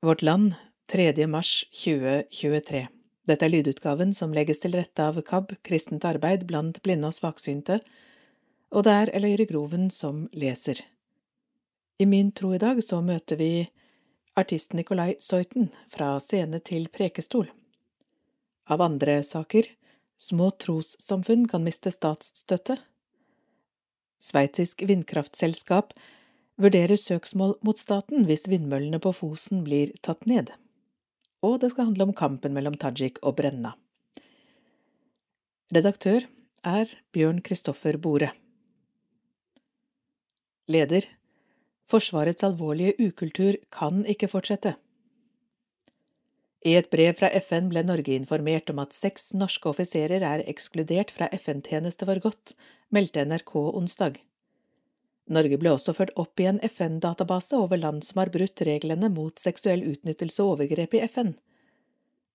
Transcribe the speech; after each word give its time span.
Vårt 0.00 0.22
Land, 0.22 0.54
3. 0.86 1.26
mars 1.26 1.64
2023 1.72 2.86
Dette 3.24 3.44
er 3.46 3.48
lydutgaven 3.48 4.10
som 4.14 4.34
legges 4.36 4.60
til 4.60 4.74
rette 4.76 5.00
av 5.00 5.16
KAB, 5.24 5.54
Kristent 5.64 6.04
arbeid 6.04 6.42
blant 6.44 6.82
blinde 6.84 7.08
og 7.08 7.16
svaksynte, 7.16 7.78
og 8.76 8.84
det 8.84 8.92
er 8.92 9.12
Eløyre 9.16 9.46
Groven 9.48 9.86
som 9.90 10.26
leser. 10.36 10.82
I 11.96 12.04
Min 12.04 12.28
tro 12.36 12.52
i 12.52 12.60
dag 12.60 12.82
så 12.84 13.00
møter 13.00 13.40
vi 13.40 13.48
artist 14.36 14.76
Nikolai 14.76 15.14
Soiten 15.16 15.70
fra 15.88 16.10
scene 16.20 16.60
til 16.60 16.90
prekestol. 16.92 17.48
Av 18.68 18.84
andre 18.84 19.22
saker 19.24 19.72
Små 20.20 20.50
trossamfunn 20.60 21.48
kan 21.48 21.64
miste 21.64 21.88
statsstøtte. 21.92 22.76
Sveitsisk 24.20 24.84
vindkraftselskap 24.84 25.96
vurderer 26.60 26.98
søksmål 27.00 27.56
mot 27.66 27.78
staten 27.78 28.24
hvis 28.28 28.46
vindmøllene 28.50 29.00
på 29.02 29.12
Fosen 29.16 29.64
blir 29.66 29.92
tatt 30.06 30.26
ned. 30.30 30.52
Og 31.44 31.60
det 31.62 31.72
skal 31.72 31.90
handle 31.90 32.08
om 32.08 32.16
kampen 32.16 32.56
mellom 32.56 32.78
Tajik 32.80 33.20
og 33.22 33.36
Brenna. 33.40 33.74
Redaktør 35.74 36.24
er 36.66 36.90
Bjørn 37.12 37.42
Kristoffer 37.44 37.98
Bore. 38.00 38.32
Leder 40.70 41.06
Forsvarets 41.86 42.42
alvorlige 42.42 42.96
ukultur 42.98 43.60
kan 43.70 44.02
ikke 44.10 44.28
fortsette. 44.32 44.74
I 46.66 46.72
et 46.74 46.88
brev 46.90 47.12
fra 47.14 47.28
FN 47.38 47.68
ble 47.70 47.84
Norge 47.86 48.16
informert 48.18 48.72
om 48.72 48.80
at 48.82 48.96
seks 48.96 49.30
norske 49.38 49.70
offiserer 49.70 50.24
er 50.26 50.42
ekskludert 50.50 51.12
fra 51.14 51.28
FN-tjeneste 51.36 52.08
for 52.08 52.18
godt, 52.24 52.56
meldte 52.90 53.22
NRK 53.22 53.52
onsdag. 53.70 54.18
Norge 55.26 55.58
ble 55.58 55.72
også 55.74 55.94
ført 55.96 56.14
opp 56.14 56.38
i 56.40 56.46
en 56.46 56.60
FN-database 56.62 57.58
over 57.58 57.80
land 57.82 58.04
som 58.06 58.20
har 58.22 58.30
brutt 58.34 58.62
reglene 58.68 59.10
mot 59.10 59.38
seksuell 59.42 59.82
utnyttelse 59.82 60.42
og 60.44 60.54
overgrep 60.54 60.94
i 60.94 61.02
FN. 61.10 61.34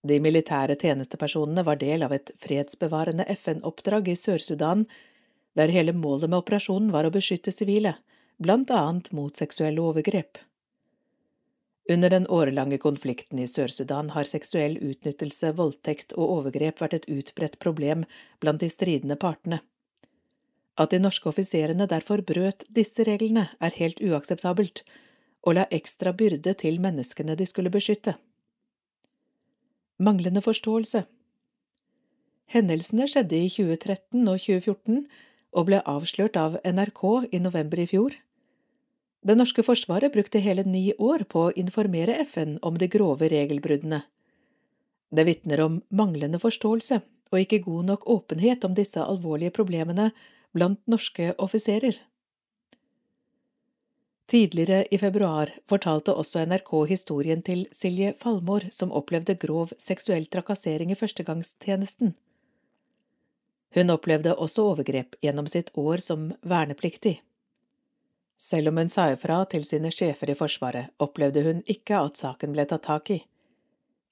De 0.03 0.17
militære 0.19 0.75
tjenestepersonene 0.81 1.63
var 1.63 1.79
del 1.79 2.03
av 2.03 2.13
et 2.15 2.33
fredsbevarende 2.41 3.27
FN-oppdrag 3.37 4.09
i 4.11 4.17
Sør-Sudan, 4.17 4.87
der 5.55 5.71
hele 5.71 5.93
målet 5.93 6.31
med 6.31 6.41
operasjonen 6.41 6.91
var 6.91 7.07
å 7.07 7.13
beskytte 7.13 7.53
sivile, 7.53 7.95
blant 8.41 8.71
annet 8.73 9.11
mot 9.15 9.37
seksuelle 9.37 9.83
overgrep. 9.83 10.39
Under 11.91 12.09
den 12.09 12.27
årelange 12.27 12.77
konflikten 12.77 13.39
i 13.39 13.47
Sør-Sudan 13.47 14.11
har 14.15 14.27
seksuell 14.29 14.77
utnyttelse, 14.81 15.51
voldtekt 15.57 16.15
og 16.17 16.37
overgrep 16.37 16.81
vært 16.81 16.99
et 16.99 17.09
utbredt 17.11 17.59
problem 17.59 18.05
blant 18.39 18.61
de 18.61 18.69
stridende 18.71 19.17
partene. 19.21 19.61
At 20.79 20.91
de 20.93 20.99
norske 20.99 21.27
offiserene 21.29 21.87
derfor 21.89 22.23
brøt 22.23 22.63
disse 22.69 23.03
reglene, 23.07 23.49
er 23.59 23.75
helt 23.75 23.99
uakseptabelt, 24.01 24.83
og 25.43 25.57
la 25.57 25.65
ekstra 25.71 26.13
byrde 26.13 26.53
til 26.53 26.79
menneskene 26.81 27.35
de 27.35 27.47
skulle 27.49 27.73
beskytte. 27.73 28.15
Manglende 30.01 30.41
forståelse 30.41 31.03
Hendelsene 32.51 33.05
skjedde 33.07 33.37
i 33.37 33.49
2013 33.49 34.27
og 34.27 34.39
2014 34.41 35.05
og 35.51 35.67
ble 35.67 35.79
avslørt 35.87 36.37
av 36.39 36.57
NRK 36.65 37.03
i 37.31 37.39
november 37.43 37.79
i 37.79 37.87
fjor. 37.87 38.15
Det 39.21 39.37
norske 39.37 39.63
forsvaret 39.63 40.11
brukte 40.13 40.41
hele 40.41 40.65
ni 40.65 40.91
år 40.97 41.27
på 41.29 41.45
å 41.47 41.53
informere 41.55 42.17
FN 42.25 42.57
om 42.65 42.79
de 42.81 42.89
grove 42.91 43.29
regelbruddene. 43.31 44.01
Det 45.11 45.25
vitner 45.27 45.63
om 45.63 45.79
manglende 45.93 46.39
forståelse 46.41 47.01
og 47.31 47.39
ikke 47.39 47.61
god 47.63 47.91
nok 47.91 48.07
åpenhet 48.09 48.65
om 48.67 48.75
disse 48.75 48.99
alvorlige 48.99 49.53
problemene 49.55 50.09
blant 50.53 50.81
norske 50.87 51.33
offiserer. 51.37 51.99
Tidligere 54.31 54.85
i 54.91 54.97
februar 54.97 55.49
fortalte 55.67 56.13
også 56.15 56.45
NRK 56.47 56.69
historien 56.87 57.41
til 57.43 57.65
Silje 57.75 58.13
Falmår, 58.19 58.69
som 58.71 58.93
opplevde 58.95 59.35
grov 59.35 59.73
seksuell 59.77 60.29
trakassering 60.31 60.93
i 60.93 60.95
førstegangstjenesten. 60.95 62.13
Hun 63.75 63.91
opplevde 63.91 64.35
også 64.35 64.69
overgrep 64.71 65.17
gjennom 65.23 65.49
sitt 65.51 65.73
år 65.75 65.99
som 66.03 66.29
vernepliktig. 66.47 67.17
Selv 68.39 68.71
om 68.71 68.79
hun 68.79 68.89
sa 68.89 69.09
ifra 69.11 69.43
til 69.51 69.67
sine 69.67 69.91
sjefer 69.91 70.31
i 70.31 70.37
Forsvaret, 70.39 70.95
opplevde 70.97 71.43
hun 71.45 71.59
ikke 71.67 71.99
at 71.99 72.23
saken 72.23 72.55
ble 72.55 72.65
tatt 72.71 72.87
tak 72.87 73.11
i. 73.11 73.19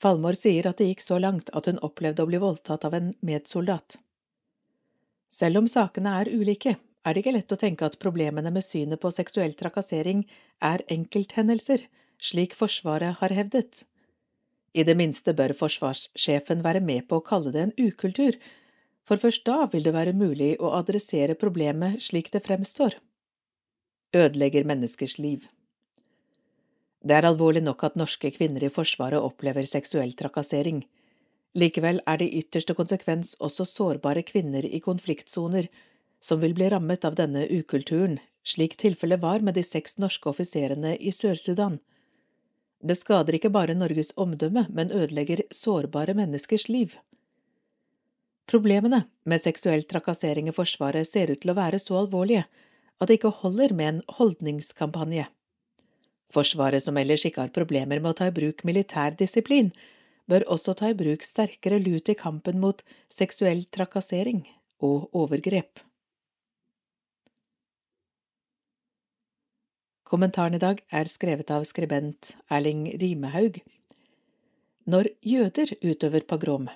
Falmår 0.04 0.36
sier 0.40 0.68
at 0.70 0.84
det 0.84 0.92
gikk 0.92 1.02
så 1.04 1.18
langt 1.20 1.50
at 1.56 1.72
hun 1.72 1.80
opplevde 1.84 2.24
å 2.24 2.30
bli 2.30 2.44
voldtatt 2.44 2.86
av 2.88 3.00
en 3.00 3.14
medsoldat. 3.26 3.98
Selv 5.30 5.62
om 5.62 5.68
sakene 5.70 6.16
er 6.22 6.32
ulike, 6.34 6.76
er 7.06 7.16
det 7.16 7.22
ikke 7.24 7.36
lett 7.36 7.54
å 7.54 7.60
tenke 7.60 7.86
at 7.88 8.00
problemene 8.02 8.52
med 8.52 8.66
synet 8.66 9.00
på 9.02 9.12
seksuell 9.14 9.54
trakassering 9.58 10.26
er 10.66 10.84
enkelthendelser, 10.92 11.86
slik 12.20 12.56
Forsvaret 12.58 13.22
har 13.22 13.34
hevdet. 13.34 13.86
I 14.74 14.84
det 14.86 14.96
minste 14.98 15.34
bør 15.34 15.56
forsvarssjefen 15.58 16.64
være 16.66 16.82
med 16.84 17.08
på 17.10 17.20
å 17.20 17.26
kalle 17.26 17.54
det 17.56 17.62
en 17.68 17.78
ukultur, 17.78 18.36
for 19.08 19.18
først 19.18 19.46
da 19.48 19.64
vil 19.72 19.88
det 19.88 19.96
være 19.96 20.14
mulig 20.14 20.52
å 20.62 20.74
adressere 20.78 21.38
problemet 21.40 22.04
slik 22.06 22.30
det 22.34 22.44
fremstår. 22.46 23.00
Ødelegger 24.14 24.68
menneskers 24.70 25.18
liv. 25.18 25.48
Det 27.02 27.16
er 27.16 27.26
alvorlig 27.26 27.64
nok 27.64 27.86
at 27.88 27.98
norske 27.98 28.30
kvinner 28.36 28.66
i 28.66 28.74
Forsvaret 28.74 29.24
opplever 29.24 29.66
seksuell 29.66 30.12
trakassering. 30.20 30.84
Likevel 31.58 32.02
er 32.06 32.20
det 32.22 32.30
i 32.30 32.42
ytterste 32.44 32.76
konsekvens 32.78 33.34
også 33.42 33.66
sårbare 33.66 34.22
kvinner 34.24 34.66
i 34.66 34.82
konfliktsoner 34.84 35.70
som 36.22 36.42
vil 36.44 36.54
bli 36.54 36.70
rammet 36.70 37.06
av 37.08 37.16
denne 37.18 37.46
ukulturen, 37.48 38.20
slik 38.44 38.76
tilfellet 38.78 39.22
var 39.22 39.42
med 39.46 39.56
de 39.58 39.64
seks 39.64 39.98
norske 39.98 40.30
offiserene 40.30 40.96
i 40.98 41.14
Sør-Sudan. 41.16 41.80
Det 42.80 42.96
skader 42.96 43.36
ikke 43.36 43.52
bare 43.52 43.76
Norges 43.76 44.14
omdømme, 44.16 44.68
men 44.70 44.92
ødelegger 44.92 45.44
sårbare 45.52 46.16
menneskers 46.16 46.70
liv. 46.70 46.96
Problemene 48.50 49.04
med 49.30 49.42
seksuell 49.42 49.84
trakassering 49.86 50.48
i 50.50 50.56
Forsvaret 50.56 51.08
ser 51.08 51.32
ut 51.32 51.42
til 51.42 51.52
å 51.54 51.58
være 51.58 51.80
så 51.82 52.00
alvorlige 52.00 52.46
at 53.00 53.08
det 53.08 53.20
ikke 53.20 53.36
holder 53.42 53.76
med 53.76 53.90
en 53.90 54.02
holdningskampanje. 54.18 55.28
Forsvaret, 56.34 56.84
som 56.84 56.98
ellers 56.98 57.26
ikke 57.26 57.46
har 57.46 57.54
problemer 57.54 58.02
med 58.02 58.12
å 58.12 58.18
ta 58.18 58.30
i 58.30 58.34
bruk 58.34 58.64
militær 58.68 59.16
disiplin, 59.18 59.72
bør 60.30 60.46
også 60.56 60.76
ta 60.78 60.92
i 60.92 60.98
bruk 60.98 61.26
sterkere 61.26 61.80
lut 61.82 62.10
i 62.12 62.18
kampen 62.18 62.60
mot 62.62 62.84
seksuell 63.12 63.66
trakassering 63.74 64.44
og 64.86 65.10
overgrep. 65.18 65.82
Kommentaren 70.10 70.58
i 70.58 70.62
dag 70.62 70.80
er 70.90 71.10
skrevet 71.10 71.52
av 71.54 71.66
skribent 71.70 72.34
Erling 72.50 72.88
Rimehaug. 73.02 73.60
Når 74.90 75.12
jøder 75.22 75.76
utøver 75.86 76.26
pogrom 76.26 76.70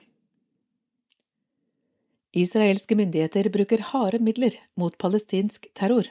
Israelske 2.33 2.97
myndigheter 2.97 3.49
bruker 3.53 3.81
harde 3.91 4.19
midler 4.21 4.55
mot 4.77 4.95
palestinsk 4.97 5.67
terror. 5.77 6.07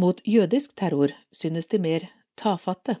Mot 0.00 0.20
jødisk 0.28 0.74
terror 0.76 1.12
synes 1.32 1.68
de 1.72 1.80
mer 1.80 2.04
tafatte. 2.36 2.98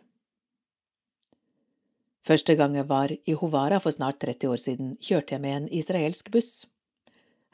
Første 2.26 2.54
gang 2.56 2.74
jeg 2.76 2.88
var 2.88 3.12
i 3.12 3.34
Hovara 3.36 3.78
for 3.80 3.94
snart 3.94 4.20
30 4.20 4.52
år 4.52 4.60
siden, 4.60 4.92
kjørte 5.00 5.34
jeg 5.34 5.40
med 5.40 5.56
en 5.56 5.68
israelsk 5.72 6.28
buss. 6.34 6.66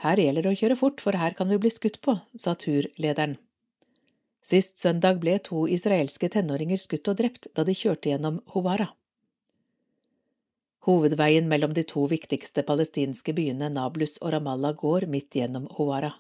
Her 0.03 0.19
gjelder 0.21 0.45
det 0.45 0.53
å 0.53 0.61
kjøre 0.61 0.79
fort, 0.81 1.01
for 1.01 1.17
her 1.17 1.37
kan 1.39 1.49
vi 1.49 1.59
bli 1.63 1.71
skutt 1.73 2.01
på, 2.05 2.19
sa 2.37 2.57
turlederen. 2.59 3.39
Sist 4.47 4.79
søndag 4.79 5.19
ble 5.23 5.39
to 5.43 5.65
israelske 5.71 6.29
tenåringer 6.31 6.79
skutt 6.79 7.09
og 7.11 7.19
drept 7.19 7.49
da 7.55 7.65
de 7.67 7.75
kjørte 7.75 8.13
gjennom 8.13 8.43
Hovara. 8.55 8.91
Hovedveien 10.87 11.49
mellom 11.51 11.73
de 11.75 11.83
to 11.83 12.05
viktigste 12.11 12.63
palestinske 12.67 13.35
byene 13.35 13.73
Nablus 13.75 14.21
og 14.21 14.37
Ramallah 14.37 14.77
går 14.79 15.09
midt 15.11 15.35
gjennom 15.35 15.67
Hovara. 15.79 16.13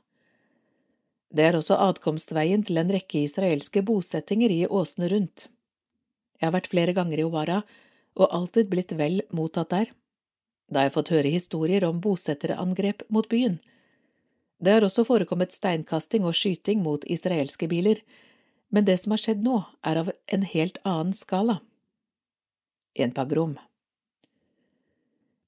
Det 1.31 1.45
er 1.47 1.59
også 1.59 1.79
adkomstveien 1.83 2.65
til 2.67 2.81
en 2.81 2.91
rekke 2.91 3.23
israelske 3.27 3.83
bosettinger 3.87 4.51
i 4.51 4.65
åsene 4.67 5.11
rundt. 5.13 5.47
Jeg 6.41 6.49
har 6.49 6.55
vært 6.57 6.71
flere 6.73 6.95
ganger 6.97 7.21
i 7.21 7.27
Hovara 7.27 7.61
og 8.17 8.33
alltid 8.33 8.71
blitt 8.73 8.95
vel 8.97 9.23
mottatt 9.31 9.73
der. 9.73 9.93
Da 10.73 10.81
har 10.81 10.89
jeg 10.89 10.97
fått 10.97 11.13
høre 11.15 11.33
historier 11.33 11.85
om 11.87 12.01
bosetterangrep 12.03 13.05
mot 13.13 13.29
byen. 13.31 13.61
Det 14.59 14.73
har 14.73 14.87
også 14.87 15.05
forekommet 15.05 15.53
steinkasting 15.53 16.25
og 16.25 16.35
skyting 16.35 16.81
mot 16.83 17.05
israelske 17.05 17.69
biler, 17.69 18.01
men 18.73 18.87
det 18.89 18.97
som 18.99 19.13
har 19.15 19.23
skjedd 19.23 19.45
nå, 19.45 19.61
er 19.87 20.01
av 20.01 20.11
en 20.33 20.47
helt 20.49 20.81
annen 20.83 21.15
skala. 21.15 21.61
En 22.97 23.13
pagrom. 23.15 23.59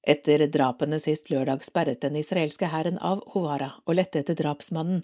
Etter 0.07 0.45
drapene 0.47 1.01
sist 1.01 1.27
lørdag 1.33 1.65
sperret 1.65 2.01
den 2.05 2.15
israelske 2.15 2.69
hæren 2.71 3.01
av 3.03 3.25
Hovara 3.33 3.73
og 3.85 3.97
lette 3.97 4.21
etter 4.21 4.37
drapsmannen, 4.37 5.03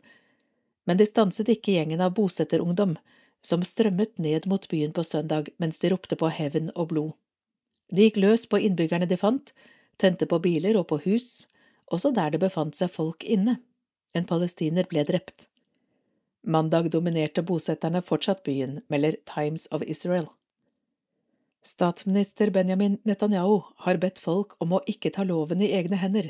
men 0.86 1.02
de 1.02 1.06
stanset 1.10 1.50
ikke 1.52 1.76
gjengen 1.76 2.02
av 2.02 2.14
bosetterungdom 2.16 2.96
som 3.46 3.66
strømmet 3.66 4.20
ned 4.22 4.48
mot 4.50 4.70
byen 4.70 4.94
på 4.94 5.04
søndag 5.04 5.50
mens 5.62 5.82
de 5.82 5.92
ropte 5.92 6.18
på 6.18 6.30
hevn 6.30 6.72
og 6.76 6.94
blod. 6.94 7.14
De 7.92 8.08
gikk 8.08 8.20
løs 8.22 8.46
på 8.50 8.60
innbyggerne 8.62 9.08
de 9.10 9.18
fant, 9.18 9.52
tente 10.02 10.28
på 10.30 10.40
biler 10.44 10.78
og 10.80 10.88
på 10.92 11.00
hus, 11.06 11.48
også 11.92 12.12
der 12.16 12.34
det 12.34 12.42
befant 12.44 12.76
seg 12.78 12.92
folk 12.92 13.24
inne. 13.24 13.60
En 14.16 14.26
palestiner 14.26 14.88
ble 14.90 15.04
drept. 15.06 15.48
Mandag 16.46 16.90
dominerte 16.94 17.44
bosetterne 17.46 18.02
fortsatt 18.06 18.44
byen, 18.46 18.82
melder 18.88 19.18
Times 19.26 19.68
of 19.72 19.84
Israel. 19.84 20.30
Statsminister 21.66 22.52
Benjamin 22.54 23.00
Netanyahu 23.04 23.64
har 23.86 23.98
bedt 23.98 24.22
folk 24.22 24.54
om 24.62 24.76
å 24.78 24.84
ikke 24.86 25.10
ta 25.16 25.26
loven 25.26 25.64
i 25.66 25.72
egne 25.74 25.98
hender, 25.98 26.30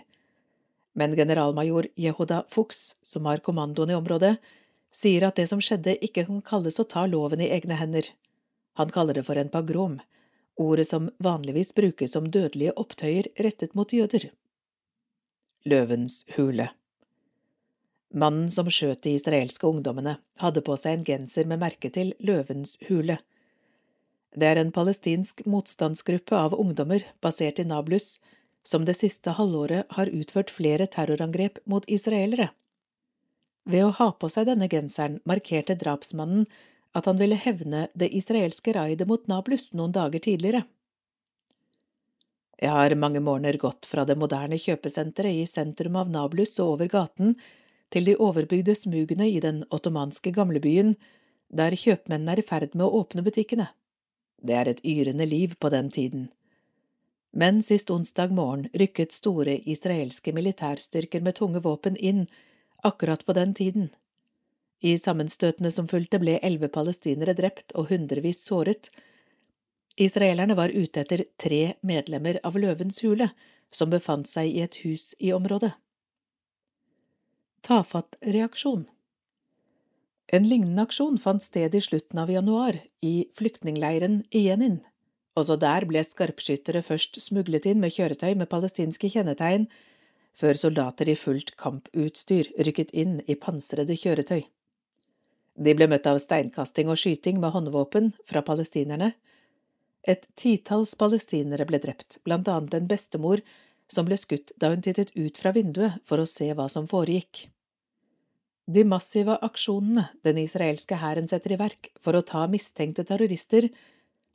men 0.96 1.16
generalmajor 1.16 1.90
Yehuda 2.00 2.46
Fuchs, 2.50 2.96
som 3.04 3.28
har 3.28 3.44
kommandoen 3.44 3.92
i 3.92 3.98
området, 3.98 4.38
sier 4.96 5.25
at 5.28 5.36
det 5.36 5.50
som 5.51 5.60
skjedde 5.60 5.98
ikke 6.08 6.24
kan 6.30 6.40
kalles 6.40 6.80
å 6.80 6.88
ta 6.88 7.04
loven 7.12 7.44
i 7.44 7.50
egne 7.51 7.75
hender. 7.75 8.08
Han 8.80 8.94
kaller 8.96 9.19
det 9.19 9.25
for 9.28 9.36
en 9.36 9.51
pagrom, 9.51 10.00
ordet 10.62 10.88
som 10.88 11.10
vanligvis 11.18 11.74
brukes 11.75 12.16
om 12.16 12.31
dødelige 12.31 12.74
opptøyer 12.80 13.30
rettet 13.40 13.75
mot 13.75 13.94
jøder. 13.94 14.30
Løvens 15.66 16.24
hule 16.36 16.69
Mannen 18.16 18.48
som 18.50 18.69
skjøt 18.72 19.02
de 19.04 19.16
israelske 19.18 19.68
ungdommene, 19.68 20.19
hadde 20.40 20.62
på 20.63 20.78
seg 20.80 21.00
en 21.00 21.07
genser 21.07 21.48
med 21.50 21.60
merke 21.60 21.90
til 21.92 22.13
Løvens 22.24 22.78
hule. 22.88 23.18
Det 24.36 24.48
er 24.48 24.60
en 24.62 24.72
palestinsk 24.75 25.44
motstandsgruppe 25.50 26.38
av 26.38 26.56
ungdommer 26.56 27.04
basert 27.24 27.60
i 27.60 27.68
Nablus 27.68 28.19
som 28.66 28.86
det 28.88 28.96
siste 28.98 29.36
halvåret 29.38 29.92
har 29.98 30.12
utført 30.12 30.54
flere 30.54 30.88
terrorangrep 30.92 31.60
mot 31.69 31.84
israelere. 31.92 32.50
Ved 33.66 33.84
å 33.86 33.94
ha 34.00 34.10
på 34.13 34.30
seg 34.31 34.48
denne 34.50 34.69
genseren 34.72 35.19
markerte 35.28 35.75
drapsmannen 35.80 36.48
at 36.95 37.09
han 37.09 37.19
ville 37.19 37.38
hevne 37.39 37.88
det 37.94 38.12
israelske 38.15 38.74
raidet 38.75 39.07
mot 39.07 39.27
Nablus 39.27 39.74
noen 39.75 39.94
dager 39.95 40.24
tidligere. 40.24 40.63
Jeg 42.62 42.71
har 42.71 42.95
mange 42.95 43.19
morgener 43.19 43.57
gått 43.59 43.86
fra 43.89 44.06
det 44.07 44.15
moderne 44.15 44.57
kjøpesenteret 44.62 45.42
i 45.42 45.50
sentrum 45.50 45.97
av 46.00 46.12
Nablus 46.12 46.56
og 46.63 46.77
over 46.77 46.92
gaten 46.92 47.36
til 47.92 48.07
de 48.07 48.15
overbygde 48.15 48.77
smugene 48.80 49.27
i 49.27 49.42
den 49.44 49.65
ottomanske 49.75 50.31
gamlebyen, 50.36 50.95
der 51.51 51.75
kjøpmennene 51.75 52.38
er 52.38 52.42
i 52.42 52.47
ferd 52.47 52.71
med 52.74 52.88
å 52.88 53.03
åpne 53.03 53.25
butikkene. 53.27 53.68
Det 54.41 54.56
er 54.56 54.71
et 54.71 54.81
yrende 54.88 55.27
liv 55.27 55.59
på 55.59 55.69
den 55.74 55.91
tiden 55.91 56.30
men 57.36 57.62
sist 57.62 57.89
onsdag 57.91 58.31
morgen 58.31 58.69
rykket 58.74 59.12
store 59.12 59.57
israelske 59.68 60.31
militærstyrker 60.33 61.24
med 61.24 61.36
tunge 61.36 61.59
våpen 61.59 61.98
inn 62.00 62.24
akkurat 62.88 63.25
på 63.27 63.36
den 63.36 63.53
tiden. 63.53 63.89
I 64.86 64.94
sammenstøtene 65.02 65.72
som 65.74 65.88
fulgte 65.90 66.20
ble 66.22 66.38
elleve 66.46 66.70
palestinere 66.70 67.34
drept 67.38 67.74
og 67.74 67.90
hundrevis 67.90 68.44
såret. 68.46 68.92
Israelerne 69.98 70.58
var 70.60 70.74
ute 70.76 71.02
etter 71.02 71.24
tre 71.42 71.78
medlemmer 71.82 72.38
av 72.46 72.60
Løvens 72.60 73.00
hule, 73.02 73.32
som 73.74 73.90
befant 73.90 74.30
seg 74.30 74.52
i 74.52 74.62
et 74.62 74.78
hus 74.84 75.14
i 75.18 75.32
området. 75.34 75.72
Tafatt 77.66 78.20
reaksjon 78.22 78.86
En 80.36 80.46
lignende 80.46 80.84
aksjon 80.86 81.18
fant 81.22 81.42
sted 81.42 81.74
i 81.74 81.82
slutten 81.82 82.20
av 82.22 82.30
januar 82.30 82.78
i 83.02 83.16
flyktningleiren 83.38 84.20
Jenin. 84.34 84.84
Også 85.36 85.58
der 85.60 85.86
ble 85.90 86.04
skarpskyttere 86.06 86.84
først 86.86 87.18
smuglet 87.22 87.66
inn 87.70 87.82
med 87.82 87.94
kjøretøy 87.96 88.36
med 88.38 88.50
palestinske 88.52 89.10
kjennetegn, 89.16 89.66
før 90.36 90.60
soldater 90.60 91.10
i 91.10 91.18
fullt 91.18 91.56
kamputstyr 91.60 92.52
rykket 92.68 92.94
inn 92.94 93.18
i 93.26 93.38
pansrede 93.40 93.98
kjøretøy. 93.98 94.44
De 95.56 95.72
ble 95.75 95.88
møtt 95.88 96.07
av 96.10 96.19
steinkasting 96.19 96.92
og 96.92 97.00
skyting 97.00 97.40
med 97.40 97.54
håndvåpen 97.56 98.12
fra 98.28 98.44
palestinerne. 98.44 99.13
Et 100.04 100.28
titalls 100.38 100.94
palestinere 101.00 101.66
ble 101.66 101.80
drept, 101.81 102.19
blant 102.28 102.48
annet 102.52 102.75
en 102.78 102.90
bestemor 102.90 103.42
som 103.88 104.06
ble 104.06 104.18
skutt 104.19 104.52
da 104.60 104.74
hun 104.74 104.84
tittet 104.84 105.13
ut 105.16 105.38
fra 105.40 105.54
vinduet 105.56 106.02
for 106.06 106.22
å 106.22 106.30
se 106.30 106.52
hva 106.54 106.68
som 106.72 106.90
foregikk. 106.92 107.48
De 108.66 108.81
massive 108.84 109.38
aksjonene 109.46 110.07
den 110.25 110.40
israelske 110.42 110.98
hæren 110.98 111.30
setter 111.30 111.54
i 111.54 111.60
verk 111.62 111.92
for 112.01 112.18
å 112.18 112.25
ta 112.25 112.46
mistenkte 112.50 113.06
terrorister, 113.06 113.69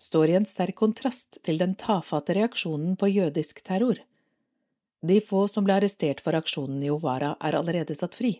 står 0.01 0.31
i 0.31 0.37
en 0.39 0.47
sterk 0.49 0.79
kontrast 0.81 1.41
til 1.45 1.59
den 1.61 1.75
tafatte 1.79 2.37
reaksjonen 2.39 2.95
på 2.97 3.11
jødisk 3.11 3.61
terror. 3.67 3.99
De 5.03 5.19
få 5.25 5.47
som 5.49 5.67
ble 5.67 5.77
arrestert 5.77 6.23
for 6.25 6.37
aksjonen 6.39 6.81
i 6.85 6.93
Owara, 6.93 7.35
er 7.41 7.59
allerede 7.59 7.97
satt 7.97 8.17
fri. 8.17 8.39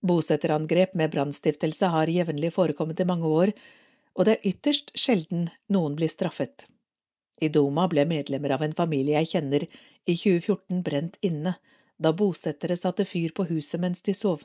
Bosetterangrep 0.00 0.94
med 0.94 1.10
brannstiftelse 1.10 1.86
har 1.86 2.06
jevnlig 2.06 2.52
forekommet 2.54 3.00
i 3.00 3.06
mange 3.08 3.26
år, 3.26 3.52
og 4.14 4.26
det 4.26 4.36
er 4.36 4.50
ytterst 4.52 4.92
sjelden 4.98 5.48
noen 5.72 5.96
blir 5.98 6.10
straffet. 6.10 6.66
I 7.42 7.50
Doma 7.54 7.86
ble 7.90 8.04
medlemmer 8.06 8.54
av 8.54 8.62
en 8.66 8.74
familie 8.78 9.18
jeg 9.18 9.32
kjenner, 9.34 9.66
i 10.08 10.14
2014 10.14 10.82
brent 10.86 11.18
inne 11.20 11.58
da 11.98 12.14
bosettere 12.14 12.78
satte 12.78 13.04
fyr 13.04 13.34
på 13.34 13.48
huset 13.50 13.80
mens 13.82 14.02
de 14.06 14.14
sov. 14.14 14.44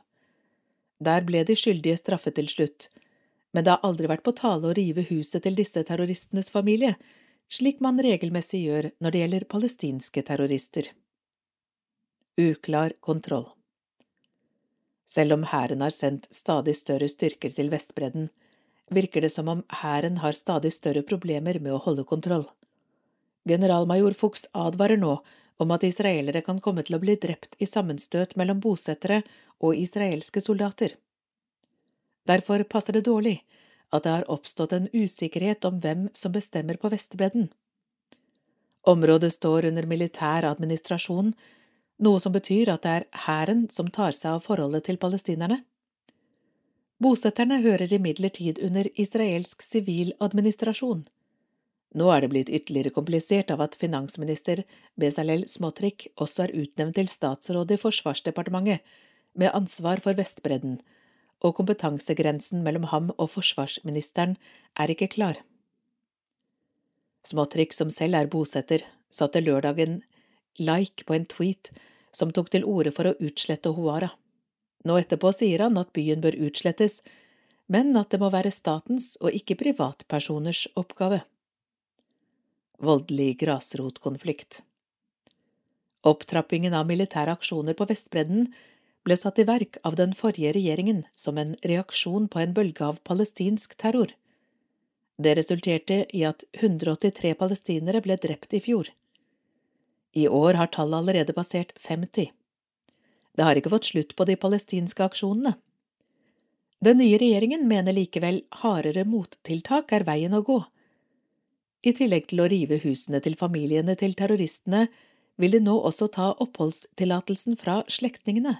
Der 1.03 1.23
ble 1.25 1.43
de 1.45 1.55
skyldige 1.57 2.01
straffet 2.01 2.35
til 2.39 2.49
slutt, 2.49 2.89
men 3.53 3.65
det 3.65 3.75
har 3.75 3.85
aldri 3.85 4.09
vært 4.09 4.25
på 4.25 4.33
tale 4.35 4.71
å 4.71 4.75
rive 4.77 5.05
huset 5.09 5.45
til 5.45 5.57
disse 5.57 5.85
terroristenes 5.85 6.49
familie, 6.53 6.95
slik 7.53 7.81
man 7.85 8.01
regelmessig 8.01 8.65
gjør 8.65 8.89
når 8.97 9.13
det 9.13 9.23
gjelder 9.23 9.49
palestinske 9.53 10.25
terrorister. 10.25 10.89
Uklar 12.41 12.97
kontroll 12.99 13.52
Selv 15.13 15.35
om 15.35 15.43
hæren 15.45 15.83
har 15.85 15.93
sendt 15.93 16.25
stadig 16.33 16.73
større 16.79 17.09
styrker 17.11 17.53
til 17.53 17.69
Vestbredden, 17.69 18.29
virker 18.89 19.21
det 19.21 19.31
som 19.33 19.49
om 19.51 19.61
hæren 19.81 20.17
har 20.23 20.37
stadig 20.37 20.73
større 20.73 21.03
problemer 21.05 21.59
med 21.61 21.75
å 21.75 21.81
holde 21.85 22.05
kontroll. 22.09 22.47
Generalmajor 23.49 24.15
Fuchs 24.17 24.47
advarer 24.53 24.97
nå 24.97 25.17
om 25.61 25.71
at 25.75 25.85
israelere 25.85 26.41
kan 26.41 26.61
komme 26.63 26.83
til 26.87 26.97
å 26.97 27.01
bli 27.03 27.15
drept 27.19 27.57
i 27.59 27.69
sammenstøt 27.69 28.37
mellom 28.39 28.61
bosettere 28.63 29.21
og 29.61 29.77
israelske 29.77 30.41
soldater. 30.41 30.95
Derfor 32.25 32.63
passer 32.63 32.97
det 32.97 33.05
dårlig 33.05 33.41
at 33.93 34.05
det 34.05 34.15
har 34.15 34.29
oppstått 34.31 34.73
en 34.73 34.89
usikkerhet 34.93 35.65
om 35.69 35.81
hvem 35.83 36.07
som 36.17 36.33
bestemmer 36.33 36.79
på 36.81 36.89
Vestbredden. 36.89 37.51
Området 38.89 39.31
står 39.35 39.69
under 39.69 39.85
militær 39.87 40.47
administrasjon, 40.49 41.35
noe 41.99 42.19
som 42.19 42.33
betyr 42.33 42.71
at 42.73 42.85
det 42.85 42.93
er 42.97 43.05
hæren 43.25 43.67
som 43.71 43.91
tar 43.91 44.15
seg 44.17 44.37
av 44.37 44.45
forholdet 44.47 44.87
til 44.87 44.99
palestinerne. 45.01 45.61
Bosetterne 47.03 47.59
hører 47.63 47.91
imidlertid 47.91 48.61
under 48.63 48.87
israelsk 48.99 49.61
sivil 49.65 50.13
administrasjon. 50.23 51.03
Nå 51.93 52.09
er 52.09 52.23
det 52.23 52.29
blitt 52.31 52.49
ytterligere 52.49 52.93
komplisert 52.93 53.51
av 53.53 53.61
at 53.61 53.75
finansminister 53.77 54.63
Bezalel 54.99 55.45
Smotrik 55.49 56.07
også 56.15 56.47
er 56.47 56.55
utnevnt 56.63 56.97
til 56.97 57.11
statsråd 57.11 57.73
i 57.75 57.79
Forsvarsdepartementet, 57.81 58.81
med 59.33 59.53
ansvar 59.57 60.01
for 60.01 60.13
Vestbredden, 60.17 60.77
og 61.41 61.55
kompetansegrensen 61.57 62.61
mellom 62.65 62.85
ham 62.91 63.09
og 63.17 63.31
forsvarsministeren 63.33 64.37
er 64.79 64.93
ikke 64.93 65.09
klar. 65.15 65.39
Smotrik, 67.25 67.73
som 67.73 67.89
selv 67.93 68.19
er 68.19 68.29
bosetter, 68.29 68.83
satte 69.09 69.41
lørdagen 69.41 70.01
like 70.59 71.05
på 71.05 71.15
en 71.15 71.25
tweet 71.29 71.71
som 72.13 72.31
tok 72.31 72.51
til 72.53 72.65
orde 72.65 72.93
for 72.93 73.09
å 73.09 73.15
utslette 73.19 73.73
Hoara. 73.73 74.11
Nå 74.83 74.97
etterpå 74.99 75.31
sier 75.33 75.63
han 75.63 75.79
at 75.79 75.93
byen 75.95 76.21
bør 76.21 76.37
utslettes, 76.47 77.01
men 77.71 77.95
at 77.97 78.11
det 78.11 78.19
må 78.21 78.29
være 78.33 78.51
statens 78.51 79.13
og 79.21 79.33
ikke 79.33 79.57
privatpersoners 79.61 80.67
oppgave. 80.79 81.23
Voldelig 82.83 83.37
grasrotkonflikt 83.39 84.61
Opptrappingen 86.03 86.73
av 86.75 86.87
militære 86.89 87.31
aksjoner 87.31 87.77
på 87.79 87.87
Vestbredden 87.87 88.49
ble 89.07 89.15
satt 89.19 89.39
i 89.39 89.45
verk 89.47 89.77
av 89.87 89.95
den 89.95 90.11
forrige 90.15 90.51
regjeringen 90.57 91.03
som 91.15 91.39
en 91.39 91.53
reaksjon 91.63 92.27
på 92.31 92.41
en 92.41 92.55
bølge 92.55 92.83
av 92.83 92.99
palestinsk 93.07 93.77
terror. 93.79 94.11
Det 95.15 95.35
resulterte 95.39 96.01
i 96.11 96.25
at 96.27 96.43
183 96.59 97.33
palestinere 97.39 98.01
ble 98.03 98.17
drept 98.19 98.55
i 98.57 98.61
fjor. 98.63 98.89
I 100.13 100.27
år 100.27 100.53
har 100.53 100.69
tallet 100.73 100.97
allerede 100.97 101.33
passert 101.33 101.73
50. 101.81 102.31
Det 103.33 103.43
har 103.43 103.57
ikke 103.57 103.71
fått 103.73 103.89
slutt 103.89 104.15
på 104.15 104.25
de 104.29 104.35
palestinske 104.37 105.05
aksjonene. 105.05 105.55
Den 106.83 106.99
nye 106.99 107.17
regjeringen 107.17 107.63
mener 107.67 107.95
likevel 107.95 108.43
hardere 108.61 109.05
mottiltak 109.07 109.93
er 109.95 110.05
veien 110.05 110.35
å 110.35 110.43
gå. 110.45 110.59
I 111.83 111.93
tillegg 111.97 112.27
til 112.29 112.43
å 112.43 112.49
rive 112.51 112.77
husene 112.83 113.21
til 113.23 113.37
familiene 113.39 113.95
til 113.99 114.13
terroristene, 114.19 114.85
vil 115.41 115.55
de 115.55 115.63
nå 115.63 115.73
også 115.89 116.07
ta 116.13 116.29
oppholdstillatelsen 116.43 117.57
fra 117.57 117.81
slektningene. 117.89 118.57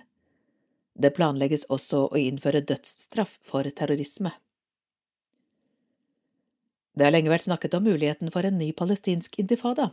Det 0.93 1.13
planlegges 1.17 1.67
også 1.73 2.07
å 2.09 2.19
innføre 2.19 2.63
dødsstraff 2.65 3.37
for 3.45 3.67
terrorisme. 3.69 4.33
Det 6.93 7.07
har 7.07 7.13
lenge 7.13 7.31
vært 7.33 7.47
snakket 7.47 7.77
om 7.77 7.85
muligheten 7.87 8.31
for 8.33 8.45
en 8.45 8.59
ny 8.59 8.71
palestinsk 8.77 9.39
intifada. 9.41 9.91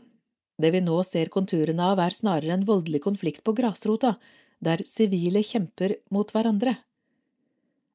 Det 0.60 0.70
vi 0.74 0.82
nå 0.84 0.98
ser 1.08 1.32
konturene 1.32 1.86
av, 1.92 2.00
er 2.02 2.12
snarere 2.12 2.52
en 2.52 2.66
voldelig 2.68 3.00
konflikt 3.06 3.44
på 3.46 3.54
grasrota, 3.56 4.16
der 4.60 4.82
sivile 4.84 5.40
kjemper 5.46 5.96
mot 6.12 6.32
hverandre. 6.34 6.76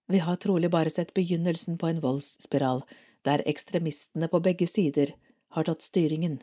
Vi 0.09 0.21
har 0.21 0.41
trolig 0.41 0.71
bare 0.73 0.89
sett 0.89 1.13
begynnelsen 1.13 1.77
på 1.77 1.89
en 1.89 2.01
voldsspiral, 2.01 2.81
der 3.25 3.45
ekstremistene 3.49 4.29
på 4.29 4.41
begge 4.41 4.67
sider 4.69 5.13
har 5.53 5.69
tatt 5.69 5.85
styringen. 5.85 6.39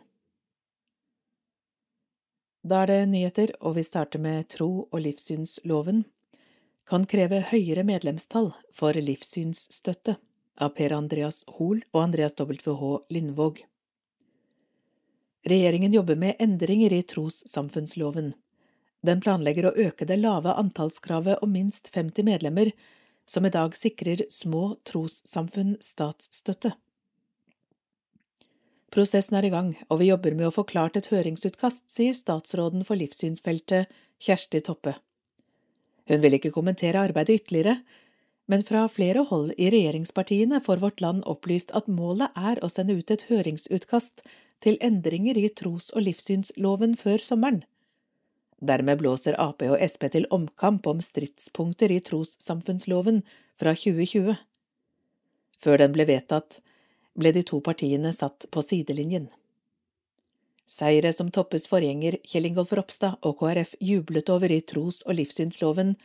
Da 2.63 2.85
er 2.85 2.91
det 2.91 3.11
nyheter, 3.11 3.55
og 3.61 3.75
vi 3.79 3.87
starter 3.87 4.23
med 4.23 4.47
tro- 4.55 4.87
og 4.91 5.01
livssynsloven 5.03 6.05
kan 6.87 7.07
kreve 7.07 7.41
høyere 7.51 7.83
medlemstall 7.87 8.53
for 8.75 8.95
livssynsstøtte 8.95 10.17
av 10.63 10.75
Per 10.79 10.95
Andreas 10.95 11.43
Hoel 11.57 11.83
og 11.93 12.03
Andreas 12.05 12.35
WH 12.39 12.97
Lindvåg. 13.11 13.63
Regjeringen 15.43 15.93
jobber 15.93 16.17
med 16.17 16.37
endringer 16.39 16.93
i 16.93 17.03
trossamfunnsloven. 17.03 18.33
Den 19.03 19.21
planlegger 19.21 19.67
å 19.67 19.75
øke 19.89 20.07
det 20.07 20.21
lave 20.21 20.55
antallskravet 20.55 21.43
om 21.43 21.51
minst 21.53 21.91
50 21.95 22.23
medlemmer, 22.23 22.71
som 23.27 23.47
i 23.47 23.51
dag 23.51 23.75
sikrer 23.77 24.23
små 24.31 24.77
trossamfunn 24.87 25.77
statsstøtte. 25.83 26.77
Prosessen 28.93 29.39
er 29.39 29.49
i 29.49 29.51
gang, 29.51 29.73
og 29.89 30.03
vi 30.03 30.11
jobber 30.11 30.37
med 30.37 30.51
å 30.51 30.55
få 30.55 30.67
klart 30.69 30.99
et 31.01 31.09
høringsutkast, 31.11 31.89
sier 31.91 32.15
statsråden 32.15 32.85
for 32.85 33.01
livssynsfeltet 33.01 33.91
Kjersti 34.23 34.61
Toppe. 34.63 34.95
Hun 36.11 36.23
vil 36.23 36.37
ikke 36.37 36.53
kommentere 36.55 37.01
arbeidet 37.01 37.41
ytterligere, 37.41 37.81
men 38.51 38.63
fra 38.69 38.85
flere 38.93 39.25
hold 39.31 39.55
i 39.57 39.71
regjeringspartiene 39.73 40.61
får 40.63 40.83
Vårt 40.83 41.01
Land 41.01 41.27
opplyst 41.31 41.73
at 41.79 41.89
målet 41.89 42.37
er 42.37 42.61
å 42.63 42.71
sende 42.71 42.99
ut 42.99 43.11
et 43.15 43.27
høringsutkast 43.31 44.27
til 44.63 44.79
endringer 44.81 45.39
i 45.39 45.49
tros- 45.51 45.91
og 45.93 46.07
livssynsloven 46.07 46.97
før 46.99 47.23
sommeren. 47.23 47.63
Dermed 48.63 49.01
blåser 49.01 49.35
Ap 49.43 49.63
og 49.67 49.81
Sp 49.83 50.07
til 50.15 50.29
omkamp 50.31 50.87
om 50.87 51.01
stridspunkter 51.03 51.91
i 51.91 51.99
trossamfunnsloven 52.07 53.25
fra 53.59 53.75
2020. 53.75 54.37
Før 55.63 55.83
den 55.83 55.95
ble 55.95 56.07
vedtatt, 56.07 56.61
ble 57.19 57.33
de 57.35 57.43
to 57.47 57.59
partiene 57.61 58.13
satt 58.15 58.47
på 58.55 58.63
sidelinjen. 58.63 59.29
Seire 60.73 61.11
som 61.13 61.29
Toppes 61.35 61.67
forgjenger 61.69 62.21
Kjell 62.23 62.47
Ingolf 62.49 62.71
Ropstad 62.73 63.19
og 63.27 63.41
KrF 63.43 63.75
jublet 63.83 64.31
over 64.33 64.55
i 64.55 64.63
tros- 64.63 65.03
og 65.05 65.19
livssynsloven, 65.19 65.97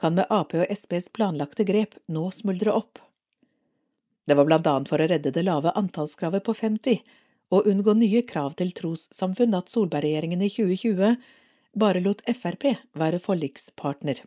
kan 0.00 0.16
med 0.16 0.32
Ap 0.32 0.56
og 0.56 0.72
Sps 0.72 1.10
planlagte 1.12 1.66
grep 1.68 1.94
nå 2.08 2.24
smuldre 2.32 2.72
opp. 2.72 2.98
Det 4.24 4.36
var 4.36 4.48
blant 4.48 4.66
annet 4.66 4.88
for 4.88 5.00
å 5.00 5.06
redde 5.10 5.32
det 5.34 5.44
lave 5.44 5.76
antallskravet 5.76 6.44
på 6.44 6.56
50 6.56 7.02
og 7.54 7.68
unngå 7.70 7.94
nye 7.96 8.22
krav 8.28 8.56
til 8.58 8.74
trossamfunn 8.76 9.56
at 9.56 9.72
Solberg-regjeringen 9.72 10.42
i 10.44 10.50
2020 10.52 11.16
bare 11.78 12.02
lot 12.04 12.22
Frp 12.28 12.74
være 12.98 13.20
forlikspartner. 13.22 14.22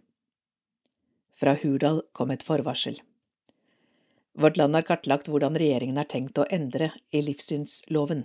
Fra 1.38 1.56
Hurdal 1.62 2.04
kom 2.14 2.32
et 2.34 2.46
forvarsel. 2.46 3.00
Vårt 4.34 4.58
Land 4.58 4.78
har 4.78 4.86
kartlagt 4.88 5.28
hvordan 5.28 5.58
regjeringen 5.60 5.98
har 6.00 6.08
tenkt 6.10 6.40
å 6.40 6.48
endre 6.50 6.92
i 7.12 7.24
livssynsloven. 7.26 8.24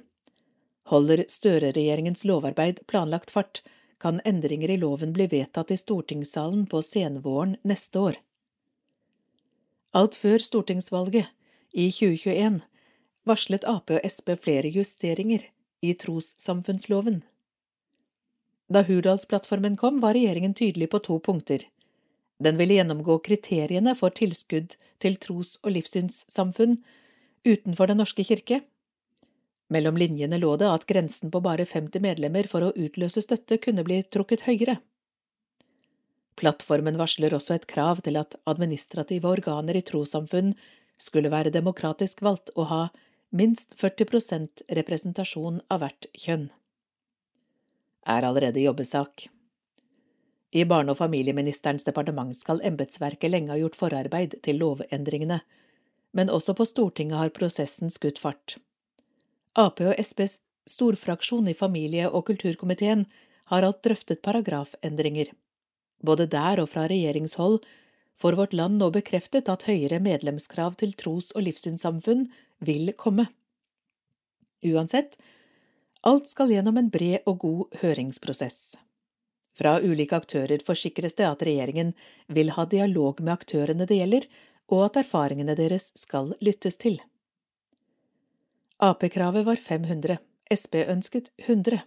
Holder 0.87 1.25
Støre-regjeringens 1.29 2.23
lovarbeid 2.29 2.85
planlagt 2.87 3.33
fart, 3.35 3.63
kan 3.99 4.21
endringer 4.29 4.71
i 4.71 4.77
loven 4.77 5.15
bli 5.17 5.27
vedtatt 5.33 5.73
i 5.73 5.79
stortingssalen 5.81 6.67
på 6.71 6.83
senvåren 6.85 7.57
neste 7.65 7.99
år. 7.99 8.19
Alt 9.97 10.19
før 10.21 10.45
stortingsvalget, 10.45 11.33
i 11.73 11.89
2021, 11.91 12.61
varslet 13.27 13.67
Ap 13.69 13.91
og 13.91 14.05
Sp 14.07 14.35
flere 14.41 14.71
justeringer 14.73 15.49
i 15.85 15.95
trossamfunnsloven. 15.95 17.23
Da 18.73 18.83
Hurdalsplattformen 18.83 19.77
kom, 19.79 20.01
var 20.01 20.17
regjeringen 20.17 20.55
tydelig 20.55 20.91
på 20.91 21.03
to 21.07 21.19
punkter. 21.23 21.67
Den 22.43 22.59
ville 22.61 22.77
gjennomgå 22.77 23.19
kriteriene 23.25 23.95
for 23.97 24.15
tilskudd 24.15 24.75
til 25.03 25.19
tros- 25.23 25.57
og 25.63 25.73
livssynssamfunn 25.77 26.81
utenfor 27.47 27.87
Den 27.87 28.03
norske 28.03 28.25
kirke. 28.27 28.61
Mellom 29.71 29.97
linjene 29.99 30.39
lå 30.39 30.57
det 30.61 30.69
at 30.71 30.87
grensen 30.87 31.31
på 31.31 31.41
bare 31.43 31.67
50 31.67 32.03
medlemmer 32.03 32.47
for 32.51 32.67
å 32.67 32.75
utløse 32.75 33.23
støtte 33.23 33.59
kunne 33.63 33.85
bli 33.87 34.03
trukket 34.03 34.45
høyere. 34.47 34.79
Plattformen 36.37 36.99
varsler 37.01 37.35
også 37.35 37.57
et 37.57 37.67
krav 37.71 38.03
til 38.05 38.19
at 38.21 38.37
administrative 38.51 39.31
organer 39.31 39.79
i 39.79 39.85
trossamfunn 39.87 40.53
skulle 41.01 41.33
være 41.33 41.55
demokratisk 41.55 42.21
valgt 42.25 42.53
og 42.57 42.69
ha 42.71 42.83
minst 43.37 43.77
40% 43.81 44.65
representasjon 44.79 45.61
av 45.71 45.83
hvert 45.83 46.09
kjønn 46.17 46.49
er 48.07 48.23
allerede 48.23 48.63
jobbesak. 48.63 49.29
I 50.55 50.65
Barne- 50.65 50.95
og 50.95 51.01
familieministerens 51.01 51.85
departement 51.85 52.37
skal 52.37 52.63
embetsverket 52.65 53.31
lenge 53.31 53.51
ha 53.53 53.59
gjort 53.59 53.77
forarbeid 53.77 54.39
til 54.47 54.61
lovendringene, 54.63 55.41
men 56.15 56.31
også 56.31 56.55
på 56.57 56.65
Stortinget 56.65 57.19
har 57.19 57.35
prosessen 57.35 57.91
skutt 57.91 58.21
fart. 58.23 58.57
Ap 59.57 59.81
og 59.81 59.99
Sps 59.99 60.41
storfraksjon 60.67 61.49
i 61.49 61.55
familie- 61.55 62.09
og 62.09 62.27
kulturkomiteen 62.31 63.07
har 63.53 63.63
alt 63.63 63.83
drøftet 63.83 64.23
paragrafendringer. 64.23 65.33
Både 66.03 66.27
der 66.27 66.61
og 66.63 66.71
fra 66.71 66.87
regjeringshold 66.91 67.61
får 68.17 68.39
vårt 68.39 68.57
land 68.57 68.81
nå 68.81 68.91
bekreftet 68.95 69.49
at 69.53 69.67
høyere 69.69 70.01
medlemskrav 70.01 70.77
til 70.81 70.93
tros- 70.93 71.33
og 71.35 71.47
livssynssamfunn 71.47 72.27
vil 72.59 72.93
komme. 72.97 73.27
Uansett 74.65 75.19
Alt 76.07 76.29
skal 76.31 76.53
gjennom 76.55 76.77
en 76.79 76.91
bred 76.91 77.25
og 77.27 77.41
god 77.43 77.79
høringsprosess. 77.81 78.77
Fra 79.57 79.79
ulike 79.81 80.15
aktører 80.15 80.63
forsikres 80.63 81.17
det 81.19 81.27
at 81.27 81.43
regjeringen 81.43 81.95
vil 82.29 82.53
ha 82.55 82.67
dialog 82.71 83.23
med 83.25 83.33
aktørene 83.33 83.89
det 83.89 83.99
gjelder, 83.99 84.29
og 84.71 84.85
at 84.85 85.01
erfaringene 85.03 85.57
deres 85.59 85.89
skal 85.99 86.31
lyttes 86.45 86.79
til. 86.79 87.01
Ap-kravet 88.79 89.47
var 89.49 89.57
500, 89.57 90.19
Sp 90.53 90.85
ønsket 90.87 91.33
100. 91.43 91.81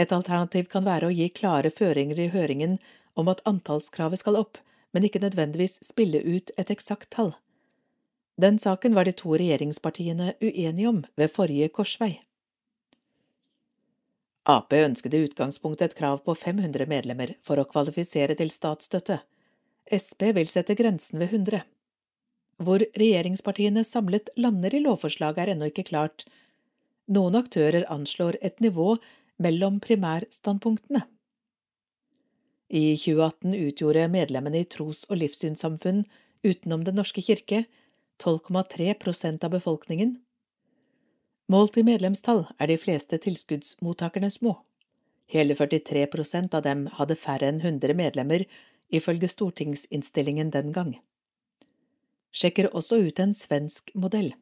Et 0.00 0.12
alternativ 0.16 0.68
kan 0.72 0.86
være 0.86 1.10
å 1.10 1.12
gi 1.12 1.28
klare 1.28 1.72
føringer 1.74 2.20
i 2.22 2.30
høringen 2.32 2.78
om 3.18 3.28
at 3.28 3.42
antallskravet 3.48 4.22
skal 4.22 4.38
opp, 4.40 4.56
men 4.96 5.04
ikke 5.04 5.20
nødvendigvis 5.20 5.80
spille 5.84 6.22
ut 6.24 6.52
et 6.56 6.72
eksakt 6.72 7.10
tall. 7.12 7.34
Den 8.36 8.58
saken 8.58 8.94
var 8.94 9.04
de 9.04 9.12
to 9.12 9.34
regjeringspartiene 9.36 10.34
uenige 10.40 10.88
om 10.88 11.02
ved 11.16 11.32
forrige 11.32 11.68
korsvei. 11.68 12.14
Ap 14.48 14.72
ønsket 14.74 15.14
i 15.14 15.20
utgangspunktet 15.28 15.92
et 15.92 15.98
krav 15.98 16.24
på 16.26 16.34
500 16.34 16.88
medlemmer 16.90 17.36
for 17.46 17.60
å 17.60 17.66
kvalifisere 17.68 18.34
til 18.38 18.50
statsstøtte. 18.50 19.20
Sp 19.92 20.32
vil 20.34 20.50
sette 20.50 20.74
grensen 20.74 21.20
ved 21.22 21.30
100. 21.30 21.62
Hvor 22.62 22.82
regjeringspartiene 22.98 23.84
samlet 23.86 24.32
lander 24.36 24.74
i 24.74 24.82
lovforslaget 24.82 25.44
er 25.44 25.52
ennå 25.54 25.68
ikke 25.70 25.86
klart. 25.92 26.24
Noen 27.06 27.36
aktører 27.38 27.86
anslår 27.92 28.38
et 28.42 28.58
nivå 28.64 28.96
mellom 29.42 29.78
primærstandpunktene. 29.82 31.04
I 32.72 32.96
2018 32.96 33.54
utgjorde 33.68 34.08
medlemmene 34.08 34.62
i 34.62 34.68
tros- 34.68 35.04
og 35.10 35.20
livssynssamfunn 35.20 36.06
utenom 36.42 36.86
Den 36.86 36.96
norske 36.98 37.22
kirke 37.22 37.66
12,3% 38.18 39.44
av 39.44 39.50
befolkningen 39.50 40.16
Målt 41.52 41.76
i 41.76 41.82
medlemstall 41.84 42.46
er 42.56 42.70
de 42.70 42.78
fleste 42.80 43.18
tilskuddsmottakerne 43.20 44.30
små. 44.32 44.54
Hele 45.28 45.54
43% 45.58 46.54
av 46.56 46.62
dem 46.64 46.86
hadde 46.96 47.16
færre 47.18 47.50
enn 47.50 47.58
100 47.60 47.96
medlemmer, 47.98 48.44
ifølge 48.88 49.28
stortingsinnstillingen 49.28 50.52
den 50.54 50.72
gang. 50.72 50.94
Sjekker 52.32 52.70
også 52.72 53.02
ut 53.04 53.20
en 53.20 53.34
svensk 53.36 53.92
modell. 53.92 54.32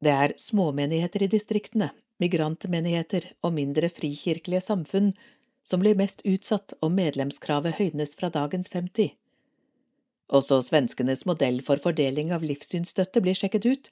Det 0.00 0.14
er 0.14 0.36
småmenigheter 0.40 1.26
i 1.26 1.30
distriktene, 1.32 1.90
migrantmenigheter 2.22 3.26
og 3.42 3.56
mindre 3.58 3.90
frikirkelige 3.92 4.62
samfunn 4.64 5.12
som 5.68 5.82
blir 5.82 5.98
mest 5.98 6.22
utsatt 6.24 6.72
om 6.80 6.96
medlemskravet 6.96 7.76
høynes 7.76 8.14
fra 8.16 8.30
dagens 8.32 8.70
50. 8.72 9.12
Også 10.28 10.60
svenskenes 10.60 11.24
modell 11.28 11.62
for 11.64 11.80
fordeling 11.80 12.34
av 12.36 12.44
livssynsstøtte 12.44 13.22
blir 13.24 13.36
sjekket 13.38 13.68
ut, 13.68 13.90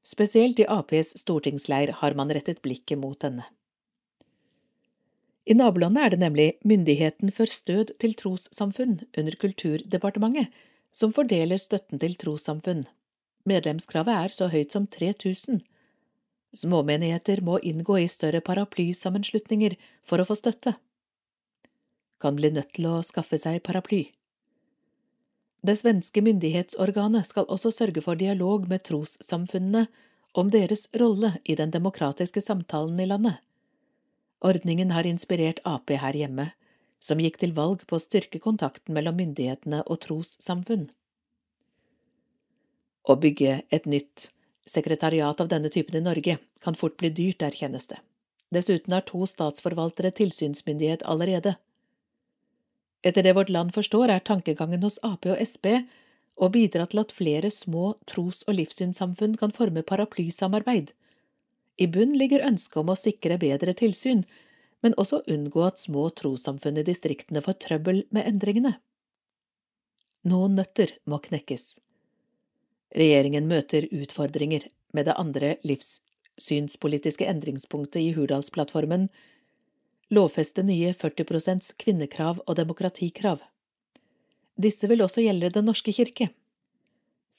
Spesielt 0.00 0.60
i 0.60 0.64
Aps 0.64 1.12
stortingsleir 1.20 1.92
har 2.00 2.16
man 2.16 2.30
rettet 2.32 2.62
blikket 2.64 2.98
mot 2.98 3.18
denne. 3.20 3.44
I 5.44 5.56
nabolandet 5.56 6.04
er 6.04 6.12
det 6.14 6.20
nemlig 6.22 6.48
Myndigheten 6.64 7.32
for 7.34 7.50
stød 7.50 7.92
til 8.00 8.14
trossamfunn 8.16 9.00
under 9.18 9.36
Kulturdepartementet 9.40 10.48
som 10.92 11.12
fordeler 11.12 11.60
støtten 11.60 12.00
til 12.00 12.16
trossamfunn. 12.16 12.86
Medlemskravet 13.48 14.14
er 14.14 14.34
så 14.34 14.48
høyt 14.52 14.72
som 14.72 14.86
3000. 14.86 15.60
Småmenigheter 16.56 17.42
må 17.44 17.58
inngå 17.62 17.98
i 18.00 18.08
større 18.10 18.40
paraplysammenslutninger 18.44 19.76
for 20.04 20.20
å 20.20 20.28
få 20.28 20.36
støtte. 20.38 20.74
Kan 22.20 22.36
bli 22.36 22.50
nødt 22.52 22.74
til 22.76 22.88
å 22.90 23.00
skaffe 23.06 23.38
seg 23.40 23.62
paraply. 23.64 24.10
Det 25.60 25.76
svenske 25.76 26.22
myndighetsorganet 26.24 27.26
skal 27.28 27.48
også 27.52 27.72
sørge 27.74 28.00
for 28.04 28.16
dialog 28.16 28.68
med 28.68 28.84
trossamfunnene 28.88 29.86
om 30.32 30.50
deres 30.50 30.86
rolle 30.96 31.34
i 31.44 31.56
den 31.58 31.72
demokratiske 31.74 32.40
samtalen 32.40 33.00
i 33.00 33.06
landet. 33.06 33.36
Ordningen 34.40 34.94
har 34.94 35.04
inspirert 35.04 35.60
Ap 35.68 35.90
her 35.90 36.16
hjemme, 36.16 36.52
som 37.00 37.20
gikk 37.20 37.36
til 37.40 37.52
valg 37.56 37.84
på 37.88 37.98
å 37.98 38.02
styrke 38.02 38.40
kontakten 38.40 38.96
mellom 38.96 39.18
myndighetene 39.20 39.82
og 39.84 40.00
trossamfunn. 40.06 40.88
Å 43.04 43.16
bygge 43.20 43.62
et 43.68 43.88
nytt 43.88 44.30
sekretariat 44.68 45.40
av 45.40 45.48
denne 45.48 45.68
typen 45.72 45.98
i 45.98 46.04
Norge 46.04 46.38
kan 46.64 46.76
fort 46.76 46.96
bli 47.00 47.10
dyrt, 47.12 47.42
erkjennes 47.42 47.88
det. 47.90 47.98
Dessuten 48.50 48.94
har 48.94 49.04
to 49.08 49.26
statsforvaltere 49.28 50.12
tilsynsmyndighet 50.16 51.04
allerede. 51.08 51.56
Etter 53.02 53.24
det 53.24 53.32
vårt 53.32 53.48
land 53.48 53.72
forstår, 53.74 54.10
er 54.12 54.24
tankegangen 54.24 54.82
hos 54.84 54.98
Ap 55.06 55.24
og 55.26 55.40
Sp 55.40 55.80
å 56.40 56.48
bidra 56.52 56.86
til 56.88 57.02
at 57.02 57.12
flere 57.12 57.50
små 57.52 57.94
tros- 58.08 58.44
og 58.48 58.56
livssynssamfunn 58.56 59.36
kan 59.40 59.52
forme 59.52 59.82
paraplysamarbeid. 59.84 60.92
I 61.80 61.86
bunn 61.88 62.12
ligger 62.16 62.44
ønsket 62.44 62.80
om 62.80 62.92
å 62.92 62.98
sikre 62.98 63.38
bedre 63.40 63.74
tilsyn, 63.76 64.24
men 64.84 64.96
også 65.00 65.22
unngå 65.28 65.64
at 65.66 65.80
små 65.80 66.06
trossamfunn 66.16 66.80
i 66.80 66.84
distriktene 66.84 67.42
får 67.44 67.58
trøbbel 67.64 68.04
med 68.12 68.28
endringene. 68.28 68.74
Noen 70.28 70.56
nøtter 70.56 70.92
må 71.08 71.20
knekkes. 71.24 71.78
Regjeringen 72.96 73.48
møter 73.48 73.86
utfordringer 73.94 74.66
med 74.96 75.06
det 75.08 75.16
andre 75.20 75.54
livssynspolitiske 75.64 77.28
endringspunktet 77.28 78.02
i 78.02 78.14
Hurdalsplattformen, 78.16 79.08
lovfeste 80.10 80.62
nye 80.66 80.92
40 80.94 81.24
prosents 81.28 81.72
kvinnekrav 81.78 82.42
og 82.46 82.56
demokratikrav. 82.58 83.38
Disse 84.60 84.88
vil 84.90 85.02
også 85.04 85.22
gjelde 85.24 85.52
Den 85.54 85.70
norske 85.70 85.92
kirke. 85.94 86.28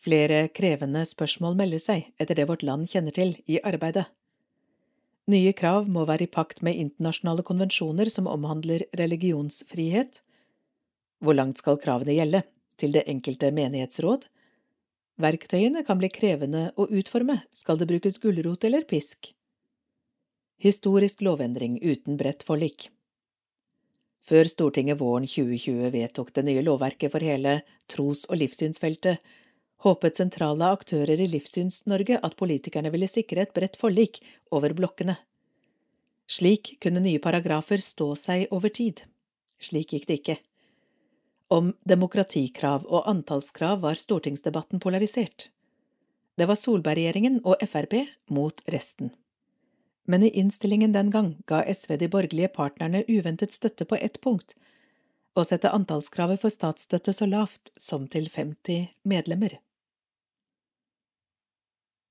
Flere 0.01 0.47
krevende 0.49 1.03
spørsmål 1.05 1.57
melder 1.59 1.81
seg, 1.83 2.07
etter 2.17 2.39
det 2.39 2.47
vårt 2.49 2.63
land 2.63 2.87
kjenner 2.89 3.13
til, 3.13 3.35
i 3.45 3.59
arbeidet. 3.61 4.07
Nye 5.29 5.53
krav 5.53 5.85
må 5.85 6.07
være 6.09 6.25
i 6.25 6.31
pakt 6.31 6.63
med 6.65 6.79
internasjonale 6.79 7.43
konvensjoner 7.45 8.09
som 8.09 8.27
omhandler 8.27 8.87
religionsfrihet. 8.97 10.23
Hvor 11.21 11.37
langt 11.37 11.61
skal 11.61 11.77
kravene 11.77 12.15
gjelde? 12.17 12.41
Til 12.81 12.95
det 12.95 13.03
enkelte 13.11 13.51
menighetsråd? 13.53 14.25
Verktøyene 15.21 15.83
kan 15.85 15.99
bli 16.01 16.09
krevende 16.09 16.71
å 16.79 16.87
utforme, 16.89 17.43
skal 17.53 17.77
det 17.77 17.91
brukes 17.91 18.17
gulrot 18.23 18.65
eller 18.65 18.87
pisk? 18.89 19.35
Historisk 20.61 21.21
lovendring 21.25 21.79
uten 21.81 22.19
bredt 22.21 22.43
forlik 22.45 22.83
Før 24.21 24.45
Stortinget 24.45 24.99
våren 24.99 25.23
2020 25.25 25.87
vedtok 25.95 26.27
det 26.35 26.43
nye 26.45 26.61
lovverket 26.61 27.09
for 27.09 27.25
hele 27.25 27.55
tros- 27.89 28.27
og 28.27 28.37
livssynsfeltet, 28.37 29.17
håpet 29.81 30.19
sentrale 30.21 30.67
aktører 30.69 31.17
i 31.17 31.25
Livssyns-Norge 31.31 32.19
at 32.21 32.35
politikerne 32.37 32.91
ville 32.93 33.09
sikre 33.09 33.41
et 33.41 33.53
bredt 33.55 33.79
forlik 33.81 34.19
over 34.53 34.75
blokkene. 34.77 35.15
Slik 36.29 36.75
kunne 36.85 37.01
nye 37.01 37.23
paragrafer 37.23 37.81
stå 37.81 38.11
seg 38.13 38.53
over 38.53 38.69
tid. 38.69 39.01
Slik 39.57 39.95
gikk 39.95 40.05
det 40.11 40.19
ikke. 40.21 40.35
Om 41.49 41.73
demokratikrav 41.89 42.85
og 42.85 43.09
antallskrav 43.09 43.81
var 43.81 43.97
stortingsdebatten 43.97 44.77
polarisert. 44.77 45.49
Det 46.37 46.45
var 46.45 46.61
Solberg-regjeringen 46.61 47.41
og 47.41 47.57
Frp 47.65 47.97
mot 48.29 48.61
resten. 48.69 49.09
Men 50.05 50.23
i 50.23 50.29
innstillingen 50.29 50.91
den 50.91 51.09
gang 51.11 51.35
ga 51.45 51.61
SV 51.63 51.97
de 51.97 52.07
borgerlige 52.07 52.51
partnerne 52.55 53.03
uventet 53.07 53.53
støtte 53.53 53.85
på 53.85 53.95
ett 53.95 54.21
punkt– 54.21 54.55
å 55.33 55.43
sette 55.47 55.71
antallskravet 55.71 56.41
for 56.41 56.51
statsstøtte 56.51 57.13
så 57.15 57.27
lavt 57.29 57.71
som 57.79 58.07
til 58.11 58.25
50 58.29 58.89
medlemmer. 59.07 59.59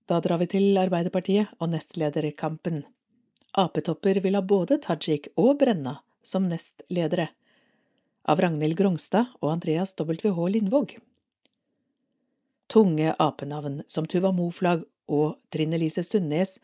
Da 0.08 0.22
drar 0.24 0.40
vi 0.40 0.48
til 0.50 0.78
Arbeiderpartiet 0.80 1.52
og 1.60 1.70
nestlederkampen. 1.74 2.82
Ap-topper 3.60 4.22
vil 4.24 4.38
ha 4.38 4.42
både 4.42 4.80
Tajik 4.82 5.28
og 5.36 5.58
Brenna 5.60 6.00
som 6.26 6.48
nestledere, 6.50 7.28
av 8.24 8.40
Ragnhild 8.42 8.76
Grongstad 8.78 9.30
og 9.40 9.52
Andreas 9.52 9.94
WH 9.96 10.48
Lindvåg. 10.54 10.96
Tunge 12.70 13.14
apenavn 13.18 13.80
som 13.90 14.06
Tuva 14.06 14.30
Moflag 14.32 14.84
og 15.10 15.38
Trine 15.50 15.80
Lise 15.80 16.04
Sundnes 16.06 16.58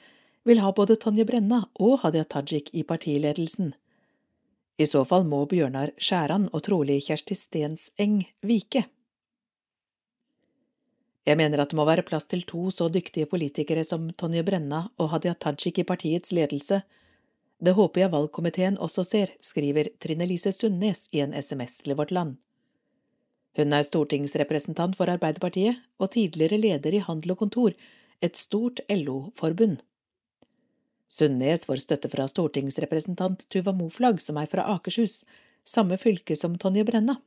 vil 0.46 0.62
ha 0.62 0.72
både 0.72 0.96
Tonje 1.02 1.24
Brenna 1.26 1.64
og 1.82 2.00
Hadia 2.04 2.24
Tajik 2.24 2.70
i 2.72 2.84
partiledelsen. 2.86 3.72
I 4.78 4.86
så 4.86 5.02
fall 5.08 5.24
må 5.26 5.40
Bjørnar 5.50 5.90
Skjæran 5.98 6.50
og 6.52 6.62
trolig 6.68 7.00
Kjersti 7.06 7.34
Stenseng 7.34 8.20
vike. 8.46 8.84
Jeg 11.26 11.40
mener 11.40 11.58
at 11.58 11.72
det 11.72 11.78
må 11.78 11.86
være 11.88 12.04
plass 12.06 12.28
til 12.30 12.44
to 12.46 12.68
så 12.70 12.86
dyktige 12.92 13.26
politikere 13.26 13.82
som 13.84 14.06
Tonje 14.14 14.44
Brenna 14.46 14.84
og 15.02 15.10
Hadia 15.10 15.34
Tajik 15.34 15.80
i 15.82 15.86
partiets 15.88 16.30
ledelse. 16.36 16.82
Det 17.58 17.74
håper 17.74 18.04
jeg 18.04 18.12
valgkomiteen 18.12 18.78
også 18.78 19.02
ser, 19.09 19.32
skriver 19.42 19.90
Trine 19.98 20.28
Lise 20.28 20.52
Sundnes 20.54 21.09
i 21.11 21.24
en 21.24 21.35
SMS 21.35 21.80
til 21.82 21.96
Vårt 21.98 22.14
Land. 22.14 22.37
Hun 23.56 23.72
er 23.72 23.88
stortingsrepresentant 23.88 24.94
for 24.94 25.11
Arbeiderpartiet 25.11 25.80
og 25.98 26.12
tidligere 26.12 26.61
leder 26.61 26.94
i 26.94 27.02
Handel 27.02 27.32
og 27.32 27.40
Kontor, 27.42 27.72
et 28.22 28.37
stort 28.37 28.85
LO-forbund. 28.92 29.80
Sundnes 31.09 31.66
får 31.66 31.83
støtte 31.85 32.11
fra 32.11 32.27
stortingsrepresentant 32.29 33.47
Tuva 33.53 33.73
Moflag, 33.73 34.21
som 34.23 34.38
er 34.40 34.51
fra 34.51 34.66
Akershus, 34.75 35.25
samme 35.66 35.99
fylke 35.99 36.37
som 36.37 36.57
Tonje 36.59 36.85
Brenna. 36.87 37.21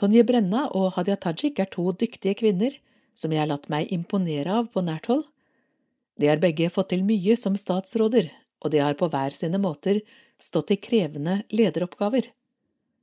Tonje 0.00 0.24
Brenna 0.24 0.66
og 0.76 0.94
Hadia 0.96 1.18
Tajik 1.20 1.60
er 1.60 1.68
to 1.68 1.90
dyktige 1.92 2.38
kvinner 2.40 2.76
som 3.20 3.32
jeg 3.32 3.42
har 3.42 3.50
latt 3.50 3.68
meg 3.72 3.90
imponere 3.92 4.62
av 4.62 4.70
på 4.72 4.80
nært 4.84 5.10
hold. 5.12 5.26
De 6.20 6.28
har 6.30 6.40
begge 6.40 6.70
fått 6.72 6.90
til 6.92 7.04
mye 7.04 7.36
som 7.36 7.56
statsråder, 7.60 8.30
og 8.64 8.72
de 8.72 8.80
har 8.80 8.96
på 8.96 9.08
hver 9.12 9.36
sine 9.36 9.60
måter 9.60 10.00
stått 10.40 10.72
i 10.72 10.80
krevende 10.80 11.42
lederoppgaver. 11.52 12.30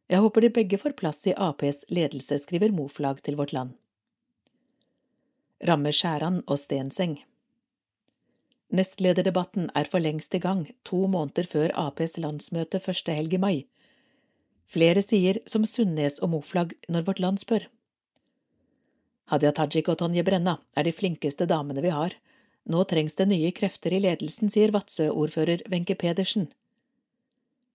Jeg 0.07 0.23
håper 0.23 0.45
de 0.45 0.53
begge 0.55 0.79
får 0.81 0.95
plass 0.97 1.25
i 1.27 1.35
Aps 1.35 1.83
ledelse, 1.93 2.39
skriver 2.39 2.73
Moflag 2.73 3.21
til 3.21 3.37
Vårt 3.37 3.53
Land. 3.53 3.75
Ramme 5.67 5.91
Skjæran 5.93 6.43
og 6.45 6.57
Stenseng 6.61 7.17
Nestlederdebatten 8.67 9.69
er 9.79 9.87
for 9.87 10.03
lengst 10.03 10.35
i 10.35 10.41
gang, 10.43 10.65
to 10.83 11.05
måneder 11.07 11.47
før 11.47 11.71
Aps 11.87 12.17
landsmøte 12.19 12.81
første 12.83 13.15
helg 13.15 13.33
i 13.37 13.39
mai. 13.39 13.57
Flere 14.67 15.01
sier 15.01 15.39
som 15.47 15.63
Sundnes 15.63 16.19
og 16.19 16.33
Moflag 16.33 16.73
når 16.91 17.05
Vårt 17.07 17.21
Land 17.23 17.39
spør. 17.39 17.69
Hadia 19.31 19.53
Tajik 19.55 19.87
og 19.91 19.99
Tonje 20.01 20.23
Brenna 20.23 20.57
er 20.75 20.87
de 20.87 20.95
flinkeste 20.95 21.47
damene 21.47 21.83
vi 21.83 21.95
har. 21.95 22.15
Nå 22.67 22.83
trengs 22.83 23.15
det 23.15 23.29
nye 23.31 23.53
krefter 23.55 23.95
i 23.95 24.01
ledelsen, 24.03 24.51
sier 24.51 24.75
Vadsø-ordfører 24.75 25.63
Wenche 25.71 25.95
Pedersen. 25.95 26.49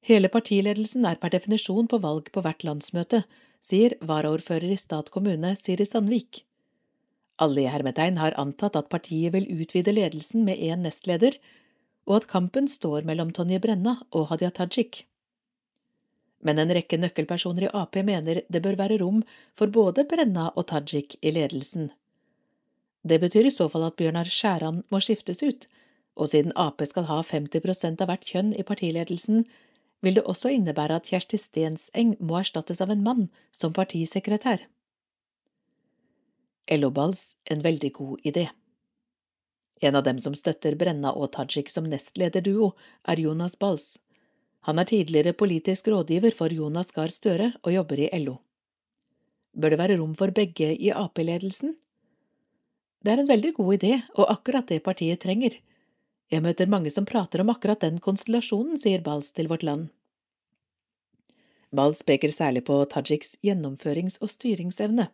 Hele 0.05 0.29
partiledelsen 0.29 1.07
er 1.09 1.21
per 1.21 1.33
definisjon 1.33 1.89
på 1.89 2.01
valg 2.05 2.29
på 2.35 2.45
hvert 2.45 2.65
landsmøte, 2.69 3.23
sier 3.65 3.97
varaordfører 4.01 4.73
i 4.75 4.81
Stat 4.81 5.13
kommune 5.15 5.55
Siri 5.57 5.87
Sandvik. 5.89 6.45
Alle 7.43 7.65
i 7.65 7.71
hermetegn 7.71 8.21
har 8.23 8.37
antatt 8.39 8.77
at 8.79 8.91
partiet 8.93 9.35
vil 9.35 9.49
utvide 9.51 9.95
ledelsen 9.95 10.45
med 10.47 10.61
én 10.63 10.85
nestleder, 10.87 11.39
og 12.07 12.21
at 12.23 12.29
kampen 12.31 12.69
står 12.71 13.07
mellom 13.09 13.31
Tonje 13.35 13.59
Brenna 13.63 13.99
og 14.11 14.31
Hadia 14.31 14.51
Tajik 14.55 15.05
men 16.43 16.59
en 16.59 16.73
rekke 16.75 16.99
nøkkelpersoner 16.99 17.69
i 17.69 17.73
Ap 17.79 17.97
mener 18.07 18.43
det 18.49 18.63
bør 18.63 18.79
være 18.81 18.99
rom 19.03 19.23
for 19.59 19.71
både 19.75 20.05
Brenna 20.11 20.51
og 20.57 20.67
Tajik 20.73 21.17
i 21.23 21.33
ledelsen. 21.35 21.91
Det 23.03 23.19
betyr 23.23 23.47
i 23.47 23.55
så 23.55 23.69
fall 23.71 23.87
at 23.87 23.97
Bjørnar 23.99 24.31
Skjæran 24.31 24.83
må 24.91 25.01
skiftes 25.03 25.43
ut, 25.43 25.67
og 26.19 26.31
siden 26.31 26.55
Ap 26.59 26.83
skal 26.87 27.09
ha 27.09 27.21
50 27.23 28.03
av 28.03 28.11
hvert 28.11 28.27
kjønn 28.27 28.53
i 28.59 28.67
partiledelsen, 28.67 29.47
vil 30.03 30.19
det 30.19 30.27
også 30.27 30.51
innebære 30.51 30.99
at 30.99 31.09
Kjersti 31.11 31.39
Stenseng 31.39 32.17
må 32.19 32.41
erstattes 32.41 32.83
av 32.83 32.91
en 32.91 33.05
mann 33.07 33.29
som 33.55 33.75
partisekretær. 33.75 34.67
LO-Balls 36.71 37.37
en 37.51 37.63
veldig 37.63 37.93
god 37.93 38.21
idé. 38.23 38.49
En 39.83 39.97
av 39.99 40.05
dem 40.07 40.19
som 40.23 40.35
støtter 40.35 40.77
Brenna 40.79 41.11
og 41.11 41.33
Tajik 41.35 41.71
som 41.71 41.89
nestlederduo, 41.91 42.73
er 43.09 43.19
Jonas 43.19 43.57
Bals. 43.59 43.97
Han 44.69 44.79
er 44.79 44.87
tidligere 44.87 45.35
politisk 45.35 45.89
rådgiver 45.91 46.35
for 46.39 46.55
Jonas 46.55 46.93
Gahr 46.95 47.11
Støre 47.11 47.51
og 47.65 47.73
jobber 47.75 47.99
i 48.05 48.11
LO. 48.23 48.37
Bør 49.59 49.75
det 49.75 49.79
være 49.81 49.97
rom 49.99 50.15
for 50.15 50.31
begge 50.31 50.71
i 50.79 50.93
Ap-ledelsen? 50.95 51.75
Det 53.03 53.11
er 53.11 53.25
en 53.25 53.29
veldig 53.29 53.53
god 53.57 53.75
idé, 53.75 53.97
og 54.15 54.31
akkurat 54.31 54.69
det 54.71 54.85
partiet 54.87 55.21
trenger. 55.21 55.57
Jeg 56.31 56.45
møter 56.45 56.71
mange 56.71 56.93
som 56.95 57.05
prater 57.05 57.43
om 57.43 57.51
akkurat 57.51 57.83
den 57.83 57.99
konstellasjonen, 57.99 58.79
sier 58.79 59.03
Bals 59.03 59.33
til 59.35 59.51
Vårt 59.51 59.67
Land. 59.67 59.91
Bals 61.75 62.05
peker 62.07 62.31
særlig 62.31 62.63
på 62.69 62.79
Tajiks 62.87 63.35
gjennomførings- 63.43 64.21
og 64.23 64.31
styringsevne. 64.31 65.09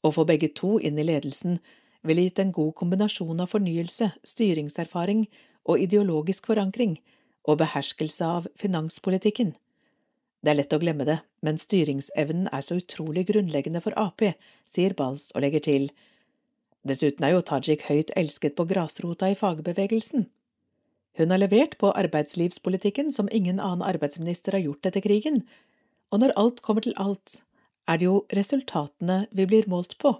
Å 0.00 0.12
få 0.14 0.24
begge 0.28 0.48
to 0.56 0.78
inn 0.80 0.98
i 0.98 1.06
ledelsen 1.06 1.58
ville 2.06 2.24
gitt 2.24 2.40
en 2.40 2.52
god 2.56 2.74
kombinasjon 2.80 3.42
av 3.44 3.50
fornyelse, 3.52 4.12
styringserfaring 4.24 5.26
og 5.68 5.82
ideologisk 5.84 6.48
forankring, 6.48 6.96
og 7.48 7.60
beherskelse 7.60 8.24
av 8.24 8.48
finanspolitikken. 8.60 9.54
Det 10.40 10.52
er 10.52 10.56
lett 10.56 10.72
å 10.72 10.80
glemme 10.80 11.04
det, 11.04 11.18
men 11.44 11.60
styringsevnen 11.60 12.48
er 12.52 12.64
så 12.64 12.78
utrolig 12.80 13.26
grunnleggende 13.28 13.82
for 13.84 13.96
Ap, 14.00 14.24
sier 14.68 14.96
Bals 14.96 15.28
og 15.34 15.44
legger 15.44 15.64
til. 15.66 15.90
Dessuten 16.88 17.26
er 17.26 17.34
jo 17.34 17.44
Tajik 17.44 17.84
høyt 17.90 18.12
elsket 18.16 18.56
på 18.56 18.64
grasrota 18.68 19.28
i 19.28 19.36
fagbevegelsen. 19.36 20.24
Hun 21.20 21.34
har 21.34 21.42
levert 21.42 21.76
på 21.76 21.90
arbeidslivspolitikken 21.92 23.10
som 23.12 23.28
ingen 23.32 23.60
annen 23.60 23.84
arbeidsminister 23.84 24.56
har 24.56 24.64
gjort 24.64 24.88
etter 24.88 25.04
krigen, 25.04 25.42
og 26.10 26.22
når 26.22 26.32
alt 26.40 26.62
kommer 26.64 26.86
til 26.86 26.96
alt, 26.96 27.42
er 27.86 27.98
det 27.98 28.08
jo 28.08 28.24
resultatene 28.32 29.26
vi 29.30 29.46
blir 29.46 29.68
målt 29.68 29.96
på. 29.98 30.14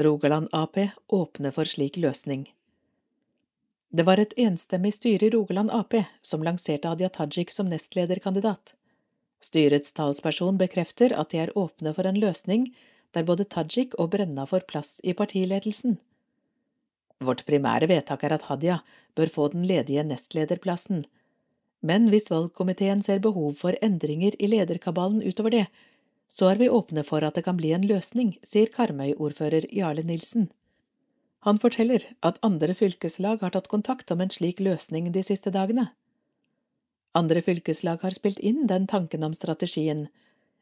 Rogaland 0.00 0.48
Ap 0.52 0.78
åpner 1.08 1.50
for 1.52 1.68
slik 1.68 1.96
løsning. 1.96 2.48
Det 3.90 4.06
var 4.06 4.20
et 4.22 4.36
enstemmig 4.38 4.94
styre 4.94 5.26
i 5.26 5.32
Rogaland 5.34 5.72
Ap 5.74 5.96
som 6.22 6.44
lanserte 6.46 6.88
Hadia 6.88 7.08
Tajik 7.08 7.50
som 7.50 7.66
nestlederkandidat. 7.68 8.74
Styrets 9.40 9.92
talsperson 9.92 10.58
bekrefter 10.60 11.12
at 11.16 11.32
de 11.32 11.40
er 11.42 11.52
åpne 11.58 11.92
for 11.96 12.06
en 12.06 12.20
løsning 12.20 12.70
der 13.16 13.26
både 13.26 13.48
Tajik 13.50 13.96
og 13.98 14.12
Brenna 14.14 14.46
får 14.46 14.66
plass 14.70 15.00
i 15.02 15.14
partiledelsen. 15.16 15.98
Vårt 17.20 17.44
primære 17.48 17.88
vedtak 17.90 18.22
er 18.24 18.36
at 18.36 18.46
Hadia 18.48 18.78
bør 19.18 19.32
få 19.32 19.48
den 19.52 19.66
ledige 19.68 20.04
nestlederplassen, 20.06 21.04
men 21.80 22.08
hvis 22.12 22.30
valgkomiteen 22.30 23.02
ser 23.02 23.20
behov 23.24 23.56
for 23.60 23.76
endringer 23.82 24.36
i 24.38 24.48
lederkabalen 24.52 25.22
utover 25.24 25.52
det, 25.56 25.66
så 26.30 26.52
er 26.52 26.60
vi 26.60 26.70
åpne 26.70 27.02
for 27.06 27.24
at 27.26 27.34
det 27.34 27.44
kan 27.46 27.58
bli 27.58 27.72
en 27.74 27.86
løsning, 27.86 28.36
sier 28.46 28.70
Karmøy-ordfører 28.70 29.66
Jarle 29.74 30.04
Nilsen. 30.06 30.48
Han 31.46 31.58
forteller 31.58 32.04
at 32.26 32.38
andre 32.46 32.74
fylkeslag 32.76 33.40
har 33.42 33.54
tatt 33.54 33.70
kontakt 33.72 34.12
om 34.14 34.20
en 34.20 34.30
slik 34.30 34.60
løsning 34.60 35.10
de 35.12 35.22
siste 35.26 35.50
dagene. 35.50 35.88
Andre 37.16 37.42
fylkeslag 37.42 38.04
har 38.04 38.14
spilt 38.14 38.38
inn 38.38 38.66
den 38.70 38.86
tanken 38.86 39.24
om 39.26 39.34
strategien. 39.34 40.06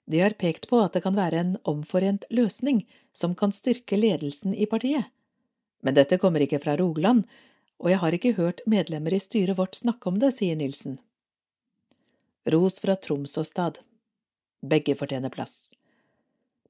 De 0.09 0.22
har 0.22 0.38
pekt 0.40 0.70
på 0.70 0.81
at 0.81 0.94
det 0.96 1.02
kan 1.04 1.18
være 1.18 1.42
en 1.42 1.57
omforent 1.68 2.24
løsning 2.31 2.87
som 3.12 3.35
kan 3.37 3.52
styrke 3.52 3.98
ledelsen 3.98 4.54
i 4.54 4.66
partiet. 4.70 5.11
Men 5.85 5.98
dette 5.98 6.18
kommer 6.18 6.40
ikke 6.40 6.62
fra 6.62 6.78
Rogaland, 6.78 7.26
og 7.78 7.90
jeg 7.92 8.00
har 8.02 8.14
ikke 8.14 8.37
hørt 8.38 8.64
medlemmer 8.66 9.14
i 9.14 9.20
styret 9.20 9.59
vårt 9.59 9.76
snakke 9.76 10.09
om 10.09 10.16
det, 10.22 10.33
sier 10.38 10.57
Nilsen. 10.57 10.96
Ros 12.48 12.81
fra 12.81 12.96
Troms 12.96 13.37
og 13.37 13.46
Stad. 13.46 13.83
Begge 14.61 14.94
fortjener 14.99 15.31
plass. 15.31 15.75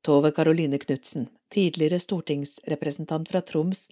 Tove 0.03 0.31
Karoline 0.31 0.79
Knutsen, 0.79 1.29
tidligere 1.49 2.01
stortingsrepresentant 2.01 3.29
fra 3.29 3.41
Troms, 3.41 3.89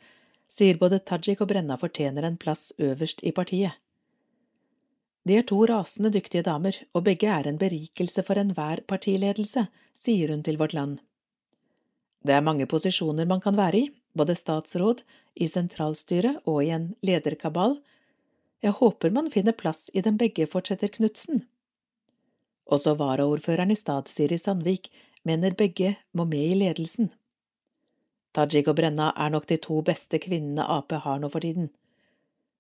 sier 0.49 0.79
både 0.79 1.01
Tajik 1.01 1.41
og 1.43 1.51
Brenna 1.51 1.79
fortjener 1.81 2.27
en 2.29 2.37
plass 2.39 2.73
øverst 2.79 3.25
i 3.27 3.33
partiet. 3.33 3.75
De 5.27 5.35
er 5.35 5.43
to 5.43 5.59
rasende 5.67 6.13
dyktige 6.15 6.45
damer, 6.47 6.77
og 6.95 7.03
begge 7.09 7.27
er 7.27 7.49
en 7.49 7.59
berikelse 7.59 8.23
for 8.23 8.39
enhver 8.39 8.85
partiledelse, 8.87 9.67
sier 9.91 10.31
hun 10.31 10.45
til 10.47 10.61
Vårt 10.61 10.77
Land. 10.77 11.01
Det 12.23 12.37
er 12.37 12.45
mange 12.47 12.67
posisjoner 12.71 13.27
man 13.27 13.43
kan 13.43 13.59
være 13.59 13.81
i, 13.81 13.91
både 14.15 14.37
statsråd, 14.39 15.03
i 15.35 15.49
sentralstyret 15.51 16.39
og 16.47 16.63
i 16.63 16.71
en 16.77 16.93
lederkabal. 17.03 17.81
Jeg 18.63 18.79
håper 18.79 19.11
man 19.11 19.31
finner 19.35 19.57
plass 19.57 19.91
i 19.95 20.03
dem 20.03 20.19
begge, 20.19 20.47
fortsetter 20.47 20.95
Knutsen. 20.95 21.43
Også 22.67 22.97
varaordføreren 22.99 23.71
i 23.71 23.79
Stad, 23.79 24.09
Siri 24.11 24.39
Sandvik, 24.39 24.91
mener 25.25 25.55
begge 25.55 25.97
må 26.13 26.25
med 26.25 26.51
i 26.51 26.59
ledelsen. 26.59 27.13
Tajik 28.35 28.69
og 28.69 28.77
Brenna 28.77 29.13
er 29.17 29.31
nok 29.33 29.47
de 29.49 29.57
to 29.63 29.81
beste 29.87 30.19
kvinnene 30.21 30.67
Ap 30.69 30.93
har 30.93 31.21
nå 31.23 31.31
for 31.33 31.45
tiden. 31.45 31.71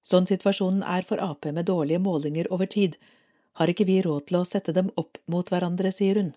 Sånn 0.06 0.28
situasjonen 0.30 0.84
er 0.86 1.04
for 1.04 1.20
Ap 1.20 1.44
med 1.50 1.66
dårlige 1.68 2.00
målinger 2.00 2.48
over 2.54 2.70
tid, 2.70 2.96
har 3.58 3.72
ikke 3.72 3.86
vi 3.88 4.00
råd 4.04 4.28
til 4.28 4.38
å 4.40 4.46
sette 4.48 4.72
dem 4.76 4.92
opp 5.00 5.18
mot 5.32 5.48
hverandre, 5.50 5.90
sier 5.92 6.20
hun. 6.20 6.34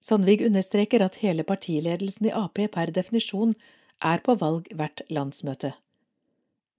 Sandvik 0.00 0.42
understreker 0.46 1.04
at 1.04 1.20
hele 1.20 1.44
partiledelsen 1.44 2.30
i 2.30 2.34
Ap 2.34 2.58
per 2.74 2.92
definisjon 2.96 3.54
er 4.00 4.22
på 4.24 4.34
valg 4.40 4.68
hvert 4.72 5.04
landsmøte. 5.12 5.74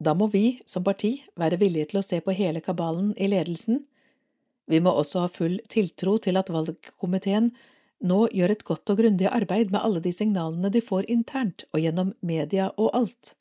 Da 0.01 0.15
må 0.17 0.27
vi, 0.33 0.59
som 0.65 0.83
parti, 0.83 1.19
være 1.37 1.59
villige 1.61 1.91
til 1.91 2.01
å 2.01 2.05
se 2.05 2.17
på 2.25 2.33
hele 2.33 2.63
kabalen 2.65 3.13
i 3.21 3.29
ledelsen. 3.29 3.83
Vi 4.71 4.79
må 4.79 4.93
også 4.95 5.25
ha 5.25 5.31
full 5.31 5.60
tiltro 5.71 6.15
til 6.23 6.39
at 6.39 6.49
valgkomiteen 6.53 7.51
nå 8.07 8.23
gjør 8.34 8.53
et 8.55 8.63
godt 8.65 8.89
og 8.93 9.01
grundig 9.01 9.27
arbeid 9.29 9.73
med 9.73 9.84
alle 9.84 10.01
de 10.01 10.13
signalene 10.15 10.71
de 10.73 10.81
får 10.81 11.10
internt 11.12 11.65
og 11.73 11.84
gjennom 11.84 12.13
media 12.25 12.71
og 12.77 12.95
alt. 12.97 13.36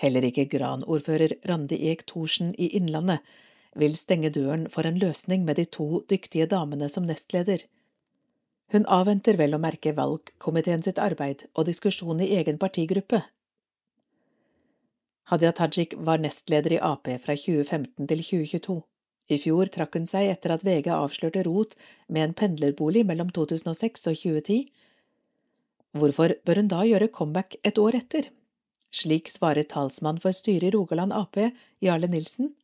Heller 0.00 0.24
ikke 0.28 0.46
Gran-ordfører 0.52 1.34
Randi 1.48 1.80
Eek 1.90 2.06
Thorsen 2.08 2.52
i 2.56 2.70
Innlandet 2.78 3.24
vil 3.80 3.96
stenge 3.96 4.30
døren 4.34 4.68
for 4.70 4.86
en 4.86 4.98
løsning 5.00 5.44
med 5.44 5.58
de 5.60 5.66
to 5.66 6.02
dyktige 6.10 6.48
damene 6.50 6.88
som 6.88 7.08
nestleder. 7.08 7.64
Hun 8.72 8.86
avventer 8.86 9.38
vel 9.40 9.56
å 9.56 9.62
merke 9.62 9.92
valgkomiteen 9.96 10.84
sitt 10.86 11.00
arbeid 11.02 11.48
og 11.54 11.66
diskusjon 11.66 12.22
i 12.22 12.30
egen 12.38 12.58
partigruppe. 12.58 13.24
Hadia 15.30 15.52
Tajik 15.54 15.94
var 15.98 16.22
nestleder 16.22 16.76
i 16.76 16.82
Ap 16.82 17.10
fra 17.22 17.36
2015 17.36 18.06
til 18.10 18.24
2022. 18.24 18.80
I 19.30 19.38
fjor 19.38 19.70
trakk 19.70 19.94
hun 19.94 20.08
seg 20.10 20.26
etter 20.32 20.56
at 20.56 20.64
VG 20.66 20.90
avslørte 20.90 21.44
rot 21.46 21.76
med 22.08 22.24
en 22.24 22.36
pendlerbolig 22.36 23.04
mellom 23.06 23.30
2006 23.34 24.08
og 24.10 24.18
2010. 24.18 24.64
Hvorfor 25.98 26.34
bør 26.46 26.62
hun 26.62 26.70
da 26.70 26.82
gjøre 26.86 27.10
comeback 27.14 27.56
et 27.66 27.78
år 27.78 27.98
etter? 27.98 28.30
Slik 28.90 29.30
svarer 29.30 29.68
talsmann 29.70 30.18
for 30.22 30.34
styret 30.34 30.70
i 30.70 30.74
Rogaland 30.74 31.14
Ap, 31.14 31.38
Jarle 31.82 32.10
Nilsen. 32.10 32.54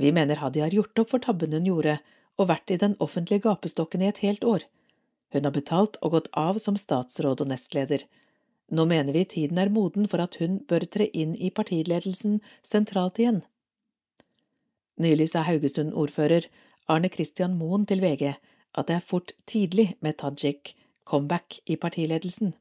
Vi 0.00 0.12
mener 0.16 0.40
Hadia 0.40 0.64
har 0.64 0.76
gjort 0.76 1.02
opp 1.02 1.12
for 1.12 1.20
tabben 1.20 1.52
hun 1.52 1.68
gjorde, 1.68 1.98
og 2.40 2.48
vært 2.48 2.72
i 2.72 2.80
den 2.80 2.96
offentlige 3.04 3.44
gapestokken 3.44 4.00
i 4.00 4.08
et 4.08 4.22
helt 4.24 4.44
år. 4.48 4.64
Hun 5.34 5.44
har 5.44 5.52
betalt 5.52 5.98
og 6.00 6.16
gått 6.16 6.30
av 6.32 6.56
som 6.62 6.78
statsråd 6.80 7.44
og 7.44 7.50
nestleder. 7.52 8.06
Nå 8.72 8.86
mener 8.88 9.12
vi 9.12 9.26
tiden 9.28 9.58
er 9.58 9.72
moden 9.72 10.08
for 10.08 10.22
at 10.24 10.38
hun 10.40 10.60
bør 10.70 10.86
tre 10.86 11.10
inn 11.12 11.34
i 11.36 11.50
partiledelsen 11.52 12.38
sentralt 12.64 13.20
igjen. 13.20 13.42
Nylig 15.00 15.30
sa 15.32 15.46
Haugesund-ordfører 15.46 16.44
Arne 16.92 17.08
Christian 17.08 17.54
Moen 17.56 17.86
til 17.88 18.02
VG 18.04 18.34
at 18.34 18.88
det 18.88 18.98
er 18.98 19.06
fort 19.12 19.32
tidlig 19.48 19.94
med 20.04 20.18
Tajik 20.20 20.74
comeback 21.08 21.60
i 21.64 21.76
partiledelsen. 21.80 22.52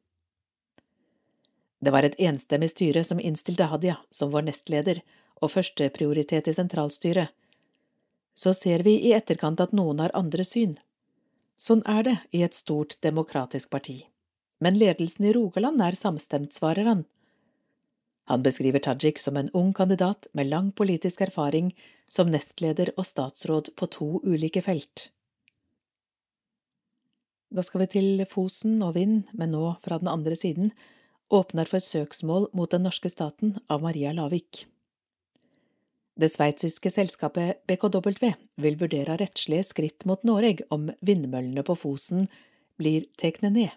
Det 1.80 1.92
var 1.92 2.08
et 2.08 2.16
enstemmig 2.20 2.72
styre 2.72 3.04
som 3.04 3.20
innstilte 3.20 3.68
Hadia 3.72 3.98
som 4.12 4.32
vår 4.32 4.48
nestleder 4.48 5.02
og 5.40 5.52
førsteprioritet 5.52 6.48
i 6.48 6.56
sentralstyret. 6.56 7.28
Så 8.36 8.56
ser 8.56 8.84
vi 8.88 8.96
i 9.04 9.14
etterkant 9.16 9.60
at 9.60 9.76
noen 9.76 10.00
har 10.00 10.16
andre 10.16 10.48
syn. 10.48 10.78
Sånn 11.60 11.84
er 11.84 12.04
det 12.08 12.18
i 12.32 12.44
et 12.48 12.56
stort 12.56 12.96
demokratisk 13.04 13.70
parti. 13.76 14.06
Men 14.64 14.80
ledelsen 14.80 15.28
i 15.28 15.36
Rogaland 15.36 15.84
er 15.84 15.96
samstemt, 15.96 16.56
svarer 16.56 16.88
han. 16.88 17.06
Han 18.32 18.44
beskriver 18.44 18.80
Tajik 18.80 19.20
som 19.20 19.38
en 19.38 19.52
ung 19.52 19.74
kandidat 19.74 20.28
med 20.32 20.48
lang 20.48 20.72
politisk 20.72 21.22
erfaring 21.26 21.74
som 22.10 22.32
nestleder 22.34 22.92
og 22.98 23.08
statsråd 23.08 23.72
på 23.78 23.90
to 23.94 24.10
ulike 24.26 24.64
felt. 24.66 25.10
Da 27.50 27.64
skal 27.66 27.86
vi 27.86 27.92
til 27.96 28.26
Fosen 28.30 28.78
og 28.86 28.94
Vind, 28.98 29.24
men 29.34 29.54
nå 29.56 29.76
fra 29.86 29.98
den 30.02 30.10
andre 30.12 30.36
siden, 30.38 30.74
åpner 31.34 31.70
for 31.70 31.82
søksmål 31.82 32.50
mot 32.58 32.70
den 32.74 32.86
norske 32.86 33.10
staten 33.10 33.56
av 33.70 33.82
Maria 33.86 34.14
Lavik. 34.14 34.66
Det 36.20 36.28
sveitsiske 36.28 36.92
selskapet 36.92 37.62
BKW 37.70 38.34
vil 38.60 38.78
vurdere 38.82 39.16
rettslige 39.22 39.64
skritt 39.70 40.06
mot 40.10 40.26
Noreg 40.28 40.66
om 40.74 40.90
vindmøllene 41.06 41.64
på 41.64 41.78
Fosen 41.80 42.28
blir 42.82 43.06
tatt 43.18 43.40
ned. 43.46 43.70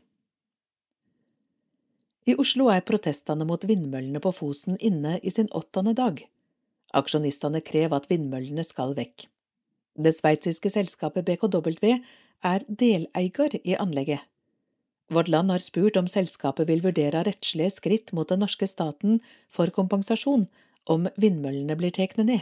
I 2.27 2.35
Oslo 2.39 2.69
er 2.71 2.85
protestene 2.87 3.47
mot 3.47 3.63
vindmøllene 3.67 4.21
på 4.23 4.35
Fosen 4.35 4.77
inne 4.79 5.17
i 5.23 5.31
sin 5.31 5.51
åttende 5.51 5.95
dag. 5.99 6.21
Aksjonistene 6.93 7.63
krever 7.65 7.97
at 7.97 8.09
vindmøllene 8.11 8.65
skal 8.67 8.97
vekk. 8.99 9.27
Det 9.97 10.13
sveitsiske 10.17 10.73
selskapet 10.73 11.25
BKW 11.27 11.99
er 12.43 12.65
deleier 12.69 13.57
i 13.63 13.77
anlegget. 13.77 14.21
Vårt 15.13 15.29
Land 15.29 15.51
har 15.53 15.61
spurt 15.61 15.99
om 16.01 16.09
selskapet 16.09 16.69
vil 16.69 16.81
vurdere 16.85 17.25
rettslige 17.27 17.75
skritt 17.75 18.13
mot 18.17 18.29
den 18.29 18.41
norske 18.41 18.67
staten 18.69 19.21
for 19.53 19.69
kompensasjon 19.69 20.47
om 20.89 21.09
vindmøllene 21.21 21.77
blir 21.77 21.93
tatt 21.93 22.17
ned. 22.23 22.41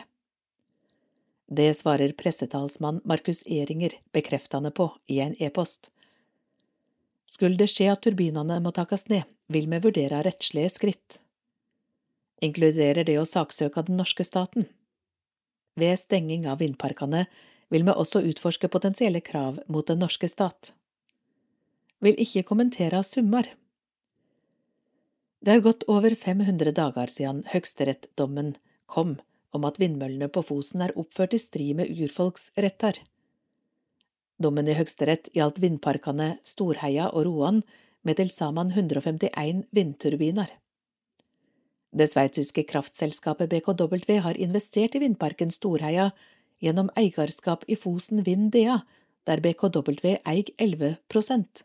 Det 1.51 1.73
svarer 1.75 2.15
pressetalsmann 2.15 3.01
Markus 3.05 3.43
Ehringer 3.43 3.97
bekreftende 4.15 4.71
på 4.71 4.87
i 5.11 5.19
en 5.25 5.35
e-post. 5.43 5.91
Skulle 7.27 7.59
det 7.59 7.73
skje 7.73 7.89
at 7.91 8.05
turbinene 8.07 8.61
må 8.63 8.71
takast 8.75 9.11
ned, 9.11 9.27
vil 9.51 9.67
vi 9.71 9.83
vurdere 9.83 10.23
rettslige 10.27 10.71
skritt. 10.71 11.21
Inkluderer 12.41 13.05
det 13.05 13.19
å 13.21 13.29
saksøke 13.29 13.81
av 13.81 13.89
den 13.89 13.99
norske 14.01 14.25
staten? 14.25 14.67
Ved 15.77 15.99
stenging 16.01 16.47
av 16.49 16.61
vindparkene 16.61 17.27
vil 17.71 17.87
vi 17.87 17.95
også 17.95 18.23
utforske 18.27 18.71
potensielle 18.73 19.21
krav 19.25 19.61
mot 19.69 19.87
den 19.87 20.01
norske 20.03 20.29
stat. 20.29 20.73
Vil 22.01 22.17
ikke 22.19 22.47
kommentere 22.49 23.03
summer. 23.05 23.47
Det 25.41 25.55
har 25.55 25.65
gått 25.65 25.85
over 25.89 26.15
500 26.17 26.73
dager 26.77 27.13
siden 27.13 27.45
høyesterettsdommen 27.53 28.55
kom 28.91 29.19
om 29.57 29.67
at 29.69 29.79
vindmøllene 29.83 30.29
på 30.33 30.43
Fosen 30.47 30.85
er 30.85 30.97
oppført 30.99 31.35
i 31.37 31.41
strid 31.43 31.79
med 31.79 31.93
urfolks 31.93 32.51
retter. 32.61 32.99
Dommen 34.41 34.69
i 34.71 34.77
Høyesterett 34.79 35.29
gjaldt 35.37 35.61
vindparkene 35.61 36.35
Storheia 36.49 37.11
og 37.11 37.27
Roan 37.29 37.61
med 38.07 38.17
til 38.17 38.31
sammen 38.33 38.73
151 38.73 39.67
vindturbiner. 39.77 40.49
Det 41.91 42.07
sveitsiske 42.07 42.65
kraftselskapet 42.71 43.51
BKW 43.51 44.21
har 44.23 44.39
investert 44.39 44.95
i 44.95 45.03
vindparken 45.03 45.51
Storheia 45.51 46.11
gjennom 46.63 46.93
eierskap 46.97 47.65
i 47.67 47.77
Fosen 47.77 48.23
Vind 48.23 48.53
DA, 48.55 48.83
der 49.27 49.43
BKW 49.43 50.17
eier 50.25 50.55
11% 50.59 51.65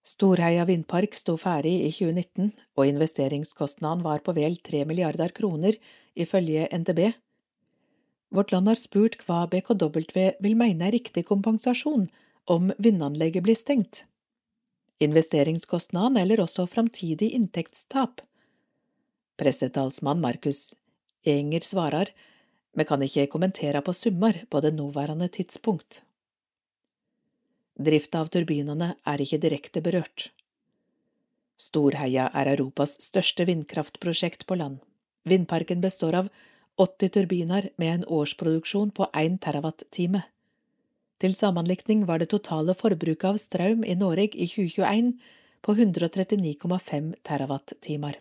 Storheia 0.00 0.64
vindpark 0.64 1.14
sto 1.14 1.36
ferdig 1.36 1.74
i 1.84 1.90
2019, 1.92 2.52
og 2.78 2.88
investeringskostnaden 2.88 4.04
var 4.04 4.22
på 4.24 4.32
vel 4.36 4.56
3 4.56 4.86
milliarder 4.88 5.32
kroner, 5.36 5.76
ifølge 6.16 6.68
NTB. 6.72 7.12
Vårt 8.32 8.52
Land 8.54 8.70
har 8.70 8.78
spurt 8.80 9.18
hva 9.26 9.44
BKW 9.50 10.30
vil 10.40 10.56
mene 10.56 10.88
er 10.88 10.96
riktig 10.96 11.26
kompensasjon 11.28 12.08
om 12.50 12.72
vindanlegget 12.78 13.44
blir 13.44 13.58
stengt. 13.58 14.04
Investeringskostnaden 15.04 16.16
eller 16.20 16.42
også 16.44 16.66
framtidig 16.70 17.32
inntektstap. 17.36 18.24
Pressetalsmann 19.40 20.20
Markus 20.20 20.74
Enger 21.24 21.64
svarer, 21.64 22.10
me 22.76 22.84
kan 22.84 23.00
ikke 23.02 23.28
kommentere 23.32 23.80
på 23.84 23.94
summer 23.96 24.36
på 24.52 24.60
det 24.60 24.74
nåværende 24.76 25.28
tidspunkt. 25.32 26.02
Drifta 27.80 28.20
av 28.20 28.28
turbinene 28.28 28.94
er 29.08 29.24
ikke 29.24 29.40
direkte 29.40 29.80
berørt. 29.84 30.28
Storheia 31.60 32.28
er 32.36 32.52
Europas 32.52 32.98
største 33.04 33.44
vindkraftprosjekt 33.48 34.46
på 34.48 34.60
land. 34.60 34.78
Vindparken 35.28 35.80
består 35.80 36.16
av 36.22 36.30
80 36.80 37.12
turbiner 37.16 37.68
med 37.80 37.94
en 37.94 38.06
årsproduksjon 38.20 38.92
på 38.96 39.08
1 39.12 39.40
terawatt-time. 39.44 40.24
Til 41.20 41.36
sammenlikning 41.36 42.06
var 42.08 42.20
det 42.20 42.30
totale 42.32 42.76
forbruket 42.76 43.28
av 43.32 43.40
strøm 43.40 43.84
i 43.84 43.96
Norge 43.96 44.32
i 44.32 44.48
2021 44.48 45.14
på 45.60 45.76
139,5 45.76 47.14
terawatt-timer. 47.24 48.20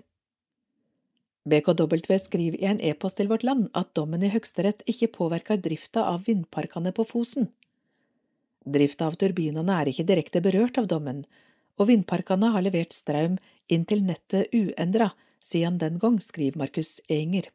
BKW 1.50 2.18
skriver 2.22 2.60
i 2.60 2.68
en 2.70 2.82
e-post 2.82 3.18
til 3.18 3.30
Vårt 3.32 3.44
Land 3.48 3.70
at 3.78 3.94
dommen 3.98 4.24
i 4.24 4.30
Høyesterett 4.30 4.84
ikke 4.92 5.10
påvirker 5.16 5.58
drifta 5.62 6.06
av 6.12 6.28
vindparkene 6.28 6.94
på 6.94 7.06
Fosen. 7.10 7.50
Drifta 8.70 9.08
av 9.10 9.18
turbinene 9.18 9.80
er 9.82 9.90
ikke 9.90 10.06
direkte 10.06 10.44
berørt 10.46 10.78
av 10.78 10.90
dommen, 10.92 11.24
og 11.80 11.90
vindparkene 11.90 12.52
har 12.54 12.66
levert 12.66 12.94
strøm 12.94 13.40
inn 13.72 13.86
til 13.90 14.04
nettet 14.06 14.54
uendra 14.54 15.14
siden 15.40 15.80
den 15.80 15.98
gang, 16.00 16.20
skriver 16.22 16.60
Markus 16.60 17.00
Enger. 17.10 17.50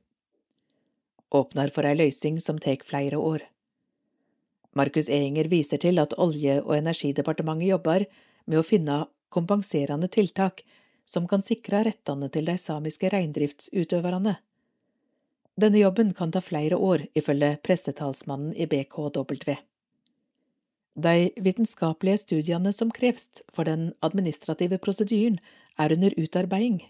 Åpner 1.34 1.70
for 1.74 1.86
ei 1.86 1.96
løysing 1.98 2.40
som 2.40 2.58
tek 2.62 2.86
flere 2.86 3.18
år. 3.20 3.44
Markus 4.74 5.10
Enger 5.12 5.50
viser 5.52 5.78
til 5.78 6.00
at 6.02 6.16
Olje- 6.18 6.62
og 6.62 6.74
energidepartementet 6.78 7.68
jobber 7.68 8.06
med 8.46 8.58
å 8.58 8.66
finne 8.66 9.04
kompenserende 9.34 10.08
tiltak 10.10 10.64
som 11.06 11.28
kan 11.28 11.44
sikre 11.44 11.84
rettene 11.86 12.30
til 12.32 12.48
de 12.48 12.56
samiske 12.60 13.10
reindriftsutøverne. 13.12 14.38
Denne 15.60 15.78
jobben 15.78 16.10
kan 16.16 16.32
ta 16.34 16.42
flere 16.42 16.76
år, 16.76 17.06
ifølge 17.14 17.54
pressetalsmannen 17.62 18.54
i 18.58 18.66
BKW. 18.66 19.54
De 20.94 21.30
vitenskapelige 21.42 22.22
studiene 22.22 22.72
som 22.72 22.90
kreves 22.94 23.42
for 23.54 23.66
den 23.66 23.92
administrative 24.02 24.78
prosedyren, 24.78 25.40
er 25.78 25.92
under 25.92 26.14
utarbeiding. 26.18 26.82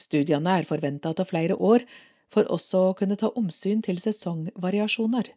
Studiene 0.00 0.58
er 0.58 0.68
forventa 0.68 1.12
å 1.12 1.16
ta 1.16 1.24
flere 1.28 1.56
år, 1.56 1.84
for 2.32 2.48
også 2.48 2.80
å 2.88 2.94
kunne 2.96 3.18
ta 3.20 3.28
omsyn 3.36 3.82
til 3.84 4.00
sesongvariasjoner. 4.00 5.28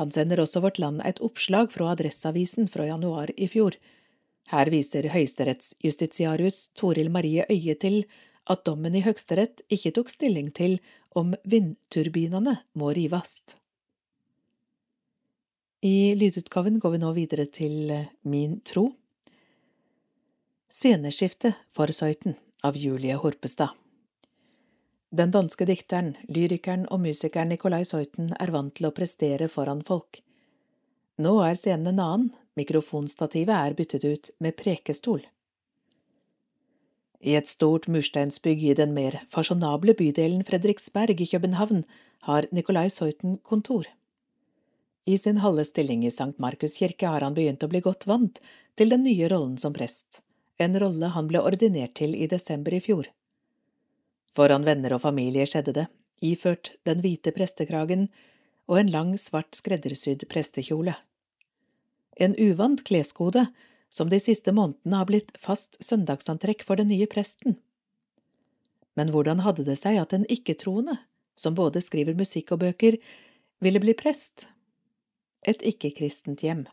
Han 0.00 0.12
sender 0.12 0.40
også 0.40 0.62
Vårt 0.64 0.80
Land 0.80 1.02
et 1.04 1.20
oppslag 1.20 1.72
fra 1.72 1.90
Adresseavisen 1.92 2.68
fra 2.72 2.86
januar 2.88 3.32
i 3.36 3.48
fjor, 3.48 3.76
her 4.50 4.70
viser 4.72 5.06
høyesterettsjustitiarius 5.12 6.72
Toril 6.78 7.10
Marie 7.12 7.46
Øie 7.50 7.74
til 7.78 8.02
at 8.50 8.64
dommen 8.66 8.94
i 8.98 9.02
Høyesterett 9.04 9.62
ikke 9.70 9.94
tok 9.98 10.10
stilling 10.10 10.50
til 10.54 10.78
om 11.14 11.34
vindturbinene 11.46 12.56
må 12.74 12.90
rives. 12.96 13.40
I 15.82 16.14
lydutgaven 16.14 16.78
går 16.82 16.94
vi 16.94 17.02
nå 17.02 17.12
videre 17.14 17.46
til 17.50 17.92
Min 18.22 18.60
tro. 18.66 18.92
Sceneskifte 20.70 21.54
for 21.74 21.90
Søyten 21.92 22.36
av 22.64 22.78
Julie 22.78 23.16
Horpestad. 23.18 23.74
Den 25.12 25.32
danske 25.34 25.66
dikteren, 25.68 26.14
lyrikeren 26.32 26.86
og 26.88 27.02
musikeren 27.04 27.50
Nicolai 27.52 27.82
Søyten 27.84 28.30
er 28.40 28.52
vant 28.54 28.72
til 28.78 28.88
å 28.88 28.94
prestere 28.96 29.50
foran 29.52 29.82
folk. 29.84 30.22
Nå 31.20 31.34
er 31.44 31.58
scenen 31.58 31.92
en 31.92 32.00
annen, 32.00 32.30
Mikrofonstativet 32.58 33.54
er 33.54 33.76
byttet 33.76 34.04
ut 34.04 34.30
med 34.44 34.56
prekestol. 34.58 35.22
I 37.22 37.36
et 37.38 37.48
stort 37.48 37.86
mursteinsbygg 37.88 38.64
i 38.66 38.74
den 38.76 38.92
mer 38.96 39.20
fasjonable 39.32 39.94
bydelen 39.96 40.42
Fredriksberg 40.44 41.20
i 41.22 41.28
København 41.30 41.84
har 42.26 42.48
Nicolai 42.50 42.90
Soiten 42.90 43.38
kontor. 43.46 43.86
I 45.06 45.16
sin 45.18 45.38
halve 45.42 45.64
stilling 45.64 46.04
i 46.06 46.10
Sankt 46.10 46.38
Markus 46.42 46.76
kirke 46.78 47.08
har 47.08 47.24
han 47.24 47.34
begynt 47.34 47.62
å 47.62 47.70
bli 47.70 47.80
godt 47.82 48.06
vant 48.10 48.42
til 48.78 48.92
den 48.92 49.06
nye 49.06 49.30
rollen 49.30 49.56
som 49.58 49.74
prest, 49.74 50.20
en 50.58 50.76
rolle 50.78 51.10
han 51.14 51.30
ble 51.30 51.40
ordinert 51.42 51.94
til 51.98 52.14
i 52.14 52.28
desember 52.30 52.74
i 52.74 52.82
fjor. 52.82 53.08
Foran 54.34 54.66
venner 54.66 54.94
og 54.96 55.02
familie 55.02 55.46
skjedde 55.46 55.74
det, 55.78 55.86
iført 56.22 56.74
den 56.86 57.02
hvite 57.02 57.32
prestekragen 57.34 58.08
og 58.70 58.78
en 58.78 58.92
lang, 58.92 59.16
svart 59.18 59.56
skreddersydd 59.58 60.26
prestekjole 60.30 60.94
en 62.16 62.36
uvant 62.38 62.80
kleskode 62.84 63.46
som 63.92 64.08
de 64.08 64.18
siste 64.20 64.52
månedene 64.52 65.00
har 65.00 65.08
blitt 65.08 65.32
fast 65.40 65.76
søndagsantrekk 65.84 66.64
for 66.64 66.80
den 66.80 66.88
nye 66.92 67.08
presten. 67.10 67.58
Men 68.96 69.12
hvordan 69.12 69.42
hadde 69.44 69.64
det 69.68 69.78
seg 69.80 69.98
at 70.00 70.12
en 70.16 70.26
ikke-troende, 70.32 70.98
som 71.36 71.56
både 71.56 71.80
skriver 71.84 72.16
musikk 72.16 72.52
og 72.54 72.62
bøker, 72.64 72.98
ville 73.64 73.80
bli 73.80 73.94
prest? 73.96 74.48
Et 75.48 75.60
ikke-kristent 75.72 76.44
hjem. 76.44 76.66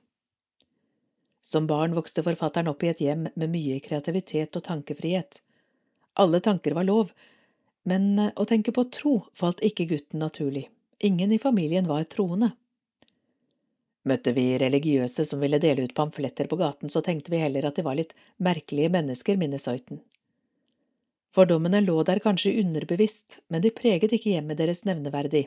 Som 1.42 1.68
barn 1.68 1.96
vokste 1.96 2.24
forfatteren 2.24 2.70
opp 2.72 2.84
i 2.84 2.92
et 2.92 3.02
hjem 3.02 3.30
med 3.34 3.52
mye 3.52 3.80
kreativitet 3.84 4.56
og 4.60 4.66
tankefrihet. 4.68 5.42
Alle 6.20 6.42
tanker 6.44 6.76
var 6.76 6.88
lov, 6.88 7.14
men 7.88 8.20
å 8.36 8.46
tenke 8.46 8.74
på 8.76 8.86
tro 8.94 9.14
falt 9.38 9.64
ikke 9.66 9.88
gutten 9.90 10.22
naturlig. 10.22 10.68
Ingen 11.00 11.32
i 11.32 11.40
familien 11.40 11.88
var 11.88 12.04
troende. 12.12 12.52
Møtte 14.10 14.34
vi 14.34 14.46
religiøse 14.58 15.26
som 15.28 15.42
ville 15.44 15.60
dele 15.62 15.86
ut 15.86 15.94
pamfletter 15.98 16.48
på 16.50 16.58
gaten, 16.58 16.90
så 16.90 17.04
tenkte 17.06 17.34
vi 17.34 17.42
heller 17.44 17.68
at 17.68 17.78
de 17.78 17.86
var 17.86 17.98
litt 18.00 18.16
merkelige 18.42 18.90
mennesker, 18.94 19.38
minnes 19.38 19.68
Høyten. 19.70 20.02
Fordommene 21.36 21.84
lå 21.84 22.00
der 22.08 22.22
kanskje 22.24 22.56
underbevisst, 22.64 23.40
men 23.54 23.62
de 23.62 23.74
preget 23.76 24.16
ikke 24.16 24.34
hjemmet 24.34 24.58
deres 24.58 24.82
nevneverdig. 24.88 25.46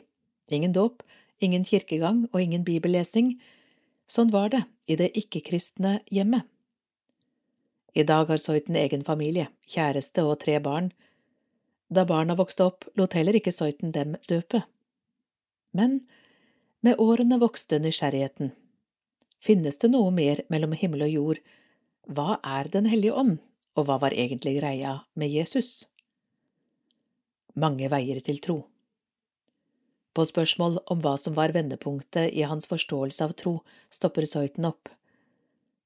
Ingen 0.53 0.75
dåp, 0.75 1.03
ingen 1.43 1.65
kirkegang 1.67 2.23
og 2.31 2.39
ingen 2.39 2.63
bibellesing. 2.63 3.33
Sånn 4.07 4.31
var 4.31 4.53
det 4.53 4.63
i 4.87 4.95
det 4.99 5.11
ikke-kristne 5.19 5.97
hjemmet. 6.11 6.47
I 7.93 8.05
dag 8.07 8.31
har 8.31 8.39
Soiten 8.41 8.77
egen 8.79 9.03
familie, 9.05 9.49
kjæreste 9.69 10.23
og 10.25 10.39
tre 10.41 10.57
barn. 10.63 10.89
Da 11.93 12.07
barna 12.09 12.33
vokste 12.39 12.65
opp, 12.65 12.87
lot 12.97 13.13
heller 13.13 13.35
ikke 13.37 13.53
Soiten 13.53 13.91
dem 13.93 14.15
døpe. 14.29 14.63
Men 15.77 15.99
med 16.83 16.99
årene 16.99 17.39
vokste 17.39 17.79
nysgjerrigheten. 17.79 18.51
Finnes 19.43 19.79
det 19.79 19.89
noe 19.91 20.11
mer 20.11 20.43
mellom 20.51 20.75
himmel 20.75 21.05
og 21.07 21.13
jord? 21.15 21.39
Hva 22.11 22.39
er 22.43 22.67
Den 22.71 22.89
hellige 22.91 23.15
ånd, 23.15 23.37
og 23.75 23.87
hva 23.87 23.97
var 24.03 24.11
egentlig 24.11 24.57
greia 24.59 24.99
med 25.15 25.31
Jesus? 25.31 25.85
Mange 27.55 27.87
veier 27.87 28.19
til 28.19 28.41
tro. 28.43 28.57
På 30.13 30.25
spørsmål 30.27 30.81
om 30.91 30.99
hva 31.01 31.15
som 31.17 31.37
var 31.37 31.55
vendepunktet 31.55 32.33
i 32.33 32.43
hans 32.45 32.67
forståelse 32.69 33.23
av 33.23 33.31
tro, 33.39 33.53
stopper 33.89 34.27
Soiten 34.29 34.67
opp. 34.67 34.91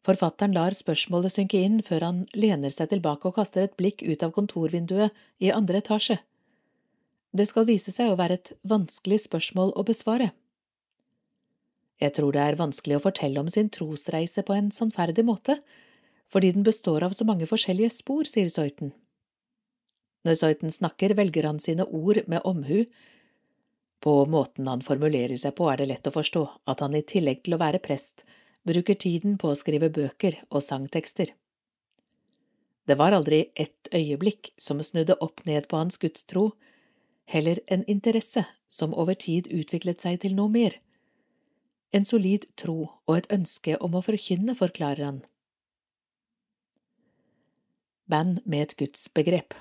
Forfatteren 0.03 0.55
lar 0.55 0.73
spørsmålet 0.75 1.35
synke 1.35 1.61
inn 1.61 1.81
før 1.83 2.05
han 2.07 2.25
lener 2.33 2.73
seg 2.73 2.89
tilbake 2.91 3.29
og 3.29 3.37
kaster 3.37 3.67
et 3.67 3.77
blikk 3.79 4.01
ut 4.01 4.23
av 4.23 4.33
kontorvinduet 4.35 5.13
i 5.43 5.53
andre 5.53 5.83
etasje. 5.83 6.17
Det 7.31 7.45
skal 7.47 7.67
vise 7.69 7.93
seg 7.93 8.09
å 8.09 8.19
være 8.19 8.39
et 8.39 8.53
vanskelig 8.67 9.25
spørsmål 9.27 9.75
å 9.75 9.85
besvare. 9.87 10.31
Jeg 11.97 12.13
tror 12.13 12.35
det 12.35 12.43
er 12.43 12.59
vanskelig 12.59 12.99
å 12.99 13.03
fortelle 13.07 13.41
om 13.41 13.49
sin 13.49 13.71
trosreise 13.73 14.43
på 14.45 14.53
en 14.53 14.69
sannferdig 14.73 15.25
måte, 15.25 15.57
fordi 16.29 16.51
den 16.53 16.65
består 16.67 17.05
av 17.07 17.15
så 17.17 17.25
mange 17.25 17.47
forskjellige 17.49 17.95
spor, 17.95 18.27
sier 18.29 18.51
Soiten. 18.53 18.91
Når 20.27 20.37
Soiten 20.41 20.73
snakker, 20.73 21.15
velger 21.17 21.47
han 21.47 21.61
sine 21.63 21.87
ord 21.87 22.19
med 22.27 22.45
omhu. 22.45 22.85
På 24.03 24.13
måten 24.29 24.67
han 24.69 24.83
formulerer 24.85 25.39
seg 25.41 25.55
på, 25.57 25.71
er 25.71 25.81
det 25.81 25.89
lett 25.89 26.09
å 26.09 26.13
forstå 26.13 26.43
at 26.69 26.83
han 26.83 26.97
i 26.97 27.01
tillegg 27.01 27.45
til 27.45 27.57
å 27.57 27.61
være 27.63 27.81
prest, 27.81 28.27
bruker 28.67 28.99
tiden 28.99 29.37
på 29.41 29.53
å 29.53 29.57
skrive 29.57 29.89
bøker 29.89 30.41
og 30.51 30.61
sangtekster. 30.61 31.31
Det 32.87 32.95
var 32.99 33.15
aldri 33.15 33.47
ett 33.55 33.89
øyeblikk 33.95 34.51
som 34.59 34.83
snudde 34.83 35.17
opp 35.23 35.41
ned 35.47 35.65
på 35.71 35.79
hans 35.79 35.97
gudstro, 35.97 36.51
heller 37.27 37.59
en 37.67 37.87
interesse 37.89 38.45
som 38.71 38.93
over 38.93 39.17
tid 39.17 39.49
utviklet 39.51 40.03
seg 40.03 40.21
til 40.21 40.37
noe 40.37 40.51
mer 40.51 40.77
en 41.91 42.05
solid 42.05 42.45
tro 42.59 42.79
og 43.07 43.13
et 43.15 43.29
ønske 43.33 43.77
om 43.83 43.95
å 43.95 44.03
forkynne, 44.03 44.55
forklarer 44.57 45.05
han. 45.05 45.21
Band 48.07 48.43
med 48.45 48.67
et 48.67 48.75
gudsbegrep 48.79 49.55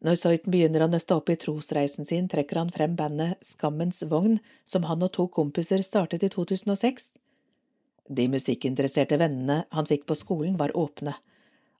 Når 0.00 0.16
Soiten 0.16 0.52
begynner 0.52 0.84
å 0.84 0.88
nøste 0.88 1.16
opp 1.16 1.28
i 1.28 1.36
trosreisen 1.40 2.08
sin, 2.08 2.28
trekker 2.32 2.56
han 2.56 2.72
frem 2.72 2.94
bandet 2.96 3.40
Skammens 3.44 4.00
Vogn, 4.08 4.38
som 4.64 4.86
han 4.88 5.04
og 5.04 5.12
to 5.16 5.26
kompiser 5.28 5.84
startet 5.84 6.24
i 6.24 6.30
2006. 6.32 7.18
De 8.08 8.24
musikkinteresserte 8.32 9.20
vennene 9.20 9.64
han 9.76 9.88
fikk 9.88 10.06
på 10.08 10.16
skolen, 10.16 10.56
var 10.56 10.72
åpne, 10.76 11.14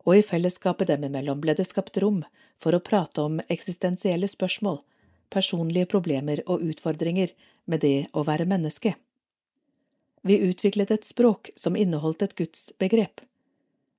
og 0.05 0.17
i 0.17 0.25
fellesskapet 0.25 0.93
dem 0.93 1.09
imellom 1.09 1.41
ble 1.41 1.57
det 1.57 1.67
skapt 1.69 1.97
rom 2.05 2.21
for 2.61 2.77
å 2.77 2.85
prate 2.85 3.25
om 3.25 3.41
eksistensielle 3.49 4.29
spørsmål, 4.29 4.83
personlige 5.33 5.89
problemer 5.89 6.45
og 6.47 6.63
utfordringer 6.69 7.33
med 7.71 7.85
det 7.85 8.11
å 8.13 8.25
være 8.27 8.49
menneske. 8.51 8.97
Vi 10.27 10.37
utviklet 10.45 10.91
et 10.93 11.07
språk 11.09 11.53
som 11.57 11.79
inneholdt 11.79 12.23
et 12.27 12.37
gudsbegrep. 12.37 13.23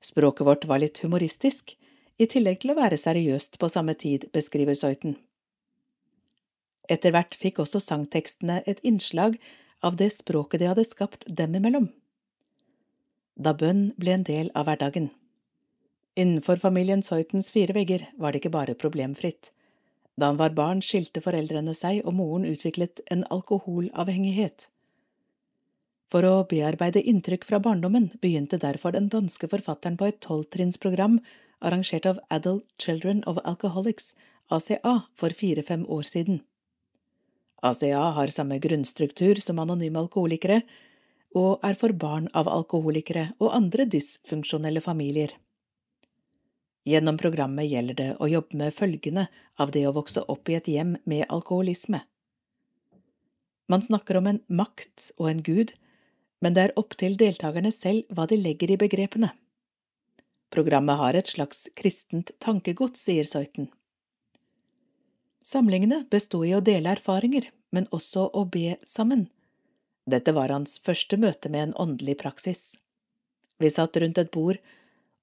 Språket 0.03 0.45
vårt 0.45 0.67
var 0.69 0.81
litt 0.83 1.01
humoristisk, 1.01 1.77
i 2.21 2.27
tillegg 2.29 2.59
til 2.61 2.73
å 2.73 2.77
være 2.77 2.99
seriøst 2.99 3.57
på 3.57 3.69
samme 3.71 3.95
tid, 3.97 4.27
beskriver 4.35 4.77
Søyten. 4.77 5.15
Etter 6.91 7.13
hvert 7.15 7.37
fikk 7.39 7.61
også 7.63 7.81
sangtekstene 7.81 8.59
et 8.69 8.81
innslag 8.85 9.39
av 9.81 9.97
det 9.97 10.11
språket 10.13 10.61
de 10.61 10.69
hadde 10.69 10.85
skapt 10.85 11.25
dem 11.25 11.55
imellom. 11.57 11.87
Da 13.41 13.55
bønn 13.57 13.89
ble 13.97 14.13
en 14.17 14.27
del 14.27 14.51
av 14.53 14.67
hverdagen. 14.67 15.09
Innenfor 16.19 16.59
familien 16.61 17.01
Søytens 17.01 17.49
fire 17.55 17.73
vegger 17.73 18.05
var 18.19 18.33
det 18.33 18.41
ikke 18.41 18.53
bare 18.53 18.77
problemfritt. 18.77 19.49
Da 20.21 20.29
han 20.29 20.37
var 20.37 20.53
barn, 20.53 20.83
skilte 20.85 21.23
foreldrene 21.25 21.73
seg, 21.73 22.03
og 22.05 22.13
moren 22.13 22.45
utviklet 22.45 23.01
en 23.09 23.23
alkoholavhengighet. 23.33 24.67
For 26.11 26.27
å 26.27 26.43
bearbeide 26.45 27.01
inntrykk 27.07 27.47
fra 27.47 27.57
barndommen 27.63 28.11
begynte 28.21 28.59
derfor 28.61 28.93
den 28.93 29.07
danske 29.09 29.49
forfatteren 29.49 29.97
på 29.97 30.11
et 30.11 30.19
tolvtrinnsprogram 30.21 31.17
arrangert 31.61 32.05
av 32.05 32.19
Adult 32.29 32.67
Children 32.77 33.23
of 33.25 33.39
Alcoholics, 33.45 34.13
ACA, 34.51 35.07
for 35.15 35.33
fire–fem 35.33 35.87
år 35.89 36.05
siden. 36.05 36.41
ACA 37.63 38.11
har 38.17 38.33
samme 38.33 38.59
grunnstruktur 38.61 39.39
som 39.41 39.61
anonyme 39.63 40.01
alkoholikere, 40.01 40.61
og 41.33 41.63
er 41.63 41.77
for 41.79 41.95
barn 41.95 42.27
av 42.35 42.49
alkoholikere 42.51 43.29
og 43.39 43.55
andre 43.55 43.85
dysfunksjonelle 43.87 44.83
familier. 44.83 45.31
Gjennom 46.87 47.17
programmet 47.21 47.69
gjelder 47.69 47.97
det 47.97 48.09
å 48.17 48.29
jobbe 48.29 48.57
med 48.57 48.73
følgene 48.73 49.27
av 49.61 49.73
det 49.75 49.83
å 49.85 49.93
vokse 49.93 50.23
opp 50.33 50.49
i 50.49 50.57
et 50.57 50.69
hjem 50.71 50.95
med 51.05 51.27
alkoholisme. 51.29 52.01
Man 53.69 53.85
snakker 53.85 54.17
om 54.17 54.27
en 54.27 54.41
makt 54.49 55.11
og 55.19 55.29
en 55.29 55.43
gud, 55.45 55.75
men 56.41 56.57
det 56.57 56.63
er 56.65 56.73
opp 56.81 56.97
til 56.97 57.13
deltakerne 57.19 57.71
selv 57.71 58.09
hva 58.09 58.25
de 58.27 58.39
legger 58.39 58.73
i 58.73 58.79
begrepene. 58.81 59.29
Programmet 60.51 60.97
har 60.99 61.15
et 61.15 61.29
slags 61.29 61.69
kristent 61.77 62.33
tankegods, 62.43 63.05
sier 63.05 63.29
Søyten. 63.29 63.69
Samlingene 65.45 66.03
bestod 66.11 66.49
i 66.49 66.55
å 66.57 66.65
dele 66.65 66.91
erfaringer, 66.97 67.47
men 67.71 67.87
også 67.95 68.27
å 68.35 68.43
be 68.49 68.75
sammen. 68.85 69.29
Dette 70.09 70.33
var 70.35 70.51
hans 70.51 70.79
første 70.83 71.17
møte 71.21 71.49
med 71.49 71.69
en 71.69 71.77
åndelig 71.85 72.17
praksis. 72.19 72.75
Vi 73.61 73.69
satt 73.69 73.97
rundt 74.01 74.17
et 74.17 74.33
bord, 74.33 74.57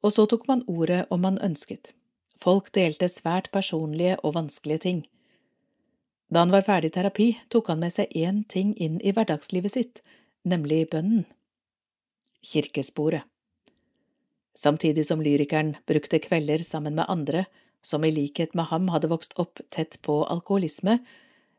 og 0.03 0.15
så 0.15 0.27
tok 0.31 0.47
man 0.49 0.65
ordet 0.67 1.07
om 1.11 1.23
man 1.25 1.41
ønsket. 1.43 1.93
Folk 2.39 2.71
delte 2.75 3.09
svært 3.11 3.51
personlige 3.55 4.19
og 4.23 4.37
vanskelige 4.37 4.85
ting. 4.85 5.01
Da 6.31 6.45
han 6.45 6.53
var 6.53 6.67
ferdig 6.67 6.93
i 6.93 6.97
terapi, 6.99 7.29
tok 7.51 7.73
han 7.73 7.81
med 7.83 7.95
seg 7.95 8.13
én 8.15 8.45
ting 8.49 8.75
inn 8.77 9.01
i 9.01 9.15
hverdagslivet 9.17 9.75
sitt, 9.75 10.03
nemlig 10.45 10.85
bønnen. 10.93 11.25
Kirkesporet. 12.45 13.25
Samtidig 14.59 15.07
som 15.07 15.23
lyrikeren 15.23 15.77
brukte 15.87 16.21
kvelder 16.23 16.63
sammen 16.67 16.95
med 16.99 17.07
andre 17.09 17.47
som 17.83 18.05
i 18.05 18.11
likhet 18.11 18.55
med 18.59 18.69
ham 18.73 18.89
hadde 18.93 19.11
vokst 19.11 19.37
opp 19.39 19.63
tett 19.71 20.01
på 20.03 20.21
alkoholisme, 20.27 20.99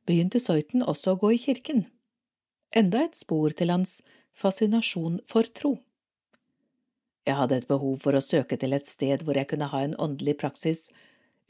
begynte 0.06 0.42
Soiten 0.42 0.84
også 0.84 1.16
å 1.16 1.20
gå 1.22 1.34
i 1.36 1.42
kirken. 1.42 1.86
Enda 2.76 3.06
et 3.06 3.18
spor 3.18 3.56
til 3.56 3.72
hans 3.74 4.00
fascinasjon 4.38 5.20
for 5.28 5.48
tro. 5.56 5.78
Jeg 7.30 7.38
hadde 7.38 7.60
et 7.62 7.70
behov 7.70 8.00
for 8.02 8.18
å 8.18 8.24
søke 8.26 8.58
til 8.58 8.74
et 8.74 8.90
sted 8.90 9.22
hvor 9.22 9.38
jeg 9.38 9.52
kunne 9.52 9.70
ha 9.70 9.84
en 9.86 9.94
åndelig 10.02 10.40
praksis 10.42 10.88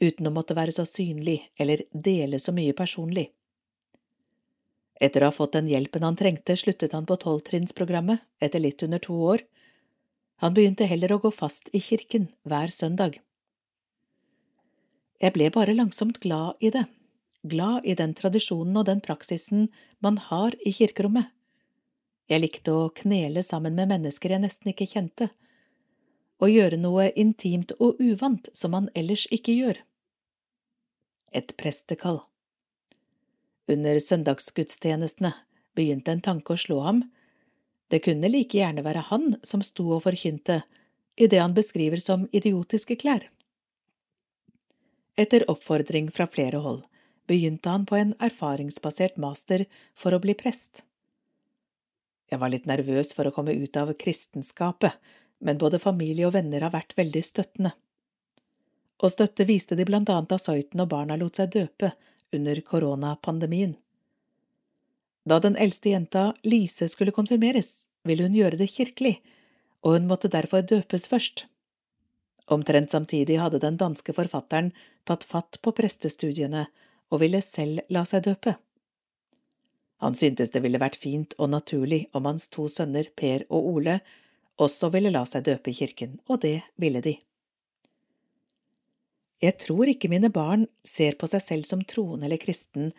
uten 0.00 0.28
å 0.28 0.32
måtte 0.34 0.56
være 0.56 0.74
så 0.76 0.84
synlig 0.88 1.38
eller 1.60 1.86
dele 1.92 2.40
så 2.42 2.52
mye 2.52 2.74
personlig. 2.76 3.30
Etter 5.00 5.24
å 5.24 5.30
ha 5.30 5.32
fått 5.32 5.56
den 5.56 5.70
hjelpen 5.70 6.04
han 6.04 6.18
trengte, 6.20 6.58
sluttet 6.60 6.92
han 6.92 7.08
på 7.08 7.16
tolvtrinnsprogrammet 7.22 8.20
etter 8.44 8.60
litt 8.60 8.84
under 8.84 9.00
to 9.00 9.16
år. 9.32 9.46
Han 10.44 10.52
begynte 10.56 10.88
heller 10.88 11.16
å 11.16 11.20
gå 11.24 11.32
fast 11.32 11.72
i 11.72 11.80
kirken 11.80 12.28
hver 12.44 12.68
søndag. 12.72 13.16
Jeg 15.20 15.32
ble 15.36 15.48
bare 15.52 15.76
langsomt 15.76 16.20
glad 16.20 16.60
i 16.60 16.72
det, 16.72 16.84
glad 17.48 17.88
i 17.88 17.96
den 17.96 18.12
tradisjonen 18.16 18.76
og 18.76 18.88
den 18.88 19.00
praksisen 19.04 19.68
man 20.04 20.20
har 20.28 20.56
i 20.60 20.72
kirkerommet. 20.76 21.32
Jeg 22.28 22.44
likte 22.44 22.76
å 22.76 22.88
knele 23.00 23.40
sammen 23.44 23.76
med 23.76 23.88
mennesker 23.90 24.36
jeg 24.36 24.44
nesten 24.44 24.72
ikke 24.72 24.88
kjente, 24.88 25.32
og 26.40 26.50
gjøre 26.50 26.80
noe 26.80 27.10
intimt 27.20 27.74
og 27.78 28.00
uvant 28.00 28.48
som 28.56 28.74
man 28.74 28.88
ellers 28.96 29.26
ikke 29.34 29.54
gjør. 29.58 29.80
Et 31.36 31.52
prestekall. 31.60 32.22
Under 33.70 34.00
søndagsgudstjenestene 34.02 35.34
begynte 35.78 36.14
en 36.14 36.24
tanke 36.24 36.56
å 36.56 36.58
slå 36.58 36.80
ham. 36.82 37.04
Det 37.92 38.02
kunne 38.06 38.30
like 38.32 38.58
gjerne 38.58 38.82
være 38.86 39.06
han 39.12 39.36
som 39.46 39.62
sto 39.62 39.86
og 39.94 40.04
forkynte 40.08 40.62
i 41.20 41.28
det 41.30 41.38
han 41.42 41.54
beskriver 41.54 42.02
som 42.02 42.26
idiotiske 42.32 42.96
klær. 43.02 43.28
Etter 45.20 45.44
oppfordring 45.52 46.08
fra 46.14 46.26
flere 46.30 46.62
hold 46.64 46.84
begynte 47.30 47.70
han 47.70 47.84
på 47.86 47.98
en 47.98 48.14
erfaringsbasert 48.22 49.18
master 49.20 49.66
for 49.94 50.16
å 50.16 50.22
bli 50.22 50.34
prest. 50.38 50.82
Jeg 52.30 52.40
var 52.42 52.52
litt 52.52 52.66
nervøs 52.70 53.12
for 53.14 53.26
å 53.26 53.34
komme 53.34 53.54
ut 53.58 53.76
av 53.78 53.92
kristenskapet, 53.98 54.94
men 55.40 55.58
både 55.58 55.80
familie 55.82 56.28
og 56.28 56.34
venner 56.36 56.66
har 56.66 56.74
vært 56.74 56.96
veldig 56.98 57.22
støttende. 57.24 57.72
Og 59.00 59.12
støtte 59.14 59.46
viste 59.48 59.76
de 59.76 59.86
blant 59.88 60.10
annet 60.12 60.28
da 60.30 60.38
Soiten 60.38 60.82
og 60.84 60.90
barna 60.92 61.16
lot 61.16 61.40
seg 61.40 61.52
døpe 61.54 61.94
under 62.36 62.60
koronapandemien. 62.60 63.74
Da 65.24 65.40
den 65.40 65.56
eldste 65.56 65.92
jenta, 65.92 66.30
Lise, 66.44 66.88
skulle 66.88 67.14
konfirmeres, 67.16 67.88
ville 68.04 68.24
hun 68.26 68.36
gjøre 68.36 68.60
det 68.60 68.70
kirkelig, 68.72 69.18
og 69.84 69.96
hun 69.96 70.08
måtte 70.08 70.30
derfor 70.32 70.64
døpes 70.64 71.08
først. 71.08 71.46
Omtrent 72.50 72.90
samtidig 72.90 73.38
hadde 73.40 73.60
den 73.62 73.76
danske 73.80 74.12
forfatteren 74.12 74.72
tatt 75.08 75.24
fatt 75.24 75.60
på 75.62 75.72
prestestudiene 75.76 76.66
og 77.10 77.22
ville 77.22 77.40
selv 77.44 77.84
la 77.88 78.02
seg 78.08 78.24
døpe. 78.26 78.56
Han 80.00 80.16
syntes 80.16 80.52
det 80.52 80.62
ville 80.64 80.80
vært 80.80 80.98
fint 80.98 81.36
og 81.38 81.52
naturlig 81.52 82.06
om 82.16 82.26
hans 82.26 82.48
to 82.48 82.66
sønner, 82.72 83.10
Per 83.16 83.44
og 83.48 83.68
Ole, 83.74 84.00
også 84.60 84.90
ville 84.94 85.12
la 85.12 85.24
seg 85.28 85.46
døpe 85.48 85.72
i 85.72 85.76
kirken, 85.76 86.18
og 86.28 86.42
det 86.44 86.60
ville 86.80 87.02
de. 87.04 87.16
Jeg 89.40 89.56
tror 89.62 89.88
ikke 89.88 90.10
mine 90.12 90.28
barn 90.32 90.66
ser 90.84 91.16
på 91.16 91.28
seg 91.30 91.40
selv 91.40 91.68
som 91.68 91.84
troende 91.88 92.28
eller 92.28 92.40
kristen, 92.40 92.90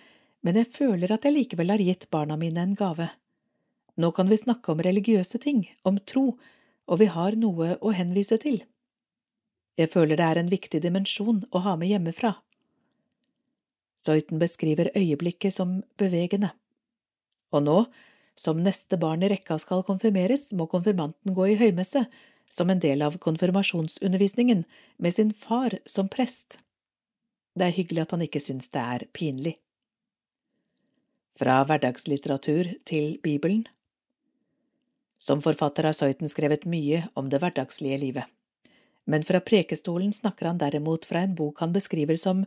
men 0.41 0.57
jeg 0.57 0.71
føler 0.73 1.13
at 1.13 1.27
jeg 1.27 1.35
likevel 1.35 1.69
har 1.69 1.83
gitt 1.85 2.07
barna 2.13 2.37
mine 2.39 2.63
en 2.65 2.77
gave. 2.77 3.11
Nå 4.01 4.09
kan 4.17 4.29
vi 4.31 4.39
snakke 4.41 4.73
om 4.73 4.81
religiøse 4.81 5.37
ting, 5.43 5.67
om 5.85 5.99
tro, 6.01 6.39
og 6.89 6.99
vi 7.01 7.11
har 7.13 7.37
noe 7.37 7.75
å 7.77 7.93
henvise 7.93 8.39
til. 8.41 8.63
Jeg 9.77 9.91
føler 9.93 10.17
det 10.17 10.25
er 10.25 10.41
en 10.41 10.49
viktig 10.51 10.81
dimensjon 10.83 11.43
å 11.53 11.61
ha 11.63 11.75
med 11.79 11.91
hjemmefra. 11.93 12.33
Soiten 14.01 14.41
beskriver 14.41 14.89
øyeblikket 14.97 15.53
som 15.53 15.83
bevegende. 16.01 16.49
Og 17.53 17.63
nå, 17.67 17.77
som 18.35 18.61
neste 18.63 18.97
barn 18.97 19.23
i 19.23 19.29
rekka 19.31 19.57
skal 19.61 19.83
konfirmeres, 19.87 20.51
må 20.53 20.67
konfirmanten 20.71 21.35
gå 21.35 21.51
i 21.51 21.57
høymesse 21.59 22.05
som 22.51 22.69
en 22.69 22.81
del 22.83 23.01
av 23.05 23.17
konfirmasjonsundervisningen 23.23 24.65
med 24.97 25.15
sin 25.15 25.33
far 25.33 25.77
som 25.85 26.09
prest. 26.11 26.59
Det 27.55 27.67
er 27.67 27.75
hyggelig 27.75 28.05
at 28.05 28.15
han 28.15 28.23
ikke 28.25 28.41
syns 28.43 28.71
det 28.71 28.81
er 28.81 29.05
pinlig. 29.15 29.55
Fra 31.39 31.61
hverdagslitteratur 31.67 32.73
til 32.85 33.15
Bibelen 33.23 33.63
Som 35.21 35.41
forfatter 35.41 35.87
har 35.87 35.95
Søyten 35.95 36.29
skrevet 36.29 36.65
mye 36.65 37.05
om 37.15 37.29
det 37.29 37.39
hverdagslige 37.41 37.97
livet, 38.01 38.25
men 39.05 39.23
fra 39.23 39.39
prekestolen 39.39 40.13
snakker 40.13 40.49
han 40.49 40.59
derimot 40.61 41.05
fra 41.05 41.23
en 41.25 41.35
bok 41.35 41.61
han 41.61 41.73
beskriver 41.73 42.17
som 42.19 42.43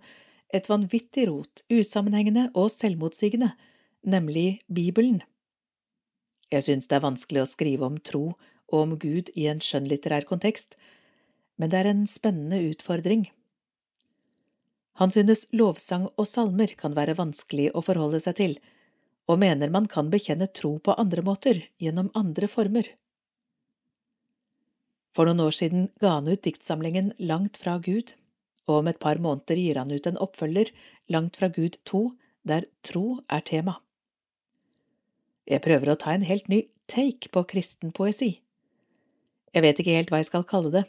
et 0.54 0.68
vanvittig 0.68 1.28
rot, 1.28 1.64
usammenhengende 1.70 2.48
og 2.54 2.70
selvmotsigende, 2.70 3.50
nemlig 4.06 4.60
Bibelen. 4.68 5.22
Jeg 6.52 6.66
synes 6.66 6.88
det 6.90 6.98
er 6.98 7.06
vanskelig 7.06 7.44
å 7.44 7.48
skrive 7.48 7.86
om 7.86 7.96
tro 7.98 8.34
og 8.72 8.78
om 8.80 8.98
Gud 8.98 9.30
i 9.38 9.46
en 9.50 9.62
skjønnlitterær 9.62 10.26
kontekst, 10.28 10.76
men 11.56 11.70
det 11.70 11.80
er 11.80 11.90
en 11.90 12.04
spennende 12.10 12.60
utfordring. 12.72 13.28
Han 15.00 15.10
synes 15.10 15.46
lovsang 15.54 16.06
og 16.14 16.26
salmer 16.30 16.74
kan 16.78 16.94
være 16.94 17.16
vanskelig 17.18 17.70
å 17.74 17.82
forholde 17.82 18.20
seg 18.22 18.38
til, 18.38 18.58
og 19.30 19.40
mener 19.40 19.72
man 19.72 19.88
kan 19.90 20.10
bekjenne 20.12 20.50
tro 20.52 20.76
på 20.78 20.94
andre 21.00 21.24
måter, 21.24 21.62
gjennom 21.82 22.10
andre 22.18 22.50
former. 22.50 22.90
For 25.14 25.26
noen 25.28 25.44
år 25.46 25.54
siden 25.54 25.88
ga 26.02 26.16
han 26.18 26.28
ut 26.28 26.42
diktsamlingen 26.42 27.12
Langt 27.22 27.58
fra 27.62 27.78
Gud, 27.82 28.12
og 28.66 28.80
om 28.80 28.90
et 28.90 29.00
par 29.02 29.20
måneder 29.22 29.60
gir 29.60 29.78
han 29.78 29.92
ut 29.94 30.06
en 30.10 30.20
oppfølger, 30.20 30.70
Langt 31.10 31.38
fra 31.38 31.48
Gud 31.54 31.78
2, 31.88 32.04
der 32.44 32.66
tro 32.86 33.20
er 33.30 33.44
tema. 33.46 33.78
Jeg 35.44 35.60
prøver 35.64 35.92
å 35.92 35.98
ta 36.00 36.14
en 36.14 36.24
helt 36.24 36.48
ny 36.48 36.62
take 36.88 37.28
på 37.32 37.44
kristen 37.48 37.92
poesi. 37.92 38.38
Jeg 39.54 39.64
vet 39.64 39.80
ikke 39.80 39.96
helt 39.96 40.12
hva 40.12 40.22
jeg 40.22 40.30
skal 40.30 40.46
kalle 40.48 40.72
det, 40.72 40.84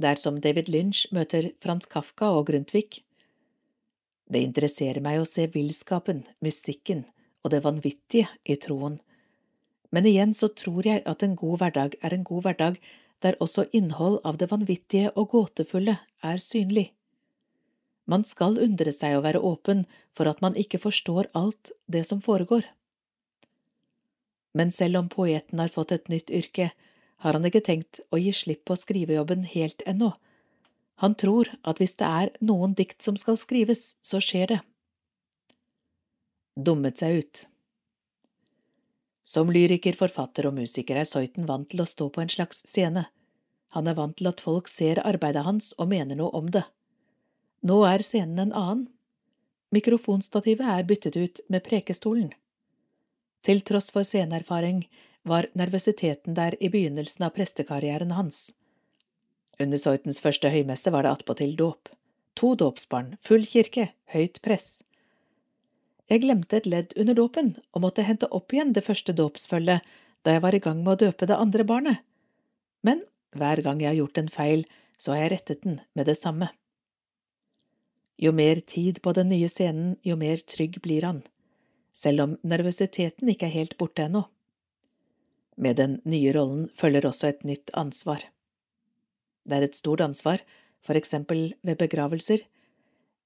det 0.00 0.08
er 0.08 0.20
som 0.20 0.40
David 0.42 0.68
Lynch 0.72 1.06
møter 1.14 1.52
Frans 1.62 1.86
Kafka 1.90 2.32
og 2.34 2.48
Grundtvig. 2.50 3.02
Det 4.30 4.42
interesserer 4.42 5.02
meg 5.04 5.20
å 5.20 5.28
se 5.28 5.46
villskapen, 5.52 6.24
mystikken 6.42 7.04
og 7.44 7.54
det 7.54 7.62
vanvittige 7.64 8.28
i 8.44 8.56
troen, 8.60 8.98
men 9.90 10.06
igjen 10.06 10.32
så 10.36 10.50
tror 10.54 10.86
jeg 10.86 11.02
at 11.08 11.22
en 11.26 11.36
god 11.38 11.62
hverdag 11.62 11.96
er 12.00 12.14
en 12.14 12.26
god 12.26 12.46
hverdag 12.46 12.78
der 13.24 13.36
også 13.42 13.66
innhold 13.76 14.20
av 14.24 14.38
det 14.40 14.48
vanvittige 14.52 15.10
og 15.18 15.34
gåtefulle 15.34 15.96
er 16.24 16.42
synlig. 16.42 16.90
Man 18.10 18.24
skal 18.26 18.58
undre 18.62 18.92
seg 18.94 19.18
og 19.18 19.24
være 19.26 19.42
åpen 19.44 19.84
for 20.16 20.30
at 20.30 20.40
man 20.42 20.56
ikke 20.58 20.80
forstår 20.82 21.28
alt 21.36 21.72
det 21.86 22.06
som 22.06 22.22
foregår. 22.22 22.64
Men 24.54 24.72
selv 24.74 24.98
om 24.98 25.08
poeten 25.08 25.58
har 25.62 25.70
fått 25.70 25.92
et 25.92 26.08
nytt 26.10 26.30
yrke, 26.30 26.70
har 27.20 27.36
han 27.36 27.46
ikke 27.46 27.62
tenkt 27.64 28.00
å 28.10 28.18
gi 28.18 28.32
slipp 28.34 28.64
på 28.68 28.76
skrivejobben 28.78 29.44
helt 29.52 29.84
ennå. 29.86 30.14
Han 31.04 31.14
tror 31.14 31.48
at 31.64 31.80
hvis 31.80 31.96
det 32.00 32.08
er 32.08 32.32
noen 32.44 32.74
dikt 32.76 33.00
som 33.04 33.16
skal 33.20 33.38
skrives, 33.40 33.96
så 34.04 34.20
skjer 34.24 34.54
det. 34.54 34.60
Dummet 36.56 37.00
seg 37.00 37.22
ut 37.22 37.46
Som 39.24 39.52
lyriker, 39.54 39.94
forfatter 39.96 40.48
og 40.48 40.56
musiker 40.58 40.98
er 41.00 41.08
Soiten 41.08 41.46
vant 41.48 41.68
til 41.70 41.80
å 41.84 41.88
stå 41.88 42.08
på 42.12 42.20
en 42.20 42.32
slags 42.32 42.64
scene. 42.68 43.06
Han 43.76 43.86
er 43.86 43.96
vant 43.96 44.16
til 44.18 44.28
at 44.28 44.42
folk 44.42 44.68
ser 44.68 45.00
arbeidet 45.06 45.46
hans 45.46 45.70
og 45.78 45.92
mener 45.92 46.18
noe 46.18 46.34
om 46.36 46.50
det. 46.50 46.64
Nå 47.62 47.82
er 47.86 48.02
scenen 48.04 48.48
en 48.48 48.56
annen. 48.56 48.86
Mikrofonstativet 49.70 50.66
er 50.66 50.88
byttet 50.88 51.16
ut 51.16 51.40
med 51.48 51.62
prekestolen. 51.64 52.32
Til 53.46 53.62
tross 53.64 53.90
for 53.94 54.04
sceneerfaring 54.04 54.84
var 55.22 55.48
nervøsiteten 55.56 56.36
der 56.36 56.56
i 56.60 56.68
begynnelsen 56.72 57.24
av 57.26 57.34
prestekarrieren 57.36 58.12
hans. 58.16 58.50
Under 59.60 59.80
Soitens 59.80 60.20
første 60.24 60.50
høymesse 60.52 60.92
var 60.92 61.04
det 61.04 61.14
attpåtil 61.14 61.56
dåp. 61.56 61.88
To 62.40 62.54
dåpsbarn, 62.56 63.16
full 63.20 63.44
kirke, 63.44 63.90
høyt 64.12 64.40
press. 64.44 64.82
Jeg 66.10 66.24
glemte 66.24 66.58
et 66.58 66.66
ledd 66.66 66.94
under 66.96 67.14
dåpen 67.14 67.52
og 67.74 67.84
måtte 67.84 68.04
hente 68.06 68.28
opp 68.34 68.52
igjen 68.54 68.72
det 68.74 68.84
første 68.86 69.14
dåpsfølget 69.16 69.84
da 70.24 70.34
jeg 70.34 70.42
var 70.44 70.56
i 70.56 70.62
gang 70.62 70.80
med 70.84 70.96
å 70.96 71.00
døpe 71.06 71.28
det 71.28 71.36
andre 71.36 71.64
barnet. 71.64 72.00
Men 72.82 73.04
hver 73.36 73.62
gang 73.64 73.80
jeg 73.80 73.92
har 73.92 74.00
gjort 74.00 74.18
en 74.18 74.32
feil, 74.32 74.64
så 74.98 75.14
har 75.14 75.22
jeg 75.22 75.32
rettet 75.34 75.62
den 75.64 75.78
med 75.96 76.08
det 76.10 76.16
samme. 76.18 76.50
Jo 78.20 78.32
mer 78.36 78.60
tid 78.60 79.00
på 79.04 79.14
den 79.16 79.30
nye 79.32 79.48
scenen, 79.48 79.94
jo 80.04 80.16
mer 80.20 80.42
trygg 80.44 80.80
blir 80.84 81.06
han, 81.08 81.22
selv 81.92 82.24
om 82.24 82.36
nervøsiteten 82.42 83.28
ikke 83.32 83.48
er 83.48 83.56
helt 83.56 83.76
borte 83.80 84.06
ennå. 84.06 84.24
Med 85.60 85.76
den 85.76 85.98
nye 86.08 86.32
rollen 86.32 86.68
følger 86.76 87.06
også 87.08 87.30
et 87.30 87.44
nytt 87.44 87.72
ansvar. 87.76 88.22
Det 89.44 89.56
er 89.56 89.66
et 89.66 89.76
stort 89.76 90.00
ansvar, 90.00 90.40
for 90.80 90.96
eksempel 90.96 91.52
ved 91.66 91.76
begravelser, 91.80 92.46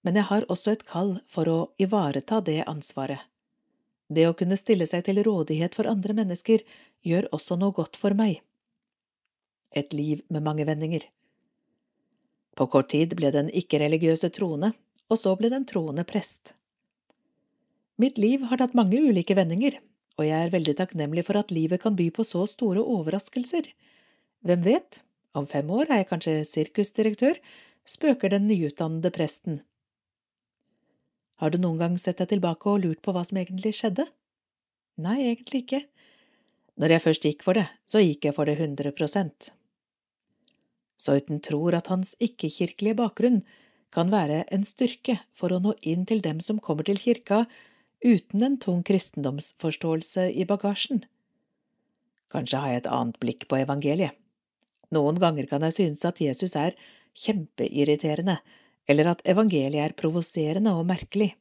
men 0.05 0.19
jeg 0.19 0.29
har 0.29 0.47
også 0.53 0.75
et 0.75 0.85
kall 0.89 1.15
for 1.31 1.49
å 1.49 1.59
ivareta 1.81 2.41
det 2.45 2.65
ansvaret. 2.69 3.23
Det 4.09 4.27
å 4.29 4.35
kunne 4.37 4.59
stille 4.61 4.87
seg 4.87 5.07
til 5.07 5.23
rådighet 5.25 5.77
for 5.77 5.89
andre 5.89 6.17
mennesker 6.17 6.65
gjør 7.07 7.31
også 7.33 7.57
noe 7.61 7.73
godt 7.77 7.97
for 8.01 8.17
meg. 8.17 8.43
Et 9.75 9.95
liv 9.97 10.21
med 10.29 10.45
mange 10.45 10.67
vendinger. 10.69 11.07
På 12.55 12.69
kort 12.71 12.93
tid 12.93 13.17
ble 13.19 13.33
den 13.35 13.49
ikke-religiøse 13.51 14.31
troende, 14.35 14.75
og 15.11 15.19
så 15.19 15.33
ble 15.39 15.51
den 15.51 15.65
troende 15.67 16.05
prest. 16.07 16.55
Mitt 18.01 18.19
liv 18.19 18.43
har 18.51 18.59
tatt 18.59 18.75
mange 18.75 18.99
ulike 18.99 19.37
vendinger, 19.39 19.77
og 20.19 20.27
jeg 20.27 20.47
er 20.47 20.51
veldig 20.51 20.75
takknemlig 20.81 21.23
for 21.29 21.39
at 21.39 21.53
livet 21.55 21.83
kan 21.85 21.95
by 21.95 22.09
på 22.15 22.25
så 22.27 22.43
store 22.51 22.83
overraskelser. 22.83 23.69
Hvem 24.43 24.65
vet, 24.67 24.99
om 25.35 25.47
fem 25.47 25.71
år 25.71 25.87
er 25.87 26.03
jeg 26.03 26.09
kanskje 26.11 26.35
sirkusdirektør, 26.49 27.39
spøker 27.87 28.33
den 28.35 28.49
nyutdannede 28.49 29.13
presten. 29.15 29.61
Har 31.39 31.55
du 31.55 31.59
noen 31.63 31.79
gang 31.79 31.95
sett 31.99 32.19
deg 32.19 32.33
tilbake 32.33 32.71
og 32.71 32.83
lurt 32.83 33.03
på 33.05 33.15
hva 33.15 33.23
som 33.27 33.39
egentlig 33.39 33.75
skjedde? 33.79 34.07
Nei, 35.03 35.21
egentlig 35.31 35.65
ikke. 35.65 35.81
Når 36.79 36.95
jeg 36.95 37.05
først 37.05 37.27
gikk 37.29 37.45
for 37.47 37.59
det, 37.59 37.67
så 37.87 38.03
gikk 38.03 38.27
jeg 38.27 38.35
for 38.35 38.51
det 38.51 38.57
hundre 38.59 38.91
prosent. 38.95 39.53
Soiten 40.99 41.39
tror 41.43 41.77
at 41.79 41.91
hans 41.93 42.15
ikke-kirkelige 42.23 42.99
bakgrunn 42.99 43.43
kan 43.95 44.11
være 44.11 44.43
en 44.55 44.67
styrke 44.67 45.21
for 45.35 45.55
å 45.55 45.61
nå 45.63 45.77
inn 45.87 46.07
til 46.11 46.23
dem 46.25 46.41
som 46.43 46.59
kommer 46.63 46.87
til 46.87 46.99
kirka 46.99 47.45
uten 48.05 48.43
en 48.45 48.59
tung 48.61 48.83
kristendomsforståelse 48.85 50.29
i 50.33 50.45
bagasjen. 50.49 51.05
Kanskje 52.33 52.61
har 52.61 52.73
jeg 52.73 52.83
et 52.83 52.91
annet 52.91 53.19
blikk 53.23 53.49
på 53.49 53.59
evangeliet. 53.63 54.13
Noen 54.93 55.19
ganger 55.19 55.49
kan 55.51 55.65
jeg 55.65 55.79
synes 55.79 56.05
at 56.05 56.21
Jesus 56.21 56.55
er 56.61 56.77
kjempeirriterende 57.17 58.37
eller 58.91 59.15
at 59.15 59.25
evangeliet 59.27 59.81
er 59.81 59.97
provoserende 59.97 60.75
og 60.77 60.85
merkelig. 60.87 61.33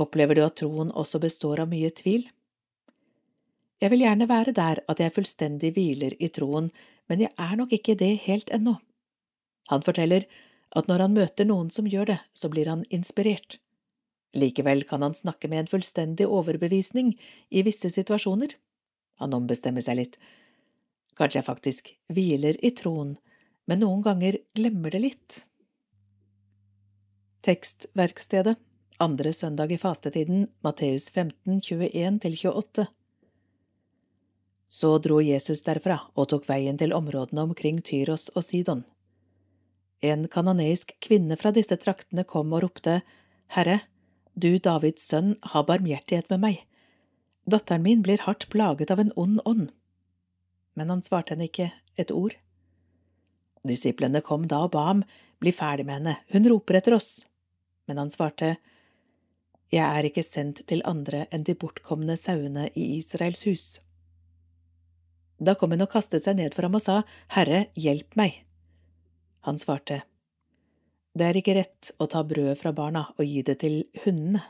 Opplever 0.00 0.38
du 0.38 0.42
at 0.44 0.58
troen 0.58 0.90
også 0.90 1.20
består 1.22 1.62
av 1.62 1.70
mye 1.70 1.90
tvil? 1.94 2.26
Jeg 3.80 3.92
vil 3.92 4.04
gjerne 4.04 4.28
være 4.28 4.52
der 4.56 4.82
at 4.90 5.00
jeg 5.00 5.14
fullstendig 5.14 5.72
hviler 5.76 6.16
i 6.18 6.28
troen, 6.28 6.68
men 7.08 7.22
jeg 7.24 7.32
er 7.38 7.56
nok 7.56 7.72
ikke 7.72 7.96
det 7.98 8.12
helt 8.26 8.50
ennå. 8.52 8.76
Han 9.70 9.84
forteller 9.86 10.26
at 10.76 10.88
når 10.90 11.06
han 11.06 11.16
møter 11.16 11.48
noen 11.48 11.70
som 11.74 11.88
gjør 11.88 12.12
det, 12.12 12.20
så 12.34 12.50
blir 12.52 12.68
han 12.70 12.84
inspirert. 12.90 13.58
Likevel 14.32 14.84
kan 14.86 15.02
han 15.02 15.14
snakke 15.14 15.48
med 15.48 15.64
en 15.64 15.70
fullstendig 15.70 16.26
overbevisning 16.26 17.14
i 17.50 17.62
visse 17.66 17.90
situasjoner. 17.90 18.54
Han 19.18 19.34
ombestemmer 19.34 19.84
seg 19.84 19.98
litt. 19.98 20.18
Kanskje 21.18 21.40
jeg 21.40 21.48
faktisk 21.48 21.90
hviler 22.12 22.58
i 22.64 22.70
troen, 22.76 23.16
men 23.66 23.82
noen 23.82 24.04
ganger 24.06 24.38
glemmer 24.56 24.94
det 24.94 25.02
litt. 25.02 25.40
Tekstverkstedet, 27.44 28.56
andre 29.00 29.32
søndag 29.32 29.72
i 29.72 29.78
fastetiden, 29.80 30.46
Matteus 30.60 31.10
15, 31.10 31.60
21–28 31.60 32.86
Så 34.68 34.90
dro 34.98 35.20
Jesus 35.24 35.64
derfra 35.66 35.98
og 36.14 36.30
tok 36.32 36.48
veien 36.48 36.78
til 36.78 36.94
områdene 36.96 37.48
omkring 37.48 37.82
Tyros 37.82 38.28
og 38.36 38.44
Sidon. 38.46 38.84
En 40.00 40.28
kanoneisk 40.28 40.94
kvinne 41.04 41.36
fra 41.36 41.52
disse 41.52 41.76
traktene 41.76 42.24
kom 42.24 42.52
og 42.56 42.64
ropte, 42.64 43.00
Herre, 43.56 43.80
du 44.34 44.58
Davids 44.58 45.04
sønn, 45.06 45.34
ha 45.52 45.62
barmhjertighet 45.66 46.30
med 46.30 46.42
meg. 46.44 46.62
Datteren 47.50 47.82
min 47.82 48.02
blir 48.02 48.22
hardt 48.26 48.48
plaget 48.52 48.90
av 48.90 49.00
en 49.02 49.12
ond 49.16 49.40
ånd. 49.44 49.70
Men 50.78 50.90
han 50.92 51.02
svarte 51.02 51.34
henne 51.34 51.48
ikke 51.50 51.70
et 51.98 52.12
ord. 52.14 52.36
Disiplene 53.66 54.22
kom 54.24 54.46
da 54.48 54.64
og 54.66 54.72
ba 54.76 54.86
ham, 54.86 55.04
bli 55.40 55.52
ferdig 55.52 55.86
med 55.88 56.00
henne, 56.00 56.16
hun 56.32 56.48
roper 56.48 56.78
etter 56.78 56.96
oss. 56.96 57.24
Men 57.88 57.98
han 57.98 58.12
svarte, 58.12 58.56
Jeg 59.70 59.86
er 59.86 60.06
ikke 60.06 60.24
sendt 60.26 60.64
til 60.66 60.82
andre 60.84 61.26
enn 61.30 61.44
de 61.46 61.54
bortkomne 61.54 62.16
sauene 62.18 62.68
i 62.74 62.86
Israels 62.98 63.44
hus. 63.46 63.66
Da 65.40 65.54
kom 65.54 65.72
hun 65.72 65.86
og 65.86 65.92
kastet 65.92 66.26
seg 66.26 66.36
ned 66.36 66.54
for 66.54 66.66
ham 66.66 66.76
og 66.76 66.84
sa, 66.84 67.02
Herre, 67.32 67.68
hjelp 67.74 68.16
meg. 68.18 68.42
Han 69.48 69.58
svarte, 69.58 70.02
Det 71.16 71.26
er 71.26 71.38
ikke 71.40 71.56
rett 71.58 71.90
å 71.98 72.06
ta 72.10 72.22
brødet 72.26 72.58
fra 72.60 72.72
barna 72.74 73.08
og 73.16 73.24
gi 73.26 73.42
det 73.46 73.58
til 73.64 73.82
hundene. 74.04 74.42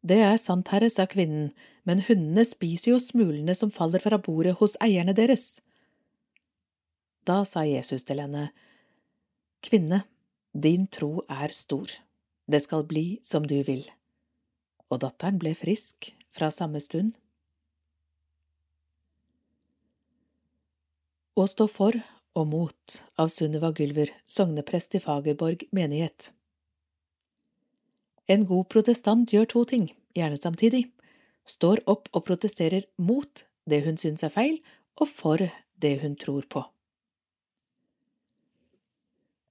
Det 0.00 0.16
er 0.24 0.38
sant, 0.40 0.70
herre, 0.72 0.88
sa 0.88 1.04
kvinnen, 1.04 1.50
men 1.84 2.00
hundene 2.06 2.46
spiser 2.48 2.94
jo 2.94 3.00
smulene 3.02 3.52
som 3.56 3.72
faller 3.72 4.00
fra 4.00 4.16
bordet 4.16 4.56
hos 4.56 4.78
eierne 4.80 5.12
deres. 5.16 5.60
Da 7.28 7.42
sa 7.44 7.66
Jesus 7.68 8.06
til 8.08 8.22
henne, 8.22 8.48
Kvinne, 9.60 10.06
din 10.56 10.86
tro 10.88 11.20
er 11.28 11.52
stor, 11.52 11.92
det 12.48 12.62
skal 12.64 12.86
bli 12.88 13.20
som 13.22 13.44
du 13.44 13.58
vil. 13.66 13.84
Og 14.88 15.02
datteren 15.04 15.36
ble 15.38 15.52
frisk 15.54 16.14
fra 16.32 16.48
samme 16.50 16.80
stund. 16.80 17.12
Å 21.36 21.44
stå 21.46 21.68
for 21.70 22.00
og 22.38 22.46
mot 22.50 22.96
av 23.20 23.30
Sunniva 23.32 23.72
Gylver, 23.76 24.10
sogneprest 24.26 24.94
i 24.94 25.02
Fagerborg 25.02 25.66
menighet. 25.76 26.30
En 28.30 28.46
god 28.46 28.68
protestant 28.70 29.32
gjør 29.32 29.48
to 29.50 29.64
ting, 29.72 29.88
gjerne 30.14 30.38
samtidig, 30.38 30.84
står 31.48 31.82
opp 31.90 32.10
og 32.14 32.26
protesterer 32.28 32.86
mot 33.02 33.44
det 33.66 33.82
hun 33.86 33.98
syns 33.98 34.22
er 34.26 34.34
feil, 34.34 34.60
og 35.00 35.08
for 35.08 35.42
det 35.80 35.96
hun 36.02 36.14
tror 36.20 36.46
på. 36.50 36.62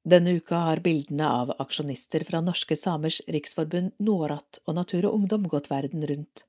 Denne 0.10 0.38
uka 0.40 0.62
har 0.70 0.80
bildene 0.82 1.28
av 1.28 1.52
aksjonister 1.60 2.24
fra 2.26 2.40
Norske 2.42 2.78
Samers 2.80 3.20
Riksforbund, 3.28 3.92
Norat 4.00 4.62
og 4.66 4.78
Natur 4.80 5.10
og 5.10 5.20
Ungdom 5.20 5.50
gått 5.52 5.68
verden 5.70 6.06
rundt. 6.08 6.46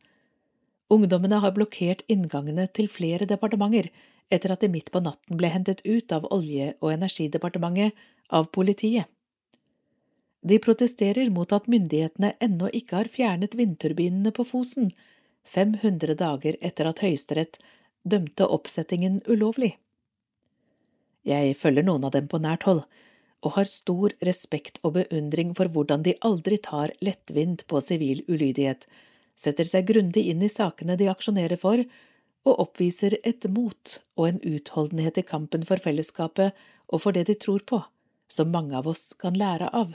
Ungdommene 0.91 1.41
har 1.43 1.55
blokkert 1.55 2.05
inngangene 2.11 2.69
til 2.75 2.89
flere 2.91 3.27
departementer 3.29 3.91
etter 4.31 4.55
at 4.55 4.63
de 4.65 4.71
midt 4.73 4.91
på 4.95 5.03
natten 5.05 5.39
ble 5.41 5.51
hentet 5.53 5.83
ut 5.85 6.13
av 6.15 6.29
Olje- 6.35 6.75
og 6.81 6.93
energidepartementet 6.95 8.07
av 8.31 8.49
politiet. 8.55 9.11
De 10.41 10.57
protesterer 10.63 11.29
mot 11.31 11.53
at 11.53 11.69
myndighetene 11.69 12.33
ennå 12.41 12.71
ikke 12.73 13.03
har 13.03 13.11
fjernet 13.13 13.57
vindturbinene 13.59 14.33
på 14.33 14.47
Fosen, 14.49 14.89
500 15.45 16.17
dager 16.17 16.57
etter 16.61 16.89
at 16.89 17.03
Høyesterett 17.05 17.59
dømte 18.09 18.47
oppsettingen 18.47 19.21
ulovlig. 19.29 19.75
Jeg 21.27 21.57
følger 21.61 21.85
noen 21.85 22.07
av 22.09 22.15
dem 22.17 22.29
på 22.31 22.41
nært 22.41 22.65
hold 22.69 22.85
og 23.45 23.55
har 23.57 23.69
stor 23.69 24.13
respekt 24.25 24.79
og 24.85 24.95
beundring 24.99 25.53
for 25.57 25.69
hvordan 25.73 26.05
de 26.05 26.17
aldri 26.25 26.59
tar 26.61 26.93
lettvint 27.05 27.65
på 27.69 27.81
sivil 27.85 28.21
ulydighet, 28.29 28.85
setter 29.37 29.69
seg 29.69 29.89
grundig 29.89 30.27
inn 30.29 30.43
i 30.45 30.53
sakene 30.53 30.97
de 31.01 31.09
aksjonerer 31.09 31.61
for, 31.61 31.81
og 32.49 32.61
oppviser 32.65 33.19
et 33.25 33.47
mot 33.53 33.97
og 34.17 34.29
en 34.29 34.41
utholdenhet 34.45 35.21
i 35.21 35.27
kampen 35.27 35.65
for 35.69 35.83
fellesskapet 35.83 36.57
og 36.89 37.03
for 37.05 37.17
det 37.17 37.27
de 37.29 37.37
tror 37.39 37.65
på, 37.67 37.83
som 38.29 38.53
mange 38.53 38.77
av 38.77 38.89
oss 38.91 39.13
kan 39.21 39.37
lære 39.37 39.69
av. 39.77 39.93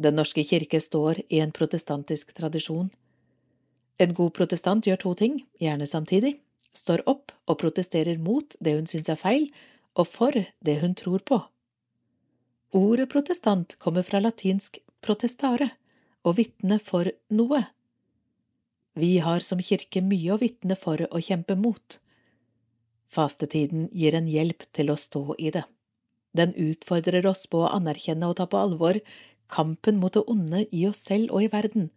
Den 0.00 0.16
norske 0.16 0.44
kirke 0.46 0.80
står 0.80 1.22
i 1.28 1.40
en 1.44 1.52
protestantisk 1.52 2.32
tradisjon. 2.36 2.90
En 4.00 4.14
god 4.16 4.32
protestant 4.36 4.86
gjør 4.86 5.00
to 5.02 5.14
ting, 5.14 5.42
gjerne 5.60 5.86
samtidig, 5.86 6.38
står 6.72 7.02
opp 7.10 7.34
og 7.50 7.58
protesterer 7.60 8.18
mot 8.22 8.56
det 8.60 8.76
hun 8.78 8.88
syns 8.88 9.10
er 9.12 9.18
feil, 9.20 9.50
og 9.98 10.06
for 10.08 10.36
det 10.64 10.76
hun 10.80 10.94
tror 10.96 11.20
på. 11.26 11.40
Ordet 12.78 13.08
protestant 13.10 13.74
kommer 13.82 14.06
fra 14.06 14.22
latinsk 14.22 14.78
protestare 15.02 15.72
og 16.24 16.38
vitne 16.38 16.78
for 16.78 17.10
noe. 17.34 17.64
Vi 18.94 19.18
har 19.18 19.40
som 19.40 19.62
kirke 19.62 20.02
mye 20.02 20.34
å 20.34 20.40
vitne 20.40 20.76
for 20.78 21.02
og 21.10 21.22
kjempe 21.22 21.56
mot. 21.56 21.98
Fastetiden 23.10 23.88
gir 23.92 24.14
en 24.14 24.28
hjelp 24.30 24.66
til 24.74 24.90
å 24.90 24.98
stå 24.98 25.36
i 25.38 25.50
det. 25.54 25.64
Den 26.34 26.54
utfordrer 26.54 27.26
oss 27.26 27.46
på 27.50 27.64
å 27.64 27.72
anerkjenne 27.74 28.28
og 28.30 28.36
ta 28.38 28.46
på 28.50 28.58
alvor 28.58 29.00
kampen 29.50 29.98
mot 29.98 30.14
det 30.14 30.22
onde 30.30 30.64
i 30.70 30.84
oss 30.86 31.02
selv 31.08 31.34
og 31.34 31.46
i 31.46 31.50
verden, 31.50 31.90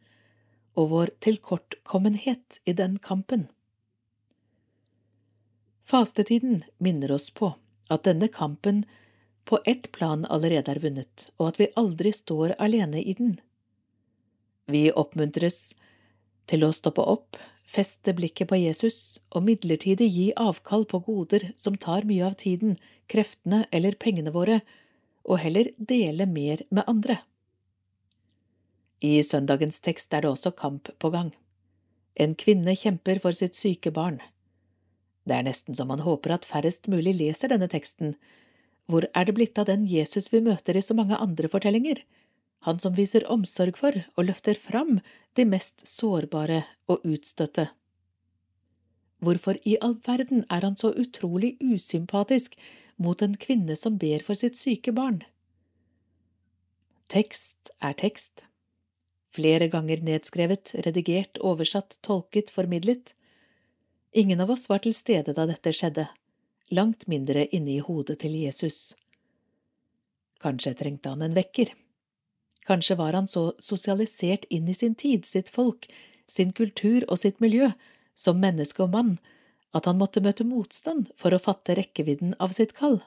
og 0.73 0.89
vår 0.89 1.11
tilkortkommenhet 1.21 2.59
i 2.65 2.73
den 2.73 2.97
kampen. 2.97 3.47
Fastetiden 5.85 6.63
minner 6.81 7.11
oss 7.13 7.29
på 7.29 7.53
at 7.93 8.05
denne 8.07 8.29
kampen 8.31 8.85
på 9.45 9.59
ett 9.69 9.91
plan 9.91 10.25
allerede 10.25 10.71
er 10.71 10.81
vunnet, 10.81 11.29
og 11.37 11.51
at 11.51 11.59
vi 11.61 11.69
aldri 11.77 12.13
står 12.15 12.55
alene 12.57 13.03
i 13.03 13.13
den. 13.17 13.35
Vi 14.65 14.87
oppmuntres 14.89 15.73
til 16.49 16.65
å 16.65 16.71
stoppe 16.75 17.03
opp, 17.03 17.37
feste 17.63 18.13
blikket 18.15 18.49
på 18.51 18.59
Jesus 18.59 19.19
og 19.33 19.45
midlertidig 19.47 20.09
gi 20.11 20.25
avkall 20.39 20.85
på 20.89 21.01
goder 21.05 21.49
som 21.59 21.77
tar 21.79 22.07
mye 22.09 22.25
av 22.27 22.37
tiden, 22.41 22.77
kreftene 23.11 23.63
eller 23.71 23.97
pengene 23.99 24.33
våre, 24.35 24.61
og 25.23 25.39
heller 25.39 25.71
dele 25.77 26.27
mer 26.27 26.65
med 26.69 26.83
andre. 26.87 27.21
I 29.03 29.19
søndagens 29.23 29.81
tekst 29.83 30.13
er 30.15 30.23
det 30.23 30.31
også 30.31 30.53
kamp 30.55 30.91
på 30.99 31.11
gang. 31.11 31.33
En 32.15 32.35
kvinne 32.39 32.75
kjemper 32.77 33.19
for 33.23 33.35
sitt 33.35 33.57
syke 33.57 33.91
barn. 33.91 34.19
Det 35.27 35.35
er 35.35 35.45
nesten 35.47 35.75
så 35.75 35.87
man 35.87 36.03
håper 36.03 36.35
at 36.35 36.47
færrest 36.47 36.89
mulig 36.91 37.15
leser 37.19 37.51
denne 37.51 37.69
teksten, 37.71 38.15
hvor 38.91 39.07
er 39.15 39.27
det 39.27 39.35
blitt 39.37 39.59
av 39.59 39.69
den 39.69 39.85
Jesus 39.87 40.29
vi 40.33 40.43
møter 40.43 40.75
i 40.75 40.83
så 40.83 40.95
mange 40.95 41.15
andre 41.15 41.49
fortellinger, 41.51 42.01
han 42.63 42.79
som 42.79 42.95
viser 42.95 43.25
omsorg 43.31 43.77
for 43.79 43.97
og 44.15 44.27
løfter 44.27 44.59
fram 44.59 44.99
de 45.37 45.45
mest 45.47 45.85
sårbare 45.87 46.63
og 46.91 47.03
utstøtte? 47.07 47.69
Hvorfor 49.23 49.59
i 49.63 49.77
all 49.79 49.95
verden 50.03 50.43
er 50.51 50.65
han 50.67 50.75
så 50.79 50.91
utrolig 50.99 51.55
usympatisk 51.63 52.57
mot 52.99 53.21
en 53.23 53.37
kvinne 53.39 53.75
som 53.79 53.99
ber 53.99 54.23
for 54.25 54.35
sitt 54.39 54.59
syke 54.59 54.91
barn? 54.95 55.21
Tekst 57.11 57.71
er 57.79 57.95
tekst. 57.99 58.43
Flere 59.33 59.69
ganger 59.71 60.03
nedskrevet, 60.05 60.75
redigert, 60.85 61.39
oversatt, 61.41 61.97
tolket, 62.05 62.51
formidlet. 62.53 63.15
Ingen 64.11 64.43
av 64.43 64.51
oss 64.53 64.67
var 64.69 64.83
til 64.83 64.93
stede 64.93 65.33
da 65.33 65.47
dette 65.49 65.73
skjedde 65.73 66.07
langt 66.73 67.07
mindre 67.07 67.45
inne 67.53 67.77
i 67.77 67.83
hodet 67.83 68.19
til 68.23 68.35
Jesus. 68.37 68.93
Kanskje 70.43 70.75
trengte 70.77 71.13
han 71.13 71.23
en 71.25 71.35
vekker. 71.37 71.71
Kanskje 72.67 72.97
var 72.99 73.13
han 73.13 73.27
så 73.27 73.51
sosialisert 73.59 74.45
inn 74.49 74.67
i 74.67 74.75
sin 74.77 74.95
tid, 74.95 75.25
sitt 75.25 75.49
folk, 75.49 75.89
sin 76.27 76.53
kultur 76.55 77.03
og 77.09 77.19
sitt 77.19 77.41
miljø, 77.43 77.71
som 78.15 78.39
menneske 78.39 78.83
og 78.85 78.93
mann, 78.93 79.17
at 79.73 79.89
han 79.89 79.97
måtte 79.99 80.21
møte 80.23 80.45
motstand 80.45 81.09
for 81.19 81.33
å 81.33 81.41
fatte 81.41 81.75
rekkevidden 81.75 82.37
av 82.39 82.53
sitt 82.55 82.75
kall. 82.77 83.01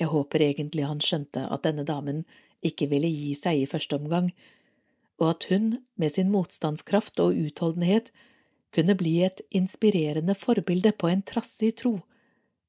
Jeg 0.00 0.12
håper 0.12 0.44
egentlig 0.44 0.86
han 0.86 1.00
skjønte 1.04 1.46
at 1.48 1.64
denne 1.66 1.84
damen 1.88 2.22
ikke 2.64 2.88
ville 2.92 3.08
gi 3.08 3.34
seg 3.36 3.62
i 3.62 3.68
første 3.68 3.96
omgang, 3.96 4.30
og 5.20 5.34
at 5.34 5.48
hun, 5.50 5.72
med 6.00 6.12
sin 6.12 6.30
motstandskraft 6.32 7.20
og 7.20 7.36
utholdenhet, 7.36 8.12
kunne 8.72 8.94
bli 8.96 9.18
et 9.26 9.42
inspirerende 9.50 10.36
forbilde 10.38 10.92
på 10.96 11.10
en 11.10 11.24
trassig 11.26 11.74
tro 11.82 11.98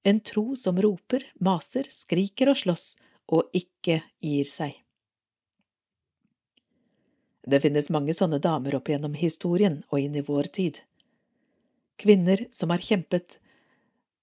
en 0.03 0.19
tro 0.19 0.55
som 0.55 0.81
roper, 0.81 1.25
maser, 1.39 1.85
skriker 1.89 2.51
og 2.51 2.57
slåss, 2.57 2.85
og 3.31 3.53
ikke 3.55 4.01
gir 4.23 4.49
seg. 4.49 4.73
Det 7.47 7.61
finnes 7.63 7.89
mange 7.89 8.13
sånne 8.13 8.39
damer 8.41 8.75
opp 8.77 8.91
gjennom 8.91 9.15
historien 9.17 9.81
og 9.89 9.99
inn 9.99 10.17
i 10.17 10.25
vår 10.25 10.51
tid. 10.57 10.81
Kvinner 12.01 12.45
som 12.51 12.73
har 12.73 12.83
kjempet 12.83 13.37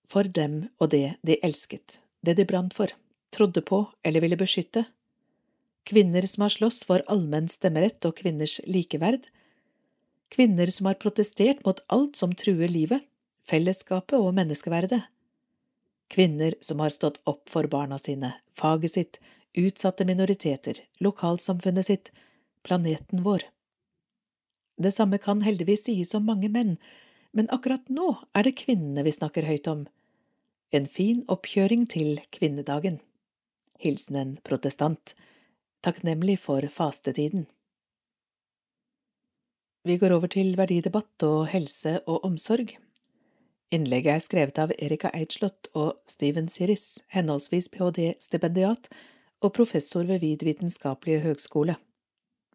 for 0.08 0.24
dem 0.24 0.68
og 0.78 0.92
det 0.94 1.18
de 1.26 1.38
elsket, 1.44 2.00
det 2.22 2.38
de 2.38 2.46
brant 2.48 2.74
for, 2.74 2.92
trodde 3.34 3.62
på 3.62 3.82
eller 4.06 4.24
ville 4.24 4.38
beskytte. 4.38 4.86
Kvinner 5.88 6.26
som 6.30 6.46
har 6.46 6.54
slåss 6.54 6.84
for 6.88 7.04
allmenn 7.10 7.50
stemmerett 7.50 8.04
og 8.08 8.16
kvinners 8.20 8.58
likeverd. 8.66 9.26
Kvinner 10.32 10.70
som 10.72 10.88
har 10.90 11.00
protestert 11.00 11.64
mot 11.66 11.80
alt 11.88 12.16
som 12.16 12.34
truer 12.36 12.68
livet, 12.68 13.04
fellesskapet 13.48 14.18
og 14.20 14.34
menneskeverdet 14.36 15.02
kvinner 16.08 16.54
som 16.60 16.80
har 16.80 16.90
stått 16.90 17.20
opp 17.24 17.48
for 17.50 17.68
barna 17.70 17.98
sine, 17.98 18.32
faget 18.56 18.94
sitt, 18.94 19.20
utsatte 19.58 20.06
minoriteter, 20.08 20.80
lokalsamfunnet 21.04 21.86
sitt, 21.86 22.10
planeten 22.68 23.24
vår. 23.24 23.48
Det 24.78 24.92
samme 24.94 25.18
kan 25.18 25.42
heldigvis 25.42 25.88
sies 25.88 26.14
om 26.14 26.28
mange 26.28 26.50
menn, 26.52 26.76
men 27.34 27.50
akkurat 27.54 27.88
nå 27.90 28.12
er 28.36 28.46
det 28.46 28.58
kvinnene 28.60 29.02
vi 29.06 29.14
snakker 29.16 29.48
høyt 29.48 29.66
om. 29.70 29.86
En 30.70 30.86
fin 30.86 31.24
oppkjøring 31.32 31.86
til 31.90 32.20
kvinnedagen. 32.34 33.00
Hilsen 33.80 34.18
en 34.20 34.34
protestant, 34.44 35.14
takknemlig 35.82 36.38
for 36.42 36.66
fastetiden. 36.72 37.46
Vi 39.88 39.96
går 39.96 40.12
over 40.12 40.28
til 40.28 40.52
verdidebatt 40.58 41.24
og 41.24 41.48
helse 41.48 41.98
og 42.06 42.26
omsorg. 42.26 42.74
Innlegget 43.72 44.14
er 44.14 44.24
skrevet 44.24 44.58
av 44.60 44.72
Erika 44.76 45.10
Eidslott 45.16 45.70
og 45.76 46.00
Steven 46.08 46.48
Siris, 46.52 47.00
henholdsvis 47.14 47.70
ph.d.-stipendiat 47.72 48.90
og 49.44 49.54
professor 49.56 50.04
ved 50.08 50.20
Vid 50.24 50.44
vitenskapelige 50.44 51.22
høgskole. 51.26 51.76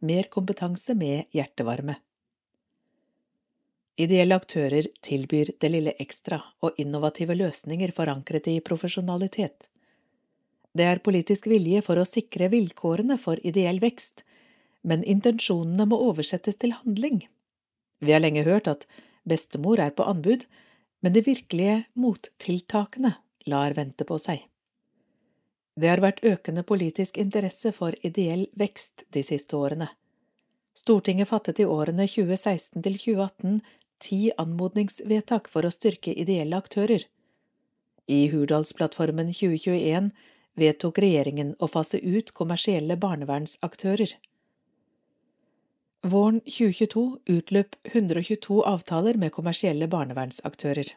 Mer 0.04 0.28
kompetanse 0.28 0.96
med 1.00 1.30
hjertevarme. 1.32 1.96
Ideelle 4.04 4.36
aktører 4.36 4.90
tilbyr 5.06 5.54
det 5.62 5.70
lille 5.70 5.94
ekstra 6.02 6.42
og 6.66 6.80
innovative 6.82 7.38
løsninger 7.40 7.94
forankret 7.96 8.50
i 8.52 8.58
profesjonalitet. 8.66 9.70
Det 10.74 10.90
er 10.90 11.04
politisk 11.06 11.48
vilje 11.48 11.84
for 11.86 12.02
å 12.02 12.08
sikre 12.10 12.50
vilkårene 12.52 13.16
for 13.22 13.40
ideell 13.48 13.80
vekst, 13.80 14.26
men 14.84 15.06
intensjonene 15.08 15.86
må 15.88 16.02
oversettes 16.10 16.60
til 16.60 16.74
handling. 16.82 17.22
Vi 18.04 18.12
har 18.12 18.24
lenge 18.26 18.44
hørt 18.44 18.68
at 18.68 18.88
bestemor 19.24 19.80
er 19.80 19.94
på 19.96 20.04
anbud, 20.10 20.44
men 21.00 21.16
de 21.16 21.24
virkelige 21.24 21.84
mottiltakene 21.96 23.16
lar 23.48 23.78
vente 23.78 24.04
på 24.10 24.20
seg. 24.20 24.42
Det 25.74 25.90
har 25.90 26.04
vært 26.04 26.22
økende 26.26 26.62
politisk 26.64 27.18
interesse 27.18 27.72
for 27.74 27.96
ideell 28.06 28.46
vekst 28.60 29.08
de 29.14 29.24
siste 29.26 29.58
årene. 29.58 29.90
Stortinget 30.78 31.30
fattet 31.30 31.62
i 31.62 31.66
årene 31.70 32.06
2016 32.10 32.82
til 32.86 32.98
2018 32.98 33.62
ti 34.04 34.20
anmodningsvedtak 34.38 35.50
for 35.50 35.66
å 35.66 35.74
styrke 35.74 36.14
ideelle 36.14 36.58
aktører. 36.58 37.06
I 38.10 38.28
Hurdalsplattformen 38.34 39.32
2021 39.32 40.12
vedtok 40.60 41.00
regjeringen 41.02 41.54
å 41.60 41.70
fase 41.72 41.98
ut 42.02 42.34
kommersielle 42.38 42.98
barnevernsaktører. 43.00 44.18
Våren 46.04 46.42
2022 46.44 47.06
utløp 47.32 47.78
122 47.94 48.60
avtaler 48.68 49.18
med 49.18 49.32
kommersielle 49.32 49.88
barnevernsaktører. 49.88 50.92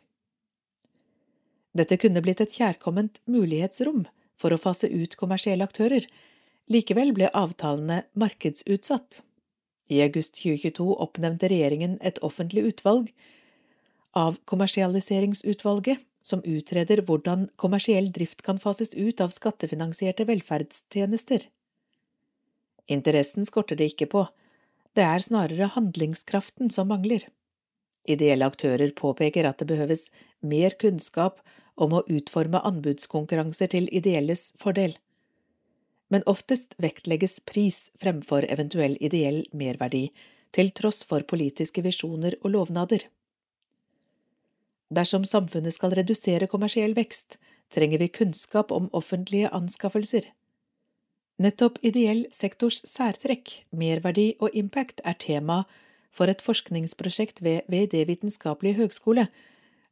Dette 1.76 2.00
kunne 2.00 2.24
blitt 2.24 2.42
et 2.42 2.56
kjærkomment 2.58 3.20
mulighetsrom 3.30 4.06
for 4.40 4.52
å 4.52 4.60
fase 4.60 4.88
ut 4.92 5.16
kommersielle 5.18 5.64
aktører, 5.64 6.06
likevel 6.72 7.12
ble 7.16 7.30
avtalene 7.32 8.02
markedsutsatt. 8.18 9.22
I 9.88 10.02
august 10.02 10.38
2022 10.40 10.86
oppnevnte 11.02 11.50
regjeringen 11.52 11.96
et 12.02 12.18
offentlig 12.26 12.66
utvalg 12.72 13.12
av 14.16 14.38
Kommersialiseringsutvalget, 14.48 16.00
som 16.26 16.40
utreder 16.42 17.04
hvordan 17.06 17.44
kommersiell 17.60 18.08
drift 18.10 18.40
kan 18.42 18.58
fases 18.58 18.96
ut 18.96 19.20
av 19.22 19.30
skattefinansierte 19.30 20.24
velferdstjenester. 20.26 21.44
Interessen 22.90 23.46
skorter 23.46 23.78
det 23.78 23.92
ikke 23.92 24.08
på, 24.10 24.24
det 24.96 25.04
er 25.04 25.22
snarere 25.22 25.68
handlingskraften 25.74 26.72
som 26.72 26.88
mangler. 26.90 27.28
Ideelle 28.08 28.46
aktører 28.48 28.90
påpeker 28.96 29.46
at 29.46 29.60
det 29.60 29.68
behøves 29.70 30.08
mer 30.40 30.74
kunnskap 30.80 31.42
om 31.76 31.96
å 31.96 32.04
utforme 32.12 32.60
anbudskonkurranser 32.64 33.72
til 33.74 33.88
ideelles 33.92 34.50
fordel. 34.60 34.96
Men 36.12 36.24
oftest 36.30 36.76
vektlegges 36.82 37.40
pris 37.48 37.90
fremfor 38.00 38.46
eventuell 38.48 38.96
ideell 39.00 39.44
merverdi, 39.52 40.08
til 40.54 40.70
tross 40.72 41.02
for 41.04 41.26
politiske 41.28 41.82
visjoner 41.84 42.38
og 42.42 42.54
lovnader. 42.54 43.08
Dersom 44.94 45.26
samfunnet 45.26 45.74
skal 45.74 45.96
redusere 45.98 46.46
kommersiell 46.46 46.94
vekst, 46.96 47.40
trenger 47.74 47.98
vi 47.98 48.08
kunnskap 48.08 48.70
om 48.72 48.86
offentlige 48.94 49.50
anskaffelser. 49.50 50.28
Nettopp 51.42 51.80
ideell 51.84 52.24
sektors 52.32 52.78
særtrekk, 52.88 53.66
merverdi 53.76 54.36
og 54.40 54.54
impact 54.56 55.02
er 55.04 55.18
tema 55.20 55.64
for 56.14 56.30
et 56.32 56.40
forskningsprosjekt 56.40 57.42
ved 57.44 57.66
VD 57.68 58.06
vitenskapelige 58.08 58.78
høgskole, 58.78 59.26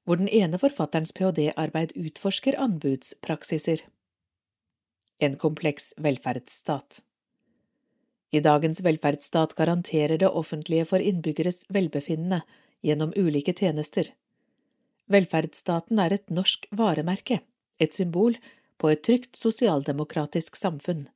hvor 0.04 0.20
den 0.20 0.28
ene 0.28 0.60
forfatterens 0.60 1.12
ph.d.-arbeid 1.16 1.94
utforsker 1.96 2.58
anbudspraksiser. 2.60 3.84
En 5.18 5.36
kompleks 5.40 5.92
velferdsstat 5.96 7.00
I 8.34 8.42
dagens 8.44 8.82
velferdsstat 8.84 9.54
garanterer 9.54 10.18
det 10.18 10.28
offentlige 10.28 10.88
for 10.90 11.00
innbyggeres 11.00 11.64
velbefinnende 11.72 12.42
gjennom 12.84 13.14
ulike 13.16 13.54
tjenester. 13.56 14.10
Velferdsstaten 15.08 16.00
er 16.00 16.16
et 16.16 16.30
norsk 16.32 16.66
varemerke, 16.72 17.40
et 17.80 17.94
symbol 17.94 18.36
på 18.80 18.90
et 18.90 19.02
trygt 19.06 19.36
sosialdemokratisk 19.36 20.56
samfunn. 20.56 21.06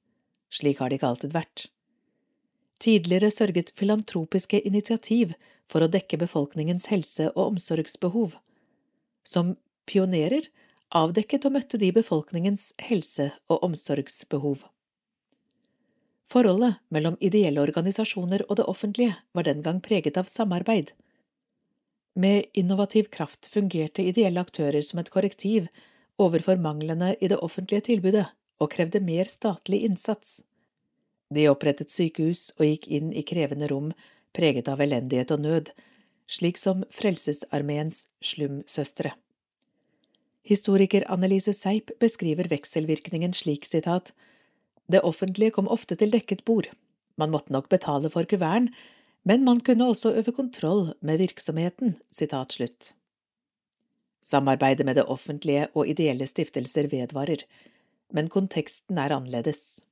Slik 0.48 0.80
har 0.80 0.88
det 0.88 1.00
ikke 1.00 1.12
alltid 1.12 1.36
vært. 1.36 1.68
Tidligere 2.78 3.30
sørget 3.34 3.72
filantropiske 3.76 4.60
initiativ 4.64 5.34
for 5.68 5.84
å 5.84 5.90
dekke 5.90 6.20
befolkningens 6.20 6.86
helse- 6.92 7.32
og 7.34 7.54
omsorgsbehov. 7.54 8.36
Som 9.28 9.56
pionerer 9.88 10.48
avdekket 10.96 11.44
og 11.44 11.54
møtte 11.58 11.80
de 11.80 11.90
befolkningens 11.92 12.70
helse- 12.80 13.32
og 13.52 13.64
omsorgsbehov. 13.66 14.62
Forholdet 16.28 16.80
mellom 16.92 17.16
ideelle 17.24 17.60
organisasjoner 17.60 18.44
og 18.48 18.58
det 18.60 18.66
offentlige 18.68 19.16
var 19.36 19.46
den 19.48 19.62
gang 19.64 19.80
preget 19.84 20.16
av 20.20 20.28
samarbeid. 20.32 20.92
Med 22.16 22.48
innovativ 22.52 23.08
kraft 23.14 23.48
fungerte 23.52 24.04
ideelle 24.04 24.40
aktører 24.40 24.82
som 24.84 25.00
et 25.00 25.10
korrektiv 25.12 25.68
overfor 26.18 26.60
manglene 26.60 27.14
i 27.20 27.30
det 27.30 27.38
offentlige 27.44 27.86
tilbudet 27.92 28.26
og 28.58 28.72
krevde 28.72 29.00
mer 29.00 29.30
statlig 29.30 29.84
innsats. 29.86 30.42
De 31.32 31.46
opprettet 31.48 31.92
sykehus 31.92 32.48
og 32.58 32.64
gikk 32.66 32.88
inn 32.88 33.12
i 33.12 33.24
krevende 33.28 33.68
rom 33.70 33.92
preget 34.36 34.68
av 34.68 34.80
elendighet 34.80 35.30
og 35.36 35.44
nød, 35.44 35.70
slik 36.28 36.58
som 36.60 36.84
Frelsesarmeens 36.92 38.06
slumsøstre. 38.20 39.14
Historiker 40.48 41.04
Annelise 41.12 41.52
Seip 41.56 41.90
beskriver 42.00 42.48
vekselvirkningen 42.48 43.34
slik, 43.36 43.66
sitat, 43.68 44.12
Det 44.88 45.02
offentlige 45.04 45.52
kom 45.52 45.68
ofte 45.68 45.96
til 45.96 46.10
dekket 46.10 46.44
bord, 46.44 46.70
man 47.18 47.30
måtte 47.30 47.52
nok 47.52 47.68
betale 47.68 48.08
for 48.08 48.24
kuverten, 48.24 48.70
men 49.28 49.44
man 49.44 49.60
kunne 49.60 49.90
også 49.90 50.14
øve 50.16 50.32
kontroll 50.32 50.94
med 51.04 51.18
virksomheten, 51.18 51.96
sitat 52.08 52.52
slutt. 52.56 52.94
Samarbeidet 54.24 54.86
med 54.86 54.96
det 54.96 55.04
offentlige 55.04 55.66
og 55.74 55.88
ideelle 55.88 56.26
stiftelser 56.26 56.88
vedvarer, 56.88 57.44
men 58.12 58.30
konteksten 58.32 58.98
er 58.98 59.12
annerledes. 59.12 59.82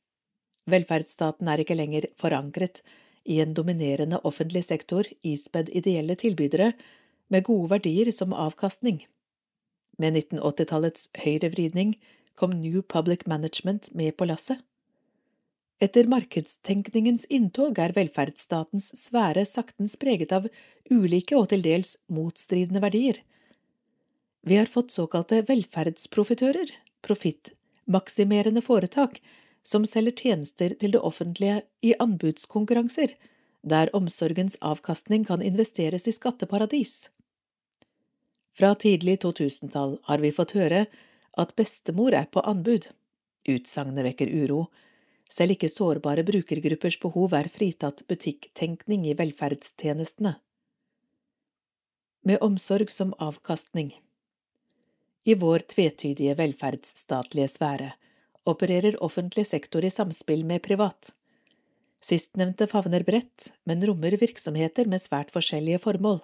Velferdsstaten 0.67 1.49
er 1.49 1.61
ikke 1.61 1.77
lenger 1.77 2.09
forankret 2.21 2.81
i 3.27 3.41
en 3.43 3.55
dominerende 3.55 4.21
offentlig 4.25 4.65
sektor 4.65 5.09
ispedd 5.27 5.69
ideelle 5.75 6.17
tilbydere 6.19 6.73
med 7.29 7.45
gode 7.49 7.73
verdier 7.75 8.11
som 8.15 8.35
avkastning. 8.35 9.03
Med 9.99 10.15
1980-tallets 10.15 11.09
høyrevridning 11.25 11.97
kom 12.37 12.55
New 12.61 12.83
Public 12.83 13.27
Management 13.27 13.91
med 13.95 14.17
på 14.17 14.29
lasset. 14.29 14.61
Etter 15.83 16.09
markedstenkningens 16.09 17.27
inntog 17.29 17.79
er 17.83 17.93
velferdsstatens 17.97 18.93
sfære 18.97 19.45
saktens 19.49 19.97
preget 20.01 20.33
av 20.33 20.47
ulike 20.89 21.37
og 21.37 21.51
til 21.53 21.65
dels 21.65 21.97
motstridende 22.09 22.81
verdier. 22.85 23.19
Vi 24.47 24.57
har 24.57 24.71
fått 24.71 24.95
såkalte 24.95 25.43
velferdsprofitører, 25.49 26.71
profittmaksimerende 27.05 28.63
foretak, 28.65 29.19
som 29.67 29.87
selger 29.89 30.15
tjenester 30.15 30.77
til 30.79 30.95
det 30.95 31.03
offentlige 31.03 31.63
i 31.83 31.95
anbudskonkurranser, 31.99 33.17
der 33.67 33.91
omsorgens 33.97 34.55
avkastning 34.63 35.27
kan 35.27 35.43
investeres 35.43 36.07
i 36.07 36.15
skatteparadis. 36.15 37.09
Fra 38.57 38.75
tidlig 38.79 39.19
2000-tall 39.25 39.99
har 40.07 40.23
vi 40.23 40.33
fått 40.33 40.55
høre 40.57 40.87
at 41.37 41.57
bestemor 41.59 42.15
er 42.15 42.31
på 42.31 42.45
anbud. 42.47 42.87
Utsagnet 43.51 44.07
vekker 44.07 44.31
uro. 44.33 44.63
Selv 45.29 45.57
ikke 45.57 45.69
sårbare 45.69 46.23
brukergruppers 46.25 47.01
behov 47.03 47.35
er 47.35 47.51
fritatt 47.53 48.05
butikktenkning 48.09 49.05
i 49.11 49.17
velferdstjenestene. 49.19 50.37
Med 52.27 52.43
omsorg 52.43 52.91
som 52.95 53.13
avkastning. 53.19 53.93
I 55.27 55.35
vår 55.35 55.67
tvetydige 55.75 56.39
velferdsstatlige 56.39 57.51
sfære 57.51 57.93
opererer 58.47 58.99
offentlig 59.03 59.47
sektor 59.47 59.85
i 59.85 59.91
samspill 59.91 60.45
med 60.45 60.63
privat. 60.63 61.13
Sistnevnte 62.03 62.69
favner 62.71 63.03
bredt, 63.03 63.51
men 63.65 63.83
rommer 63.87 64.17
virksomheter 64.21 64.87
med 64.87 65.03
svært 65.03 65.33
forskjellige 65.35 65.81
formål. 65.83 66.21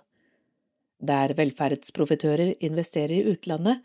Der 1.03 1.35
velferdsprofitører 1.35 2.55
investerer 2.63 3.17
i 3.17 3.33
utlandet, 3.33 3.81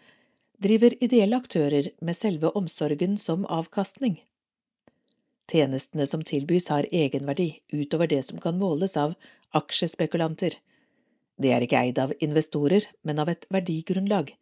driver 0.61 0.93
ideelle 1.03 1.37
aktører 1.37 1.91
med 2.01 2.17
selve 2.17 2.51
omsorgen 2.57 3.17
som 3.17 3.45
avkastning. 3.45 4.19
Tjenestene 5.47 6.05
som 6.09 6.25
tilbys 6.27 6.67
har 6.73 6.89
egenverdi 6.91 7.61
utover 7.71 8.09
det 8.11 8.23
som 8.27 8.41
kan 8.43 8.57
måles 8.59 8.97
av 8.99 9.15
aksjespekulanter. 9.55 10.57
Det 11.37 11.53
er 11.53 11.63
ikke 11.63 11.79
eid 11.79 12.01
av 12.01 12.13
investorer, 12.19 12.83
men 13.01 13.21
av 13.21 13.29
et 13.31 13.45
verdigrunnlag, 13.53 14.33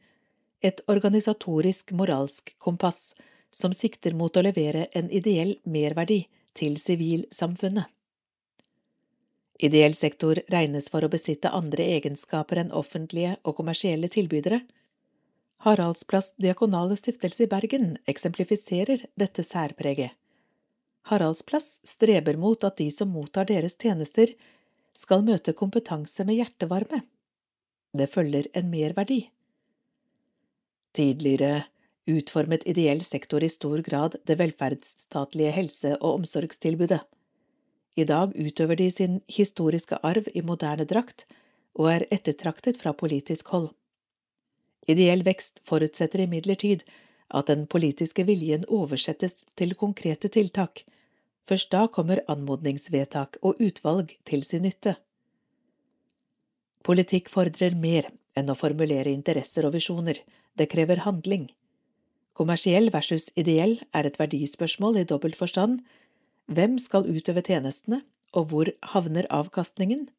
et 0.64 0.82
organisatorisk 0.90 1.92
moralsk 1.94 2.56
kompass 2.64 3.14
som 3.56 3.74
sikter 3.74 4.14
mot 4.20 4.36
å 4.36 4.44
levere 4.44 4.90
en 5.00 5.08
ideell 5.08 5.56
merverdi 5.64 6.26
til 6.60 6.76
sivilsamfunnet. 6.80 7.88
Ideell 9.64 9.94
sektor 9.96 10.42
regnes 10.52 10.90
for 10.92 11.06
å 11.06 11.12
besitte 11.12 11.54
andre 11.56 11.86
egenskaper 11.96 12.60
enn 12.60 12.74
offentlige 12.76 13.38
og 13.48 13.56
kommersielle 13.62 14.10
tilbydere. 14.12 14.60
Haraldsplass 15.64 16.34
Diakonale 16.36 16.98
Stiftelse 17.00 17.46
i 17.46 17.52
Bergen 17.54 17.94
eksemplifiserer 18.12 19.06
dette 19.16 19.46
særpreget. 19.48 20.12
Haraldsplass 21.08 21.80
streber 21.88 22.36
mot 22.42 22.68
at 22.68 22.76
de 22.82 22.90
som 22.92 23.14
mottar 23.14 23.48
deres 23.48 23.78
tjenester, 23.80 24.34
skal 24.96 25.24
møte 25.28 25.56
kompetanse 25.56 26.24
med 26.28 26.40
hjertevarme. 26.40 27.02
Det 27.96 28.08
følger 28.12 28.48
en 28.56 28.68
merverdi. 28.72 29.22
Tidligere 30.96 31.66
utformet 32.06 32.66
ideell 32.70 33.02
sektor 33.04 33.44
i 33.44 33.50
stor 33.50 33.82
grad 33.86 34.16
det 34.26 34.38
velferdsstatlige 34.40 35.54
helse- 35.56 35.98
og 36.00 36.22
omsorgstilbudet. 36.22 37.02
I 37.96 38.04
dag 38.04 38.36
utøver 38.36 38.76
de 38.76 38.90
sin 38.92 39.22
historiske 39.32 39.98
arv 40.04 40.28
i 40.34 40.42
moderne 40.42 40.86
drakt 40.86 41.26
og 41.76 41.90
er 41.92 42.06
ettertraktet 42.12 42.78
fra 42.82 42.94
politisk 42.94 43.48
hold. 43.56 43.72
Ideell 44.88 45.24
vekst 45.26 45.62
forutsetter 45.66 46.26
imidlertid 46.26 46.84
at 47.34 47.48
den 47.50 47.66
politiske 47.68 48.26
viljen 48.28 48.68
oversettes 48.70 49.44
til 49.58 49.74
konkrete 49.80 50.30
tiltak. 50.30 50.84
Først 51.46 51.72
da 51.74 51.88
kommer 51.88 52.22
anmodningsvedtak 52.30 53.40
og 53.42 53.62
utvalg 53.62 54.14
til 54.26 54.44
sin 54.44 54.66
nytte. 54.66 54.96
Politikk 56.86 57.32
fordrer 57.34 57.74
mer 57.74 58.12
enn 58.38 58.52
å 58.52 58.58
formulere 58.58 59.14
interesser 59.14 59.66
og 59.66 59.74
visjoner, 59.74 60.20
det 60.56 60.70
krever 60.70 61.02
handling. 61.06 61.48
Kommersiell 62.36 62.90
versus 62.92 63.30
ideell 63.40 63.78
er 63.96 64.08
et 64.08 64.18
verdispørsmål 64.20 65.00
i 65.00 65.06
dobbelt 65.08 65.38
forstand. 65.40 65.80
Hvem 66.52 66.76
skal 66.84 67.08
utøve 67.08 67.42
tjenestene, 67.48 68.02
og 68.36 68.50
hvor 68.52 68.72
havner 68.92 69.28
avkastningen? 69.32 70.10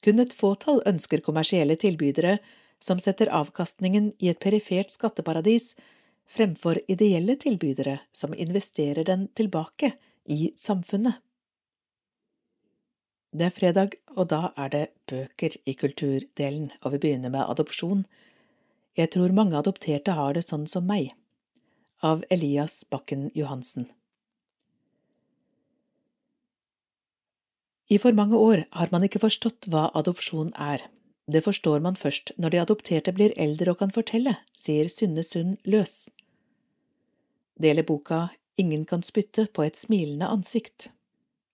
Kun 0.00 0.22
et 0.22 0.32
fåtall 0.32 0.80
ønsker 0.88 1.20
kommersielle 1.20 1.76
tilbydere 1.76 2.38
som 2.80 3.00
setter 3.00 3.28
avkastningen 3.32 4.14
i 4.16 4.30
et 4.32 4.40
perifert 4.40 4.92
skatteparadis, 4.92 5.74
fremfor 6.26 6.80
ideelle 6.88 7.36
tilbydere 7.36 7.98
som 8.16 8.32
investerer 8.32 9.04
den 9.04 9.28
tilbake 9.36 9.92
i 10.24 10.54
samfunnet. 10.56 11.20
Det 13.36 13.50
er 13.50 13.52
fredag, 13.52 13.98
og 14.16 14.30
da 14.32 14.54
er 14.56 14.72
det 14.72 14.84
bøker 15.10 15.58
i 15.68 15.76
kulturdelen, 15.76 16.70
og 16.80 16.96
vi 16.96 17.02
begynner 17.04 17.28
med 17.28 17.44
adopsjon. 17.44 18.06
Jeg 18.96 19.12
tror 19.12 19.36
mange 19.36 19.58
adopterte 19.58 20.16
har 20.16 20.32
det 20.32 20.46
sånn 20.48 20.64
som 20.70 20.88
meg 20.88 21.12
av 22.02 22.24
Elias 22.30 22.84
Bakken 22.90 23.30
Johansen. 23.34 23.88
I 27.88 27.98
for 28.02 28.12
mange 28.12 28.36
år 28.36 28.64
har 28.74 28.90
man 28.90 29.06
ikke 29.06 29.22
forstått 29.22 29.68
hva 29.70 29.88
adopsjon 29.94 30.50
er. 30.58 30.82
Det 31.30 31.42
forstår 31.42 31.82
man 31.82 31.98
først 31.98 32.32
når 32.38 32.54
de 32.54 32.62
adopterte 32.62 33.14
blir 33.14 33.34
eldre 33.38 33.72
og 33.72 33.80
kan 33.82 33.94
fortelle, 33.94 34.36
sier 34.58 34.90
Synne 34.90 35.22
Sund 35.26 35.56
Løs. 35.66 36.10
Det 37.56 37.70
gjelder 37.70 37.86
boka 37.86 38.20
Ingen 38.56 38.86
kan 38.88 39.02
spytte 39.04 39.46
på 39.52 39.66
et 39.66 39.76
smilende 39.76 40.28
ansikt, 40.32 40.88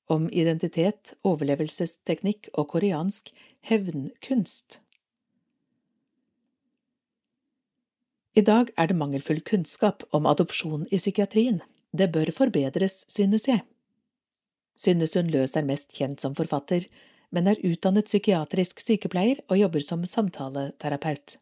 om 0.07 0.28
identitet, 0.30 1.16
overlevelsesteknikk 1.26 2.47
og 2.55 2.68
koreansk 2.74 3.32
hevnkunst. 3.66 4.78
I 8.33 8.41
dag 8.41 8.70
er 8.80 8.89
det 8.89 8.97
mangelfull 8.97 9.43
kunnskap 9.45 10.07
om 10.16 10.24
adopsjon 10.30 10.87
i 10.89 10.97
psykiatrien. 10.97 11.61
Det 11.93 12.09
bør 12.14 12.30
forbedres, 12.33 13.03
synes 13.12 13.45
jeg. 13.49 13.61
Synnesund 14.72 15.28
Løs 15.35 15.53
er 15.59 15.66
mest 15.68 15.93
kjent 15.93 16.24
som 16.24 16.33
forfatter, 16.39 16.87
men 17.28 17.51
er 17.51 17.61
utdannet 17.61 18.09
psykiatrisk 18.09 18.80
sykepleier 18.80 19.43
og 19.51 19.61
jobber 19.61 19.85
som 19.85 20.07
samtaleterapeut. 20.09 21.37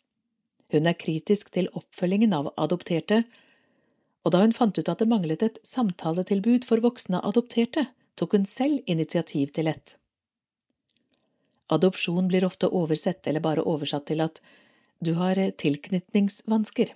Hun 0.74 0.91
er 0.91 0.99
kritisk 0.99 1.53
til 1.55 1.70
oppfølgingen 1.78 2.34
av 2.34 2.51
adopterte, 2.59 3.22
og 4.26 4.34
da 4.34 4.43
hun 4.43 4.55
fant 4.55 4.78
ut 4.78 4.91
at 4.91 4.99
det 4.99 5.09
manglet 5.11 5.43
et 5.47 5.62
samtaletilbud 5.66 6.66
for 6.66 6.82
voksne 6.82 7.22
adopterte, 7.26 7.86
tok 8.18 8.34
hun 8.34 8.47
selv 8.47 8.82
initiativ 8.91 9.55
til 9.55 9.70
et. 9.70 9.95
Adopsjon 11.70 12.26
blir 12.28 12.45
ofte 12.45 12.66
oversett 12.66 13.30
eller 13.30 13.43
bare 13.43 13.62
oversatt 13.62 14.11
til 14.11 14.26
at 14.26 14.43
du 15.01 15.14
har 15.16 15.38
tilknytningsvansker. 15.61 16.94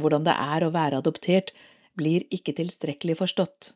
Hvordan 0.00 0.26
det 0.26 0.34
er 0.38 0.64
å 0.64 0.72
være 0.74 1.02
adoptert, 1.02 1.52
blir 1.98 2.24
ikke 2.32 2.54
tilstrekkelig 2.56 3.18
forstått. 3.20 3.72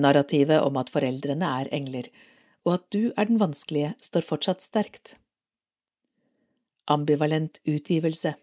Narrativet 0.00 0.62
om 0.64 0.78
at 0.80 0.90
foreldrene 0.90 1.46
er 1.62 1.70
engler, 1.74 2.10
og 2.66 2.78
at 2.78 2.86
du 2.94 3.12
er 3.16 3.28
den 3.30 3.40
vanskelige, 3.40 3.94
står 4.02 4.26
fortsatt 4.26 4.64
sterkt. 4.64 5.16
Ambivalent 6.90 7.60
utgivelse 7.68 8.34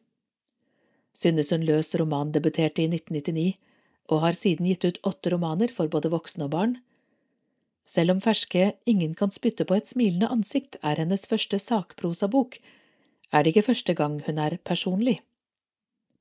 Synnesund 1.18 1.66
Løs 1.66 1.96
roman 1.98 2.32
debuterte 2.32 2.84
i 2.84 2.90
1999, 2.92 3.56
og 4.14 4.22
har 4.24 4.38
siden 4.38 4.68
gitt 4.70 4.86
ut 4.86 5.00
åtte 5.08 5.32
romaner 5.34 5.72
for 5.74 5.90
både 5.92 6.12
voksne 6.14 6.46
og 6.46 6.54
barn. 6.54 6.76
Selv 7.88 8.14
om 8.14 8.22
ferske 8.24 8.76
Ingen 8.86 9.16
kan 9.18 9.34
spytte 9.34 9.66
på 9.66 9.76
et 9.76 9.90
smilende 9.90 10.30
ansikt 10.32 10.78
er 10.86 11.02
hennes 11.02 11.26
første 11.28 11.60
sakprosabok, 11.60 12.60
er 13.34 13.44
det 13.44 13.54
ikke 13.54 13.70
første 13.70 13.94
gang 13.98 14.20
hun 14.26 14.40
er 14.40 14.58
personlig. 14.64 15.20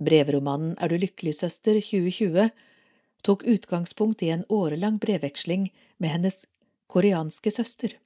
Brevromanen 0.02 0.76
Er 0.80 0.88
du 0.88 0.96
lykkelig, 0.96 1.34
søster, 1.34 1.80
2020 1.80 2.50
tok 3.22 3.42
utgangspunkt 3.46 4.22
i 4.22 4.30
en 4.30 4.44
årelang 4.48 4.98
brevveksling 5.00 5.70
med 5.98 6.10
hennes 6.10 6.44
koreanske 6.86 7.50
søster. 7.50 7.96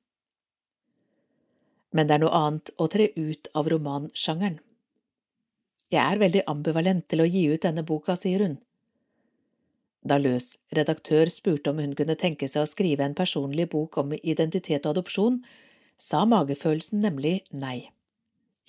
Men 1.92 2.06
det 2.06 2.14
er 2.14 2.22
noe 2.22 2.36
annet 2.38 2.70
å 2.78 2.86
tre 2.86 3.10
ut 3.16 3.50
av 3.54 3.68
romansjangeren. 3.68 4.60
Jeg 5.90 6.04
er 6.06 6.20
veldig 6.22 6.42
ambivalent 6.46 7.08
til 7.10 7.24
å 7.24 7.26
gi 7.26 7.48
ut 7.50 7.64
denne 7.64 7.82
boka, 7.82 8.14
sier 8.14 8.44
hun. 8.44 8.60
Da 10.06 10.16
Løs 10.16 10.54
redaktør 10.72 11.28
spurte 11.28 11.72
om 11.74 11.80
hun 11.82 11.96
kunne 11.98 12.16
tenke 12.16 12.48
seg 12.48 12.62
å 12.62 12.70
skrive 12.70 13.04
en 13.04 13.16
personlig 13.18 13.66
bok 13.74 13.98
om 14.00 14.14
identitet 14.22 14.86
og 14.86 14.94
adopsjon, 14.94 15.40
sa 15.98 16.22
magefølelsen 16.24 17.02
nemlig 17.02 17.40
nei. 17.50 17.90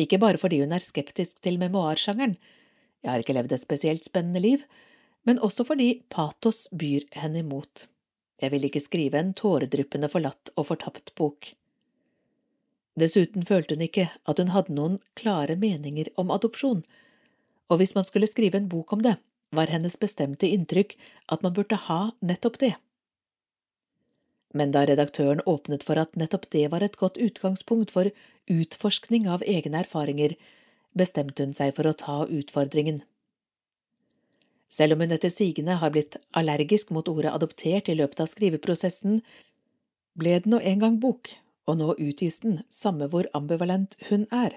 Ikke 0.01 0.19
bare 0.21 0.39
fordi 0.41 0.61
hun 0.63 0.73
er 0.73 0.83
skeptisk 0.83 1.41
til 1.45 1.59
memoarsjangeren, 1.61 2.37
jeg 3.01 3.09
har 3.09 3.23
ikke 3.23 3.33
levd 3.33 3.55
et 3.55 3.63
spesielt 3.63 4.05
spennende 4.05 4.41
liv, 4.43 4.65
men 5.25 5.41
også 5.41 5.65
fordi 5.65 6.03
patos 6.13 6.67
byr 6.73 7.07
henne 7.17 7.41
imot. 7.41 7.87
Jeg 8.41 8.53
vil 8.53 8.65
ikke 8.65 8.81
skrive 8.81 9.19
en 9.21 9.33
tåredryppende 9.37 10.09
forlatt 10.09 10.51
og 10.55 10.69
fortapt 10.69 11.13
bok. 11.17 11.51
Dessuten 12.99 13.45
følte 13.47 13.77
hun 13.77 13.85
ikke 13.85 14.09
at 14.29 14.41
hun 14.41 14.53
hadde 14.53 14.75
noen 14.75 14.99
klare 15.17 15.55
meninger 15.57 16.09
om 16.21 16.33
adopsjon, 16.33 16.83
og 17.71 17.79
hvis 17.79 17.95
man 17.95 18.05
skulle 18.05 18.29
skrive 18.29 18.59
en 18.59 18.69
bok 18.69 18.93
om 18.93 19.03
det, 19.05 19.15
var 19.55 19.71
hennes 19.71 19.97
bestemte 19.99 20.47
inntrykk 20.47 20.95
at 21.31 21.43
man 21.43 21.53
burde 21.55 21.77
ha 21.87 22.01
nettopp 22.21 22.59
det. 22.61 22.73
Men 24.53 24.73
da 24.75 24.83
redaktøren 24.87 25.43
åpnet 25.47 25.85
for 25.87 25.99
at 26.01 26.17
nettopp 26.19 26.49
det 26.51 26.65
var 26.73 26.83
et 26.83 26.97
godt 26.99 27.19
utgangspunkt 27.21 27.93
for 27.95 28.11
utforskning 28.51 29.29
av 29.31 29.45
egne 29.47 29.83
erfaringer, 29.85 30.35
bestemte 30.97 31.45
hun 31.45 31.55
seg 31.55 31.75
for 31.77 31.87
å 31.87 31.95
ta 31.95 32.17
utfordringen. 32.27 33.01
Selv 34.71 34.95
om 34.95 35.03
hun 35.03 35.11
etter 35.11 35.31
sigende 35.31 35.77
har 35.79 35.91
blitt 35.91 36.17
allergisk 36.37 36.91
mot 36.95 37.07
ordet 37.11 37.31
adoptert 37.35 37.89
i 37.91 37.95
løpet 37.99 38.23
av 38.23 38.29
skriveprosessen, 38.31 39.21
ble 40.19 40.35
det 40.39 40.51
nå 40.51 40.59
en 40.59 40.83
gang 40.83 40.99
bok, 41.03 41.31
og 41.67 41.79
nå 41.79 41.95
utgis 41.99 42.41
den, 42.43 42.61
samme 42.71 43.07
hvor 43.11 43.27
ambivalent 43.37 43.97
hun 44.09 44.27
er. 44.31 44.55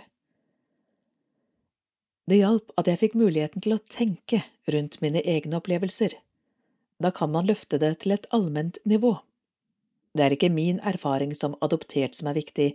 Det 2.30 2.38
hjalp 2.40 2.72
at 2.80 2.88
jeg 2.88 3.02
fikk 3.02 3.16
muligheten 3.20 3.64
til 3.64 3.76
å 3.76 3.82
tenke 3.90 4.44
rundt 4.72 5.00
mine 5.04 5.20
egne 5.28 5.58
opplevelser. 5.58 6.14
Da 7.02 7.10
kan 7.12 7.34
man 7.34 7.50
løfte 7.50 7.78
det 7.82 7.98
til 8.02 8.14
et 8.14 8.28
allment 8.32 8.78
nivå. 8.88 9.18
Det 10.14 10.22
er 10.24 10.34
ikke 10.36 10.52
min 10.52 10.78
erfaring 10.86 11.34
som 11.34 11.56
adoptert 11.64 12.14
som 12.14 12.30
er 12.30 12.38
viktig, 12.38 12.74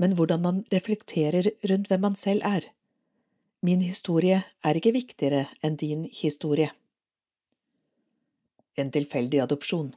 men 0.00 0.16
hvordan 0.16 0.40
man 0.42 0.60
reflekterer 0.72 1.50
rundt 1.68 1.90
hvem 1.90 2.00
man 2.00 2.16
selv 2.16 2.44
er. 2.48 2.68
Min 3.62 3.84
historie 3.84 4.42
er 4.64 4.78
ikke 4.78 4.94
viktigere 4.96 5.46
enn 5.62 5.76
din 5.76 6.08
historie. 6.10 6.72
En 8.76 8.90
tilfeldig 8.90 9.42
adopsjon 9.44 9.92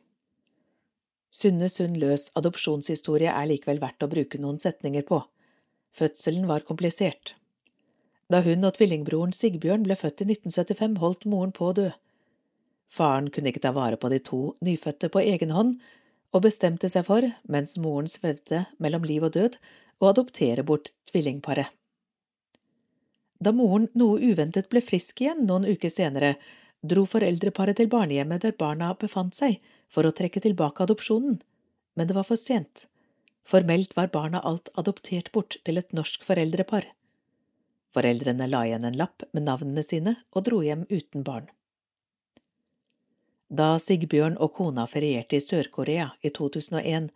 Synne 1.36 1.68
Sund 1.72 1.98
Løs 2.00 2.30
adopsjonshistorie 2.40 3.32
er 3.32 3.48
likevel 3.50 3.82
verdt 3.82 4.04
å 4.06 4.12
bruke 4.12 4.40
noen 4.40 4.60
setninger 4.64 5.04
på. 5.08 5.18
Fødselen 5.96 6.48
var 6.48 6.64
komplisert. 6.68 7.34
Da 8.32 8.40
hun 8.46 8.64
og 8.68 8.78
tvillingbroren 8.78 9.36
Sigbjørn 9.36 9.84
ble 9.84 9.98
født 10.00 10.24
i 10.24 10.30
1975, 10.30 10.96
holdt 11.04 11.28
moren 11.28 11.52
på 11.56 11.70
å 11.70 11.76
dø. 11.76 11.90
Faren 12.88 13.28
kunne 13.34 13.52
ikke 13.52 13.64
ta 13.66 13.74
vare 13.76 14.00
på 14.00 14.12
de 14.14 14.22
to 14.24 14.40
nyfødte 14.64 15.12
på 15.12 15.24
egen 15.26 15.52
hånd, 15.52 15.76
og 16.34 16.44
bestemte 16.46 16.90
seg 16.92 17.06
for, 17.08 17.26
mens 17.48 17.78
moren 17.82 18.10
svevde 18.12 18.66
mellom 18.82 19.06
liv 19.08 19.26
og 19.28 19.36
død, 19.38 19.58
å 20.02 20.12
adoptere 20.12 20.66
bort 20.68 20.92
tvillingparet. 21.12 21.70
Da 23.40 23.52
moren 23.56 23.90
noe 24.00 24.20
uventet 24.24 24.70
ble 24.72 24.82
frisk 24.84 25.22
igjen 25.22 25.46
noen 25.48 25.68
uker 25.68 25.92
senere, 25.92 26.36
dro 26.82 27.06
foreldreparet 27.10 27.78
til 27.80 27.92
barnehjemmet 27.92 28.44
der 28.46 28.56
barna 28.58 28.94
befant 29.00 29.36
seg, 29.36 29.60
for 29.92 30.08
å 30.08 30.14
trekke 30.16 30.42
tilbake 30.44 30.84
adopsjonen, 30.84 31.40
men 31.96 32.08
det 32.08 32.16
var 32.18 32.28
for 32.28 32.40
sent. 32.40 32.88
Formelt 33.46 33.94
var 33.96 34.12
barna 34.14 34.42
alt 34.42 34.72
adoptert 34.80 35.32
bort 35.36 35.60
til 35.64 35.78
et 35.78 35.92
norsk 35.94 36.24
foreldrepar. 36.26 36.88
Foreldrene 37.96 38.48
la 38.50 38.64
igjen 38.68 38.88
en 38.88 38.98
lapp 39.00 39.24
med 39.32 39.46
navnene 39.46 39.84
sine 39.86 40.18
og 40.34 40.48
dro 40.48 40.64
hjem 40.66 40.84
uten 40.90 41.24
barn. 41.28 41.48
Da 43.50 43.76
Sigbjørn 43.78 44.40
og 44.42 44.56
kona 44.58 44.88
ferierte 44.90 45.38
i 45.38 45.44
Sør-Korea 45.44 46.10
i 46.26 46.32
2001, 46.34 47.12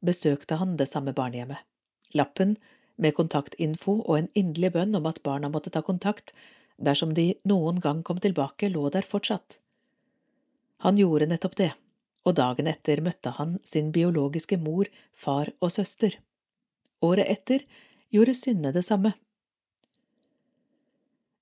besøkte 0.00 0.56
han 0.56 0.76
det 0.80 0.88
samme 0.88 1.12
barnehjemmet. 1.12 1.60
Lappen 2.16 2.56
med 2.96 3.14
kontaktinfo 3.14 4.00
og 4.06 4.18
en 4.18 4.30
inderlig 4.34 4.72
bønn 4.72 4.96
om 4.96 5.06
at 5.06 5.22
barna 5.22 5.50
måtte 5.52 5.70
ta 5.70 5.82
kontakt 5.84 6.32
dersom 6.76 7.12
de 7.14 7.34
noen 7.44 7.80
gang 7.80 8.02
kom 8.02 8.20
tilbake, 8.20 8.70
lå 8.72 8.88
der 8.92 9.04
fortsatt. 9.08 9.58
Han 10.84 10.96
gjorde 11.00 11.28
nettopp 11.28 11.56
det, 11.56 11.72
og 12.24 12.36
dagen 12.36 12.68
etter 12.68 13.00
møtte 13.04 13.32
han 13.36 13.58
sin 13.64 13.92
biologiske 13.92 14.58
mor, 14.60 14.88
far 15.12 15.52
og 15.60 15.72
søster. 15.72 16.18
Året 17.04 17.28
etter 17.28 17.64
gjorde 18.12 18.34
Synne 18.36 18.72
det 18.72 18.84
samme. 18.84 19.12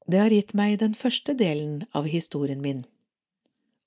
Det 0.07 0.21
har 0.21 0.35
gitt 0.35 0.53
meg 0.55 0.79
den 0.83 0.95
første 0.95 1.35
delen 1.39 1.85
av 1.97 2.07
historien 2.11 2.61
min, 2.61 2.85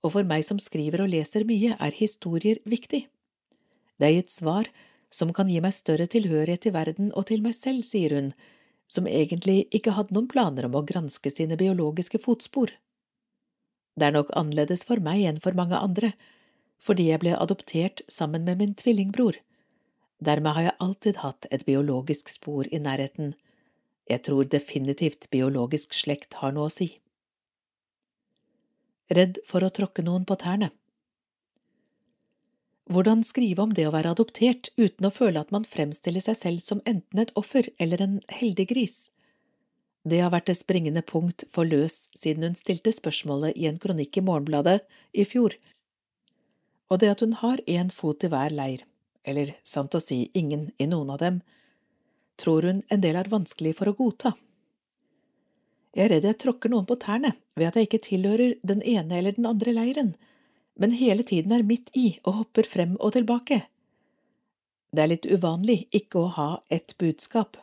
og 0.06 0.14
for 0.14 0.28
meg 0.28 0.45
som 0.45 0.60
skriver 0.62 1.04
og 1.04 1.12
leser 1.12 1.45
mye, 1.48 1.76
er 1.80 1.95
historier 1.95 2.62
viktig. 2.66 3.08
Det 3.98 4.08
er 4.08 4.16
gitt 4.20 4.34
svar 4.34 4.70
som 5.10 5.32
kan 5.34 5.50
gi 5.50 5.60
meg 5.64 5.74
større 5.76 6.08
tilhørighet 6.12 6.66
til 6.68 6.76
verden 6.76 7.12
og 7.16 7.30
til 7.30 7.41
meg 7.43 7.56
selv, 7.58 7.86
sier 7.86 8.14
hun, 8.16 8.34
som 8.88 9.08
egentlig 9.08 9.66
ikke 9.76 9.95
hadde 9.98 10.16
noen 10.16 10.30
planer 10.32 10.68
om 10.68 10.78
å 10.78 10.86
granske 10.88 11.32
sine 11.34 11.58
biologiske 11.60 12.22
fotspor. 12.24 12.72
Det 13.98 14.08
er 14.08 14.14
nok 14.16 14.32
annerledes 14.38 14.86
for 14.88 15.02
meg 15.04 15.26
enn 15.26 15.41
for 15.43 15.58
mange 15.58 15.80
andre, 15.80 16.14
fordi 16.78 17.10
jeg 17.10 17.24
ble 17.24 17.34
adoptert 17.36 18.04
sammen 18.12 18.45
med 18.45 18.62
min 18.62 18.76
tvillingbror. 18.78 19.39
Dermed 20.24 20.54
har 20.54 20.68
jeg 20.68 20.80
alltid 20.84 21.20
hatt 21.24 21.48
et 21.52 21.66
biologisk 21.66 22.30
spor 22.30 22.70
i 22.72 22.80
nærheten. 22.82 23.34
Jeg 24.10 24.24
tror 24.30 24.48
definitivt 24.50 25.28
biologisk 25.34 25.93
slekt 25.98 26.39
har 26.41 26.54
noe 26.56 26.70
å 26.70 26.74
si. 26.74 26.91
Redd 29.08 29.39
for 29.47 29.64
å 29.64 29.72
tråkke 29.72 30.03
noen 30.03 30.26
på 30.28 30.36
tærne. 30.39 30.72
Hvordan 32.88 33.24
skrive 33.28 33.64
om 33.64 33.74
det 33.76 33.84
å 33.88 33.91
være 33.91 34.14
adoptert 34.16 34.70
uten 34.80 35.08
å 35.08 35.12
føle 35.12 35.41
at 35.43 35.51
man 35.51 35.68
fremstiller 35.68 36.24
seg 36.24 36.38
selv 36.39 36.64
som 36.64 36.82
enten 36.88 37.20
et 37.20 37.34
offer 37.39 37.68
eller 37.84 38.03
en 38.03 38.20
heldig 38.32 38.68
gris? 38.72 38.97
Det 40.08 40.22
har 40.24 40.32
vært 40.32 40.47
det 40.47 40.55
springende 40.55 41.03
punkt 41.03 41.43
for 41.51 41.68
Løs 41.68 42.08
siden 42.16 42.45
hun 42.47 42.55
stilte 42.55 42.93
spørsmålet 42.95 43.60
i 43.60 43.68
en 43.68 43.80
kronikk 43.80 44.20
i 44.20 44.24
Morgenbladet 44.24 44.80
i 45.12 45.26
fjor. 45.28 45.58
Og 46.88 47.03
det 47.03 47.12
at 47.12 47.24
hun 47.24 47.36
har 47.41 47.60
én 47.68 47.91
fot 47.91 48.24
i 48.24 48.32
hver 48.32 48.55
leir, 48.55 48.86
eller 49.28 49.51
sant 49.68 49.95
å 49.95 50.03
si 50.03 50.30
ingen 50.32 50.70
i 50.80 50.88
noen 50.88 51.12
av 51.12 51.20
dem, 51.20 51.41
tror 52.39 52.64
hun 52.64 52.84
en 52.88 53.03
del 53.03 53.20
er 53.20 53.28
vanskelig 53.32 53.76
for 53.76 53.91
å 53.91 53.97
godta. 53.97 54.38
Jeg 55.98 56.06
er 56.06 56.12
redd 56.14 56.28
jeg 56.30 56.38
tråkker 56.43 56.70
noen 56.70 56.86
på 56.86 56.95
tærne 57.02 57.32
ved 57.58 57.72
at 57.72 57.78
jeg 57.80 57.88
ikke 57.88 58.04
tilhører 58.06 58.58
den 58.70 58.84
ene 58.86 59.18
eller 59.18 59.34
den 59.34 59.48
andre 59.50 59.74
leiren, 59.74 60.12
men 60.78 60.93
hele 60.93 61.26
tiden 61.26 61.56
er 61.56 61.66
midt 61.66 61.89
i 61.98 62.20
og 62.22 62.43
hopper 62.43 62.70
frem 62.70 62.93
og 63.02 63.16
tilbake. 63.16 63.64
Det 64.93 65.02
er 65.04 65.10
litt 65.10 65.26
uvanlig 65.26 65.88
ikke 65.89 66.22
å 66.22 66.34
ha 66.36 66.50
ett 66.70 66.93
budskap. 67.02 67.58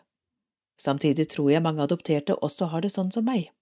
Samtidig 0.83 1.29
tror 1.31 1.53
jeg 1.53 1.63
mange 1.63 1.85
adopterte 1.87 2.35
også 2.43 2.73
har 2.73 2.83
det 2.83 2.91
sånn 2.91 3.15
som 3.15 3.27
meg. 3.29 3.53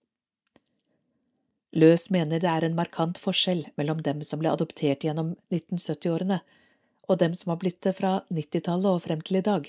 Løs 1.77 2.09
mener 2.12 2.41
det 2.41 2.49
er 2.49 2.64
en 2.64 2.77
markant 2.77 3.20
forskjell 3.20 3.66
mellom 3.77 4.01
dem 4.05 4.25
som 4.25 4.41
ble 4.41 4.51
adoptert 4.53 5.05
gjennom 5.05 5.35
1970-årene, 5.53 6.41
og 7.09 7.20
dem 7.20 7.37
som 7.37 7.53
har 7.53 7.61
blitt 7.61 7.81
det 7.85 7.95
fra 8.01 8.23
90-tallet 8.33 8.89
og 8.89 9.05
frem 9.05 9.20
til 9.20 9.41
i 9.41 9.45
dag. 9.45 9.68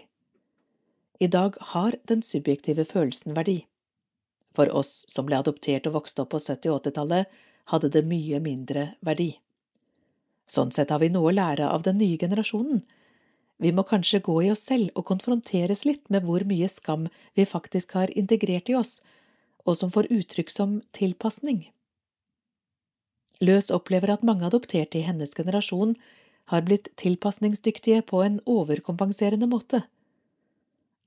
I 1.19 1.27
dag 1.27 1.59
har 1.75 1.99
den 2.07 2.23
subjektive 2.23 2.87
følelsen 2.87 3.35
verdi. 3.35 3.63
For 4.53 4.69
oss 4.69 5.05
som 5.09 5.25
ble 5.27 5.39
adoptert 5.39 5.87
og 5.89 5.97
vokste 5.99 6.23
opp 6.23 6.33
på 6.33 6.41
70- 6.41 6.69
og 6.71 6.83
80-tallet, 6.83 7.29
hadde 7.71 7.89
det 7.93 8.03
mye 8.05 8.39
mindre 8.43 8.89
verdi. 9.05 9.31
Sånn 10.49 10.73
sett 10.75 10.91
har 10.91 10.99
vi 11.01 11.09
noe 11.13 11.31
å 11.31 11.35
lære 11.35 11.69
av 11.69 11.85
den 11.85 11.97
nye 12.01 12.19
generasjonen. 12.19 12.83
Vi 13.63 13.71
må 13.71 13.85
kanskje 13.87 14.19
gå 14.19 14.35
i 14.43 14.49
oss 14.51 14.65
selv 14.67 14.91
og 14.99 15.07
konfronteres 15.07 15.85
litt 15.87 16.03
med 16.11 16.25
hvor 16.27 16.43
mye 16.49 16.67
skam 16.69 17.07
vi 17.37 17.45
faktisk 17.47 17.95
har 17.97 18.11
integrert 18.17 18.69
i 18.69 18.75
oss, 18.75 18.97
og 19.63 19.77
som 19.79 19.93
får 19.93 20.11
uttrykk 20.11 20.51
som 20.51 20.81
tilpasning. 20.91 21.63
Løs 23.43 23.71
opplever 23.71 24.11
at 24.11 24.25
mange 24.27 24.45
adopterte 24.47 24.99
i 24.99 25.07
hennes 25.07 25.33
generasjon 25.35 25.95
har 26.51 26.65
blitt 26.67 26.89
tilpasningsdyktige 26.99 28.03
på 28.07 28.21
en 28.23 28.41
overkompenserende 28.49 29.47
måte. 29.47 29.83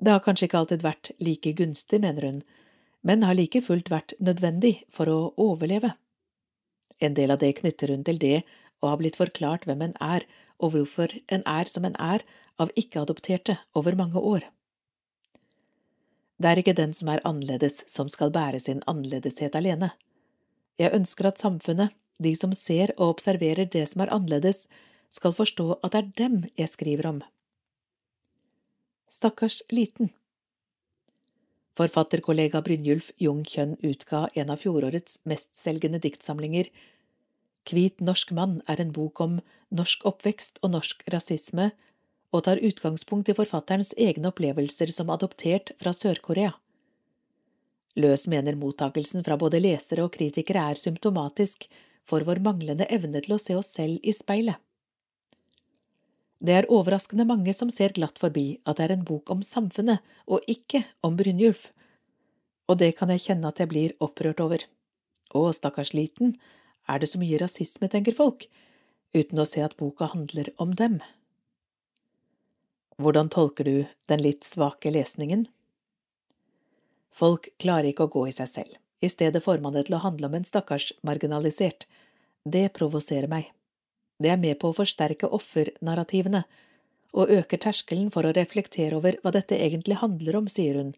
Det 0.01 0.13
har 0.13 0.25
kanskje 0.25 0.49
ikke 0.49 0.63
alltid 0.63 0.85
vært 0.85 1.11
like 1.21 1.53
gunstig, 1.57 2.01
mener 2.01 2.25
hun, 2.29 2.41
men 3.07 3.23
har 3.23 3.39
like 3.39 3.63
fullt 3.63 3.91
vært 3.93 4.17
nødvendig 4.19 4.81
for 4.91 5.11
å 5.11 5.19
overleve. 5.39 5.93
En 6.99 7.15
del 7.15 7.31
av 7.31 7.39
det 7.39 7.53
knytter 7.61 7.93
hun 7.93 8.03
til 8.07 8.19
det 8.19 8.41
å 8.83 8.91
ha 8.91 8.99
blitt 8.99 9.19
forklart 9.21 9.69
hvem 9.69 9.85
en 9.87 9.95
er, 10.03 10.27
og 10.59 10.73
hvorfor 10.75 11.13
en 11.33 11.45
er 11.47 11.71
som 11.71 11.87
en 11.87 11.97
er, 12.03 12.25
av 12.57 12.73
ikke-adopterte 12.81 13.59
over 13.77 13.95
mange 13.99 14.17
år. 14.17 14.47
Det 16.41 16.51
er 16.51 16.61
ikke 16.61 16.77
den 16.77 16.95
som 16.97 17.11
er 17.13 17.23
annerledes 17.29 17.83
som 17.93 18.09
skal 18.13 18.33
bære 18.33 18.61
sin 18.61 18.83
annerledeshet 18.89 19.57
alene. 19.57 19.93
Jeg 20.81 20.93
ønsker 20.97 21.29
at 21.29 21.41
samfunnet, 21.41 21.93
de 22.17 22.33
som 22.37 22.53
ser 22.57 22.95
og 22.97 23.17
observerer 23.17 23.69
det 23.69 23.85
som 23.91 24.03
er 24.05 24.13
annerledes, 24.13 24.67
skal 25.13 25.37
forstå 25.37 25.79
at 25.85 25.93
det 25.93 26.01
er 26.01 26.13
dem 26.25 26.39
jeg 26.57 26.73
skriver 26.73 27.09
om. 27.13 27.21
Stakkars 29.13 29.63
liten. 29.71 30.11
Forfatterkollega 31.77 32.63
Brynjulf 32.65 33.11
Jung 33.21 33.43
Kjønn 33.45 33.75
utga 33.85 34.27
en 34.35 34.53
av 34.53 34.63
fjorårets 34.63 35.19
mestselgende 35.29 36.01
diktsamlinger. 36.01 36.71
Hvit 37.69 38.01
norsk 38.01 38.33
mann 38.37 38.61
er 38.71 38.81
en 38.81 38.95
bok 38.97 39.21
om 39.21 39.41
norsk 39.69 40.07
oppvekst 40.09 40.63
og 40.63 40.73
norsk 40.73 41.05
rasisme, 41.13 41.73
og 42.33 42.47
tar 42.47 42.63
utgangspunkt 42.65 43.29
i 43.31 43.37
forfatterens 43.37 43.93
egne 44.01 44.33
opplevelser 44.33 44.91
som 44.93 45.13
adoptert 45.13 45.75
fra 45.81 45.93
Sør-Korea. 45.95 46.55
Løs 47.97 48.27
mener 48.29 48.57
mottakelsen 48.61 49.25
fra 49.25 49.39
både 49.41 49.61
lesere 49.63 50.05
og 50.05 50.13
kritikere 50.17 50.65
er 50.73 50.81
symptomatisk 50.81 51.69
for 52.09 52.25
vår 52.27 52.43
manglende 52.45 52.89
evne 52.93 53.23
til 53.25 53.37
å 53.37 53.41
se 53.41 53.57
oss 53.57 53.73
selv 53.79 54.01
i 54.05 54.13
speilet. 54.17 54.61
Det 56.39 56.53
er 56.53 56.69
overraskende 56.73 57.25
mange 57.29 57.53
som 57.57 57.71
ser 57.73 57.95
glatt 57.97 58.21
forbi 58.21 58.59
at 58.69 58.77
det 58.77 58.87
er 58.87 58.97
en 58.97 59.07
bok 59.09 59.31
om 59.33 59.43
samfunnet 59.47 60.05
og 60.29 60.45
ikke 60.51 60.85
om 61.07 61.17
Brynjulf, 61.17 61.71
og 62.69 62.81
det 62.83 62.93
kan 62.99 63.11
jeg 63.15 63.25
kjenne 63.29 63.49
at 63.49 63.63
jeg 63.63 63.71
blir 63.71 63.95
opprørt 64.03 64.43
over. 64.43 64.65
Å, 65.33 65.41
stakkars 65.55 65.95
liten, 65.95 66.35
er 66.87 67.01
det 67.01 67.09
så 67.11 67.21
mye 67.21 67.39
rasisme, 67.41 67.89
tenker 67.91 68.15
folk, 68.15 68.47
uten 69.17 69.41
å 69.41 69.47
se 69.49 69.63
at 69.65 69.77
boka 69.81 70.11
handler 70.13 70.53
om 70.63 70.75
dem. 70.77 71.01
Hvordan 73.01 73.31
tolker 73.33 73.69
du 73.69 73.77
den 74.11 74.23
litt 74.25 74.47
svake 74.47 74.93
lesningen? 74.93 75.47
Folk 77.17 77.49
klarer 77.63 77.91
ikke 77.91 78.07
å 78.07 78.13
gå 78.13 78.27
i 78.29 78.35
seg 78.37 78.49
selv. 78.51 78.77
I 79.01 79.09
stedet 79.13 79.43
får 79.45 79.61
man 79.65 79.77
det 79.77 79.87
til 79.89 79.99
å 79.99 80.05
handle 80.05 80.29
om 80.29 80.37
en 80.39 80.49
stakkars 80.49 80.91
marginalisert. 81.05 81.85
Det 82.45 82.69
provoserer 82.77 83.29
meg. 83.29 83.56
Det 84.23 84.33
er 84.33 84.41
med 84.41 84.59
på 84.61 84.71
å 84.71 84.77
forsterke 84.77 85.29
offernarrativene, 85.39 86.45
og 87.17 87.33
øker 87.33 87.61
terskelen 87.61 88.09
for 88.13 88.29
å 88.29 88.33
reflektere 88.37 88.97
over 88.99 89.17
hva 89.23 89.33
dette 89.35 89.57
egentlig 89.57 90.01
handler 90.03 90.41
om, 90.41 90.49
sier 90.53 90.79
hun, 90.81 90.95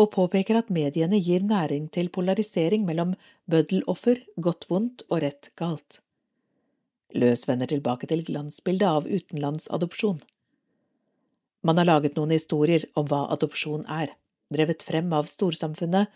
og 0.00 0.10
påpeker 0.14 0.58
at 0.58 0.72
mediene 0.74 1.20
gir 1.22 1.44
næring 1.46 1.86
til 1.94 2.10
polarisering 2.10 2.86
mellom 2.86 3.14
bøddeloffer, 3.50 4.24
godt 4.36 4.66
vondt 4.70 5.04
og 5.08 5.22
rett 5.22 5.50
galt. 5.60 6.00
Løs 7.14 7.44
vender 7.46 7.70
tilbake 7.70 8.08
til 8.10 8.24
glansbildet 8.26 8.88
av 8.88 9.06
utenlandsadopsjon. 9.06 10.18
Man 11.64 11.78
har 11.78 11.88
laget 11.88 12.18
noen 12.18 12.34
historier 12.34 12.88
om 12.98 13.06
hva 13.08 13.22
adopsjon 13.32 13.86
er, 13.88 14.16
drevet 14.52 14.82
frem 14.84 15.12
av 15.16 15.30
storsamfunnet 15.30 16.10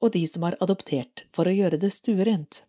og 0.00 0.14
de 0.14 0.22
som 0.30 0.46
har 0.46 0.56
adoptert 0.64 1.26
for 1.34 1.50
å 1.50 1.54
gjøre 1.54 1.80
det 1.82 1.90
stuerent. 1.92 2.62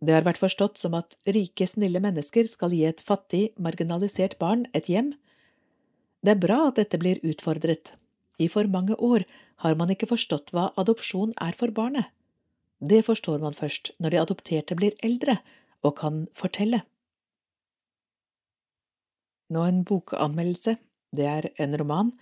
Det 0.00 0.14
har 0.16 0.24
vært 0.24 0.40
forstått 0.40 0.80
som 0.80 0.94
at 0.96 1.16
rike, 1.28 1.66
snille 1.68 2.00
mennesker 2.00 2.48
skal 2.48 2.72
gi 2.72 2.86
et 2.88 3.02
fattig, 3.04 3.50
marginalisert 3.60 4.38
barn 4.40 4.64
et 4.72 4.88
hjem. 4.88 5.12
Det 6.24 6.34
er 6.34 6.40
bra 6.40 6.60
at 6.68 6.80
dette 6.80 7.00
blir 7.00 7.20
utfordret. 7.20 7.94
I 8.40 8.48
for 8.48 8.64
mange 8.72 8.96
år 8.96 9.26
har 9.60 9.76
man 9.76 9.92
ikke 9.92 10.08
forstått 10.08 10.54
hva 10.56 10.70
adopsjon 10.80 11.34
er 11.36 11.52
for 11.56 11.72
barnet. 11.76 12.08
Det 12.80 13.02
forstår 13.04 13.42
man 13.44 13.56
først 13.56 13.92
når 14.00 14.14
de 14.14 14.20
adopterte 14.22 14.76
blir 14.76 14.96
eldre 15.04 15.36
og 15.84 15.98
kan 16.00 16.24
fortelle. 16.32 16.80
Nå 19.52 19.64
en 19.66 19.84
bokanmeldelse. 19.84 20.78
Det 21.12 21.26
er 21.26 21.50
en 21.60 21.76
roman. 21.76 22.12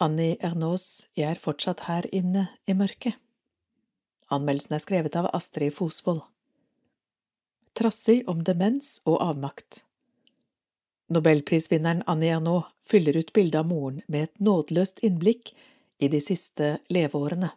Annie 0.00 0.38
Ernaux 0.40 1.04
Jeg 1.18 1.34
er 1.34 1.40
fortsatt 1.42 1.84
her 1.90 2.06
inne 2.14 2.48
i 2.64 2.72
mørket. 2.72 3.18
Anmeldelsen 4.30 4.78
er 4.78 4.84
skrevet 4.84 5.16
av 5.18 5.28
Astrid 5.34 5.74
Fosvold. 5.76 6.22
Trassig 7.78 8.22
om 8.28 8.42
demens 8.44 8.98
og 9.06 9.20
avmakt. 9.22 9.84
Nobelprisvinneren 11.10 12.02
Annie 12.06 12.34
Ernaux 12.34 12.68
fyller 12.86 13.16
ut 13.16 13.32
bildet 13.32 13.58
av 13.60 13.66
moren 13.66 14.02
med 14.06 14.28
et 14.28 14.42
nådeløst 14.42 15.02
innblikk 15.06 15.54
i 15.98 16.08
de 16.08 16.20
siste 16.22 16.76
leveårene. 16.88 17.50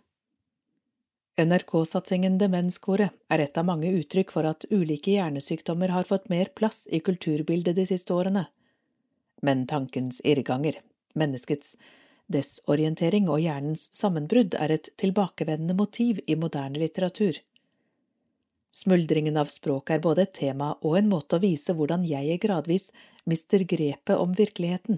NRK-satsingen 1.37 2.37
Demenskoret 2.37 3.13
er 3.33 3.41
et 3.41 3.57
av 3.57 3.65
mange 3.65 3.89
uttrykk 3.89 4.31
for 4.35 4.45
at 4.45 4.67
ulike 4.69 5.15
hjernesykdommer 5.15 5.89
har 5.89 6.05
fått 6.05 6.29
mer 6.29 6.51
plass 6.53 6.85
i 6.93 7.01
kulturbildet 7.01 7.75
de 7.77 7.85
siste 7.89 8.13
årene. 8.13 8.45
Men 9.41 9.65
tankens 9.67 10.21
irrganger, 10.23 10.77
menneskets 11.17 11.75
Desorientering 12.33 13.27
og 13.29 13.41
hjernens 13.43 13.89
sammenbrudd 13.93 14.55
er 14.55 14.71
et 14.71 14.87
tilbakevendende 15.01 15.75
motiv 15.75 16.21
i 16.25 16.37
moderne 16.39 16.79
litteratur. 16.79 17.35
Smuldringen 18.73 19.37
av 19.37 19.51
språket 19.53 19.99
er 19.99 20.01
både 20.01 20.25
et 20.25 20.33
tema 20.33 20.71
og 20.81 20.97
en 20.97 21.09
måte 21.11 21.37
å 21.37 21.43
vise 21.43 21.75
hvordan 21.77 22.05
jeg 22.09 22.39
gradvis 22.41 22.89
mister 23.29 23.61
grepet 23.69 24.17
om 24.17 24.33
virkeligheten. 24.33 24.97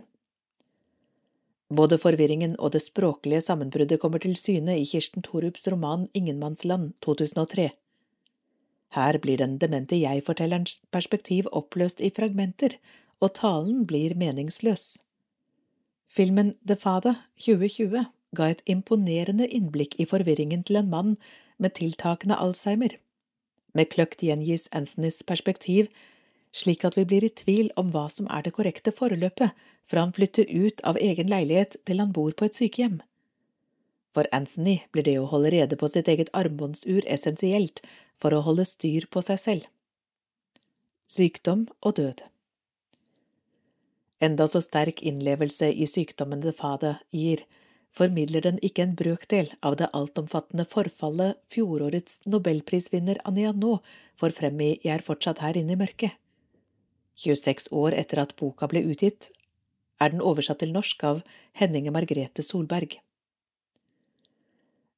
Både 1.75 1.97
forvirringen 1.99 2.53
og 2.55 2.71
det 2.75 2.83
språklige 2.85 3.41
sammenbruddet 3.41 3.99
kommer 3.99 4.21
til 4.23 4.37
syne 4.39 4.77
i 4.79 4.85
Kirsten 4.87 5.25
Thorups 5.25 5.67
roman 5.67 6.07
Ingenmannsland 6.13 6.93
2003. 7.03 7.71
Her 8.95 9.17
blir 9.19 9.41
den 9.41 9.57
demente 9.59 9.97
jeg-fortellerens 9.99 10.79
perspektiv 10.93 11.49
oppløst 11.51 11.99
i 11.99 12.13
fragmenter, 12.15 12.77
og 13.19 13.33
talen 13.35 13.83
blir 13.89 14.15
meningsløs. 14.15 15.01
Filmen 16.07 16.53
The 16.63 16.77
Father 16.79 17.25
2020 17.43 18.05
ga 18.37 18.51
et 18.51 18.61
imponerende 18.69 19.47
innblikk 19.49 19.97
i 19.99 20.07
forvirringen 20.07 20.63
til 20.63 20.79
en 20.79 20.91
mann 20.91 21.17
med 21.57 21.75
tiltakende 21.75 22.37
Alzheimer. 22.39 22.95
Med 23.75 23.91
kløkt 23.91 24.23
gjengis 24.23 24.69
Anthonys 24.71 25.21
perspektiv, 25.27 25.89
slik 26.55 26.85
at 26.87 26.95
vi 26.95 27.03
blir 27.07 27.25
i 27.27 27.33
tvil 27.43 27.71
om 27.79 27.91
hva 27.91 28.07
som 28.11 28.29
er 28.31 28.45
det 28.45 28.55
korrekte 28.55 28.93
forløpet 28.95 29.51
fra 29.91 30.05
han 30.05 30.15
flytter 30.15 30.47
ut 30.49 30.81
av 30.87 30.97
egen 30.97 31.29
leilighet 31.29 31.77
til 31.85 31.99
han 32.01 32.15
bor 32.15 32.31
på 32.31 32.47
et 32.47 32.57
sykehjem. 32.57 33.01
For 34.15 34.29
Anthony 34.31 34.79
blir 34.95 35.03
det 35.03 35.17
å 35.19 35.27
holde 35.27 35.51
rede 35.51 35.75
på 35.79 35.89
sitt 35.91 36.07
eget 36.07 36.31
armbåndsur 36.31 37.03
essensielt 37.03 37.83
for 38.15 38.31
å 38.31 38.45
holde 38.47 38.63
styr 38.69 39.09
på 39.11 39.23
seg 39.27 39.41
selv. 39.43 39.67
Sykdom 41.11 41.67
og 41.85 41.99
død 41.99 42.23
Enda 44.23 44.47
så 44.47 44.61
sterk 44.63 45.03
innlevelse 45.03 45.67
i 45.69 45.85
sykdommen 45.85 46.39
det 46.41 46.55
fadet 46.57 46.95
gir, 47.13 47.43
formidler 47.95 48.43
den 48.43 48.59
ikke 48.65 48.83
en 48.83 48.95
brøkdel 48.99 49.53
av 49.65 49.77
det 49.79 49.87
altomfattende 49.95 50.65
forfallet 50.67 51.39
fjorårets 51.51 52.19
nobelprisvinner 52.27 53.21
Anja 53.29 53.53
nå 53.55 53.77
får 54.19 54.35
frem 54.35 54.61
i 54.61 54.69
Jeg 54.83 54.97
er 54.97 55.05
fortsatt 55.05 55.41
her 55.43 55.57
inne 55.59 55.75
i 55.75 55.79
mørket. 55.79 56.11
26 57.23 57.71
år 57.71 57.95
etter 57.95 58.19
at 58.19 58.35
boka 58.35 58.67
ble 58.67 58.83
utgitt, 58.91 59.29
er 60.03 60.11
den 60.11 60.23
oversatt 60.23 60.59
til 60.59 60.73
norsk 60.75 61.03
av 61.07 61.21
Henninge 61.55 61.93
Margrethe 61.95 62.43
Solberg. 62.43 62.97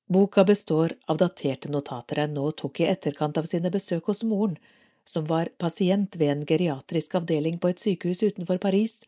Boka 0.10 0.46
består 0.48 0.96
av 1.06 1.20
daterte 1.22 1.70
notater 1.70 2.24
jeg 2.24 2.34
nå 2.34 2.50
tok 2.58 2.82
i 2.82 2.90
etterkant 2.90 3.38
av 3.38 3.46
sine 3.50 3.70
besøk 3.70 4.08
hos 4.10 4.24
moren, 4.24 4.58
som 5.06 5.28
var 5.30 5.52
pasient 5.62 6.18
ved 6.18 6.32
en 6.32 6.46
geriatrisk 6.48 7.16
avdeling 7.20 7.60
på 7.60 7.70
et 7.72 7.84
sykehus 7.84 8.24
utenfor 8.24 8.58
Paris, 8.64 9.04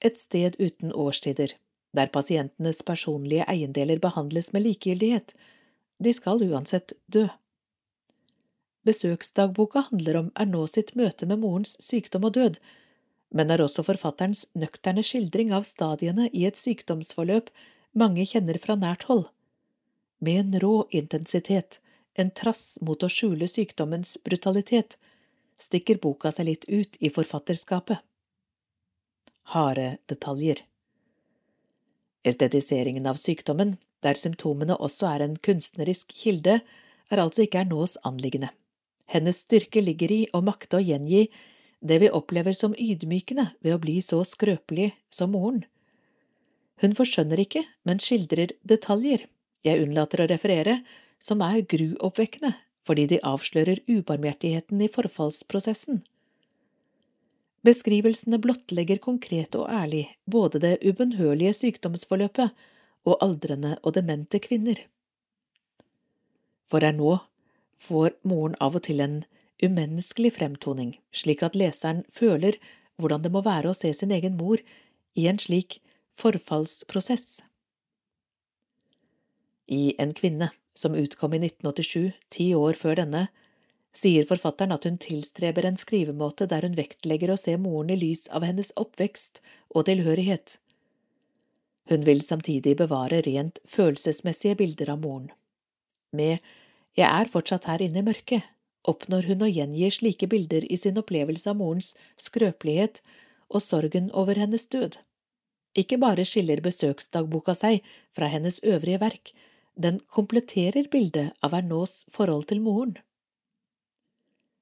et 0.00 0.18
sted 0.18 0.56
uten 0.58 0.90
årstider, 0.92 1.54
der 1.92 2.08
pasientenes 2.12 2.82
personlige 2.82 3.46
eiendeler 3.48 4.00
behandles 4.00 4.52
med 4.52 4.64
likegyldighet, 4.66 5.34
de 6.02 6.12
skal 6.12 6.42
uansett 6.42 6.92
dø. 7.06 7.28
besøksdagboka 8.82 9.84
handler 9.90 10.16
om, 10.18 10.30
er 10.34 10.48
nå 10.50 10.64
sitt 10.66 10.96
møte 10.98 11.26
med 11.26 11.38
morens 11.38 11.76
sykdom 11.78 12.24
og 12.26 12.32
død, 12.34 12.56
men 13.30 13.50
er 13.50 13.62
også 13.62 13.84
forfatterens 13.86 14.46
nøkterne 14.58 15.04
skildring 15.06 15.52
av 15.54 15.62
stadiene 15.62 16.26
i 16.32 16.42
et 16.48 16.58
sykdomsforløp 16.58 17.52
mange 17.94 18.26
kjenner 18.26 18.58
fra 18.58 18.74
nært 18.74 19.06
hold. 19.06 19.28
Med 20.18 20.40
en 20.40 20.58
rå 20.64 20.74
intensitet, 20.90 21.78
en 22.18 22.30
trass 22.30 22.78
mot 22.82 23.02
å 23.02 23.08
skjule 23.08 23.46
sykdommens 23.48 24.16
brutalitet, 24.24 24.98
stikker 25.56 26.02
boka 26.02 26.32
seg 26.34 26.50
litt 26.50 26.66
ut 26.68 26.98
i 26.98 27.12
forfatterskapet. 27.14 28.02
Harde 29.54 29.96
detaljer 30.10 30.66
Estetiseringen 32.24 33.06
av 33.10 33.18
sykdommen, 33.18 33.76
der 34.02 34.18
symptomene 34.18 34.76
også 34.78 35.08
er 35.10 35.24
en 35.24 35.36
kunstnerisk 35.42 36.12
kilde, 36.14 36.60
er 37.10 37.22
altså 37.22 37.44
ikke 37.44 37.64
Ernaas 37.64 37.96
anliggende. 38.06 38.52
Hennes 39.10 39.42
styrke 39.44 39.82
ligger 39.82 40.12
i 40.14 40.20
å 40.32 40.40
makte 40.44 40.78
å 40.78 40.82
gjengi 40.82 41.26
det 41.82 41.98
vi 41.98 42.10
opplever 42.14 42.54
som 42.56 42.76
ydmykende 42.78 43.50
ved 43.60 43.74
å 43.74 43.80
bli 43.82 43.98
så 44.04 44.22
skrøpelig 44.26 44.92
som 45.10 45.34
moren. 45.34 45.64
Hun 46.82 46.94
forskjønner 46.98 47.42
ikke, 47.42 47.64
men 47.86 48.00
skildrer 48.02 48.54
detaljer, 48.66 49.26
jeg 49.62 49.82
unnlater 49.84 50.22
å 50.22 50.30
referere, 50.30 50.80
som 51.22 51.42
er 51.46 51.66
gruoppvekkende 51.66 52.54
fordi 52.82 53.04
de 53.12 53.18
avslører 53.22 53.78
ubarmhjertigheten 53.86 54.80
i 54.82 54.88
forfallsprosessen. 54.90 56.00
Beskrivelsene 57.62 58.40
blottlegger 58.42 58.98
konkret 58.98 59.54
og 59.54 59.68
ærlig 59.70 60.06
både 60.26 60.58
det 60.62 60.72
ubønnhørlige 60.82 61.54
sykdomsforløpet 61.54 62.50
og 63.06 63.18
aldrende 63.22 63.76
og 63.82 63.94
demente 63.94 64.40
kvinner. 64.42 64.80
For 66.66 66.82
her 66.82 66.96
nå 66.96 67.18
får 67.78 68.16
moren 68.26 68.56
av 68.62 68.78
og 68.78 68.86
til 68.88 69.02
en 69.04 69.20
umenneskelig 69.62 70.32
fremtoning, 70.38 70.96
slik 71.14 71.42
at 71.46 71.58
leseren 71.58 72.02
føler 72.10 72.58
hvordan 72.98 73.22
det 73.22 73.30
må 73.34 73.44
være 73.46 73.70
å 73.70 73.78
se 73.78 73.92
sin 73.94 74.10
egen 74.14 74.34
mor 74.38 74.62
i 75.14 75.28
en 75.30 75.38
slik 75.38 75.78
forfallsprosess. 76.18 77.42
I 79.70 79.94
En 80.02 80.12
kvinne, 80.12 80.50
som 80.74 80.96
utkom 80.98 81.36
i 81.36 81.40
1987, 81.46 82.12
ti 82.28 82.50
år 82.58 82.74
før 82.76 82.98
denne, 82.98 83.28
sier 83.92 84.26
forfatteren 84.28 84.72
at 84.74 84.86
hun 84.88 84.98
tilstreber 85.00 85.66
en 85.68 85.78
skrivemåte 85.80 86.48
der 86.50 86.64
hun 86.66 86.76
vektlegger 86.78 87.32
å 87.32 87.40
se 87.40 87.58
moren 87.60 87.92
i 87.92 87.98
lys 88.00 88.26
av 88.32 88.46
hennes 88.46 88.72
oppvekst 88.80 89.42
og 89.74 89.86
tilhørighet. 89.88 90.56
Hun 91.90 92.06
vil 92.06 92.22
samtidig 92.24 92.76
bevare 92.78 93.20
rent 93.26 93.60
følelsesmessige 93.68 94.56
bilder 94.62 94.94
av 94.94 95.02
moren. 95.04 95.30
Med 96.12 96.38
Jeg 96.96 97.08
er 97.08 97.30
fortsatt 97.32 97.68
her 97.68 97.82
inne 97.84 98.00
i 98.02 98.06
mørket 98.06 98.48
oppnår 98.88 99.28
hun 99.30 99.44
å 99.44 99.50
gjengi 99.50 99.88
slike 99.94 100.28
bilder 100.28 100.64
i 100.72 100.76
sin 100.76 100.98
opplevelse 100.98 101.50
av 101.50 101.58
morens 101.60 101.92
skrøpelighet 102.20 103.00
og 103.52 103.62
sorgen 103.62 104.10
over 104.12 104.38
hennes 104.40 104.66
død. 104.66 104.96
Ikke 105.78 105.98
bare 106.00 106.26
skiller 106.28 106.60
besøksdagboka 106.64 107.54
seg 107.56 107.80
fra 108.16 108.28
hennes 108.28 108.60
øvrige 108.64 109.00
verk, 109.00 109.32
den 109.74 110.00
kompletterer 110.12 110.88
bildet 110.92 111.32
av 111.40 111.54
Ernaux 111.56 112.02
forhold 112.12 112.50
til 112.50 112.60
moren. 112.60 112.98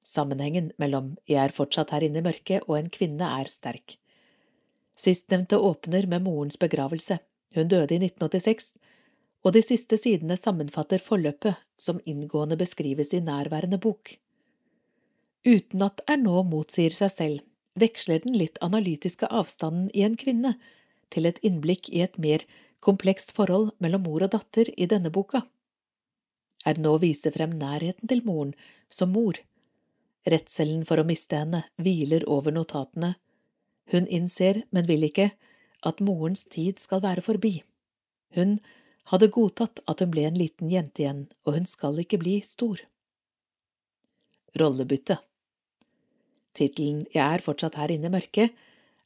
Sammenhengen 0.05 0.71
mellom 0.81 1.15
Jeg 1.29 1.43
er 1.45 1.55
fortsatt 1.55 1.93
her 1.95 2.05
inne 2.07 2.23
i 2.23 2.25
mørket 2.25 2.67
og 2.67 2.79
en 2.79 2.89
kvinne 2.93 3.27
er 3.41 3.51
sterk. 3.51 3.97
Sistnevnte 4.97 5.59
åpner 5.59 6.07
med 6.07 6.25
morens 6.25 6.59
begravelse. 6.61 7.21
Hun 7.55 7.69
døde 7.69 7.97
i 7.97 8.01
1986, 8.03 8.77
og 9.45 9.55
de 9.57 9.63
siste 9.65 9.97
sidene 9.99 10.37
sammenfatter 10.37 11.01
forløpet 11.03 11.59
som 11.81 12.03
inngående 12.07 12.59
beskrives 12.61 13.15
i 13.17 13.23
nærværende 13.25 13.81
bok. 13.81 14.17
Uten 15.47 15.83
at 15.83 16.03
Ernaux 16.07 16.45
motsier 16.47 16.93
seg 16.93 17.13
selv, 17.15 17.47
veksler 17.81 18.21
den 18.25 18.37
litt 18.37 18.61
analytiske 18.65 19.29
avstanden 19.33 19.89
i 19.97 20.05
en 20.05 20.19
kvinne 20.21 20.55
til 21.11 21.27
et 21.27 21.41
innblikk 21.47 21.89
i 21.89 22.03
et 22.05 22.19
mer 22.21 22.45
komplekst 22.85 23.33
forhold 23.37 23.73
mellom 23.81 24.05
mor 24.05 24.27
og 24.27 24.35
datter 24.35 24.69
i 24.77 24.89
denne 24.91 25.13
boka. 25.13 25.43
Ernaux 26.69 27.01
viser 27.01 27.33
frem 27.33 27.57
nærheten 27.57 28.09
til 28.09 28.21
moren 28.27 28.53
som 28.93 29.15
mor, 29.17 29.39
Redselen 30.29 30.85
for 30.89 31.01
å 31.01 31.07
miste 31.09 31.39
henne 31.39 31.63
hviler 31.81 32.27
over 32.29 32.53
notatene. 32.53 33.15
Hun 33.91 34.07
innser, 34.07 34.65
men 34.71 34.87
vil 34.89 35.07
ikke, 35.09 35.31
at 35.87 36.03
morens 36.05 36.45
tid 36.45 36.79
skal 36.83 37.01
være 37.05 37.25
forbi. 37.25 37.63
Hun 38.37 38.59
hadde 39.11 39.31
godtatt 39.33 39.81
at 39.89 40.05
hun 40.05 40.13
ble 40.13 40.27
en 40.29 40.39
liten 40.39 40.71
jente 40.71 41.03
igjen, 41.03 41.25
og 41.47 41.57
hun 41.57 41.67
skal 41.67 41.99
ikke 42.03 42.21
bli 42.21 42.39
stor. 42.45 42.85
Rollebytte 44.61 45.21
Tittelen 46.59 47.05
Jeg 47.15 47.23
er 47.23 47.45
fortsatt 47.45 47.79
her 47.79 47.93
inne 47.95 48.11
i 48.11 48.13
mørket 48.13 48.57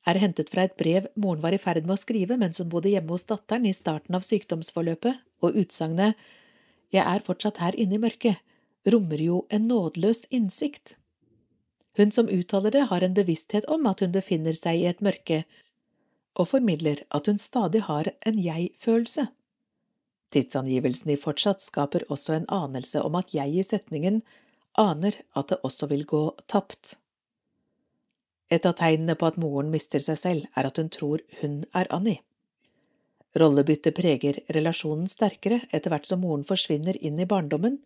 er 0.09 0.21
hentet 0.21 0.51
fra 0.53 0.65
et 0.67 0.77
brev 0.81 1.07
moren 1.21 1.43
var 1.45 1.57
i 1.57 1.61
ferd 1.61 1.85
med 1.85 1.97
å 1.97 2.01
skrive 2.01 2.37
mens 2.41 2.61
hun 2.61 2.71
bodde 2.73 2.93
hjemme 2.93 3.13
hos 3.15 3.27
datteren 3.29 3.69
i 3.69 3.77
starten 3.77 4.17
av 4.17 4.25
sykdomsforløpet, 4.27 5.21
og 5.45 5.57
utsagnet 5.61 6.19
Jeg 6.93 7.05
er 7.05 7.25
fortsatt 7.25 7.61
her 7.63 7.77
inne 7.81 7.97
i 7.97 8.03
mørket 8.03 8.41
rommer 8.93 9.21
jo 9.21 9.45
en 9.51 9.65
nådeløs 9.69 10.27
innsikt. 10.31 10.97
Hun 11.97 12.11
som 12.13 12.29
uttaler 12.29 12.75
det, 12.75 12.89
har 12.91 13.03
en 13.03 13.15
bevissthet 13.15 13.69
om 13.71 13.87
at 13.87 14.01
hun 14.03 14.13
befinner 14.15 14.57
seg 14.57 14.81
i 14.81 14.89
et 14.91 15.03
mørke, 15.05 15.45
og 16.35 16.51
formidler 16.51 17.05
at 17.15 17.31
hun 17.31 17.39
stadig 17.39 17.85
har 17.87 18.11
en 18.27 18.41
jeg-følelse. 18.41 19.29
Tidsangivelsen 20.35 21.13
i 21.15 21.21
fortsatt 21.21 21.63
skaper 21.63 22.03
også 22.11 22.35
en 22.35 22.51
anelse 22.51 23.03
om 23.07 23.15
at 23.15 23.31
jeg 23.37 23.55
i 23.55 23.63
setningen 23.63 24.25
aner 24.81 25.21
at 25.39 25.53
det 25.53 25.61
også 25.63 25.87
vil 25.93 26.03
gå 26.11 26.25
tapt. 26.51 26.97
Et 28.51 28.67
av 28.67 28.75
tegnene 28.79 29.15
på 29.15 29.31
at 29.31 29.39
moren 29.41 29.71
mister 29.71 30.03
seg 30.03 30.19
selv, 30.19 30.49
er 30.59 30.67
at 30.67 30.79
hun 30.81 30.91
tror 30.91 31.23
hun 31.41 31.63
er 31.73 31.91
Annie. 31.95 32.21
Rollebyttet 33.39 33.95
preger 33.97 34.39
relasjonen 34.55 35.07
sterkere 35.11 35.63
etter 35.75 35.91
hvert 35.91 36.07
som 36.07 36.23
moren 36.23 36.45
forsvinner 36.47 36.99
inn 37.03 37.19
i 37.19 37.27
barndommen, 37.31 37.81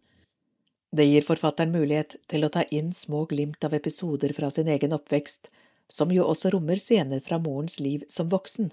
det 0.90 1.04
gir 1.04 1.24
forfatteren 1.24 1.72
mulighet 1.72 2.16
til 2.32 2.44
å 2.44 2.52
ta 2.52 2.64
inn 2.72 2.92
små 2.96 3.26
glimt 3.28 3.64
av 3.64 3.74
episoder 3.76 4.32
fra 4.36 4.50
sin 4.50 4.68
egen 4.72 4.94
oppvekst, 4.96 5.50
som 5.88 6.12
jo 6.12 6.24
også 6.24 6.52
rommer 6.54 6.80
scener 6.80 7.20
fra 7.24 7.38
morens 7.40 7.78
liv 7.80 8.04
som 8.08 8.30
voksen. 8.32 8.70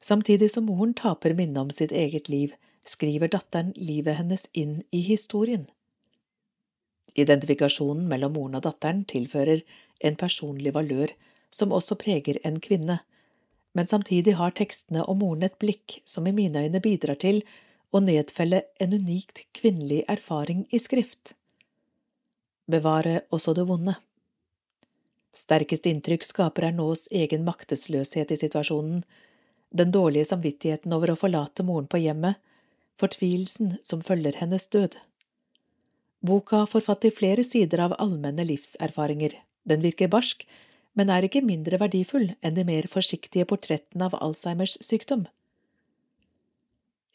Samtidig 0.00 0.50
som 0.52 0.68
moren 0.68 0.94
taper 0.96 1.34
minnet 1.36 1.60
om 1.60 1.70
sitt 1.72 1.92
eget 1.92 2.28
liv, 2.32 2.54
skriver 2.84 3.28
datteren 3.28 3.72
livet 3.76 4.16
hennes 4.16 4.46
inn 4.52 4.80
i 4.90 5.02
historien. 5.04 5.66
Identifikasjonen 7.14 8.06
mellom 8.08 8.36
moren 8.36 8.56
og 8.60 8.64
datteren 8.64 9.04
tilfører 9.08 9.64
en 10.00 10.16
personlig 10.16 10.72
valør 10.76 11.12
som 11.52 11.74
også 11.76 11.98
preger 12.00 12.38
en 12.44 12.60
kvinne, 12.62 13.00
men 13.76 13.86
samtidig 13.86 14.36
har 14.38 14.54
tekstene 14.56 15.04
om 15.04 15.20
moren 15.22 15.44
et 15.46 15.58
blikk 15.62 16.00
som 16.08 16.26
i 16.26 16.34
mine 16.34 16.64
øyne 16.64 16.80
bidrar 16.82 17.18
til 17.20 17.42
og 17.90 18.04
nedfelle 18.06 18.62
en 18.80 18.94
unikt 18.94 19.44
kvinnelig 19.56 20.04
erfaring 20.08 20.66
i 20.70 20.78
skrift. 20.78 21.34
Bevare 22.70 23.22
også 23.34 23.54
det 23.56 23.66
vonde. 23.66 23.96
Sterkest 25.34 25.86
inntrykk 25.86 26.24
skaper 26.26 26.68
Ernaas 26.70 27.06
egen 27.10 27.44
maktesløshet 27.46 28.32
i 28.34 28.38
situasjonen, 28.38 29.02
den 29.70 29.92
dårlige 29.94 30.26
samvittigheten 30.30 30.94
over 30.94 31.12
å 31.12 31.18
forlate 31.18 31.66
moren 31.66 31.86
på 31.90 32.00
hjemmet, 32.02 32.38
fortvilelsen 32.98 33.76
som 33.86 34.02
følger 34.02 34.38
hennes 34.40 34.66
død. 34.70 34.96
Boka 36.26 36.64
forfatter 36.68 37.14
flere 37.14 37.44
sider 37.46 37.86
av 37.86 37.94
allmenne 38.02 38.44
livserfaringer, 38.44 39.38
den 39.64 39.86
virker 39.86 40.10
barsk, 40.12 40.44
men 40.98 41.10
er 41.14 41.24
ikke 41.24 41.44
mindre 41.46 41.78
verdifull 41.80 42.32
enn 42.42 42.56
de 42.58 42.66
mer 42.66 42.90
forsiktige 42.90 43.46
portrettene 43.48 44.10
av 44.10 44.18
Alzheimers 44.18 44.76
sykdom. 44.84 45.28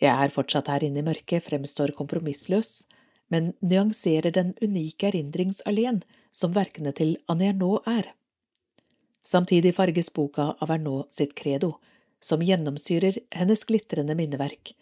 Jeg 0.03 0.11
er 0.11 0.33
fortsatt 0.33 0.67
her 0.71 0.83
inne 0.83 0.99
i 0.99 1.05
mørket, 1.07 1.45
fremstår 1.45 1.93
kompromissløs, 1.95 2.85
men 3.31 3.53
nyanserer 3.63 4.33
den 4.35 4.53
unike 4.61 5.07
erindringsalleen 5.09 6.01
som 6.35 6.53
verkene 6.55 6.91
til 6.95 7.15
Anne 7.31 7.49
Ernaux 7.53 7.87
er. 7.89 8.11
Samtidig 9.25 9.73
farges 9.77 10.11
boka 10.13 10.51
av 10.61 10.73
Ernaux 10.75 11.07
sitt 11.15 11.33
credo, 11.37 11.75
som 12.21 12.43
gjennomsyrer 12.43 13.21
hennes 13.33 13.63
glitrende 13.65 14.15
minneverk, 14.17 14.73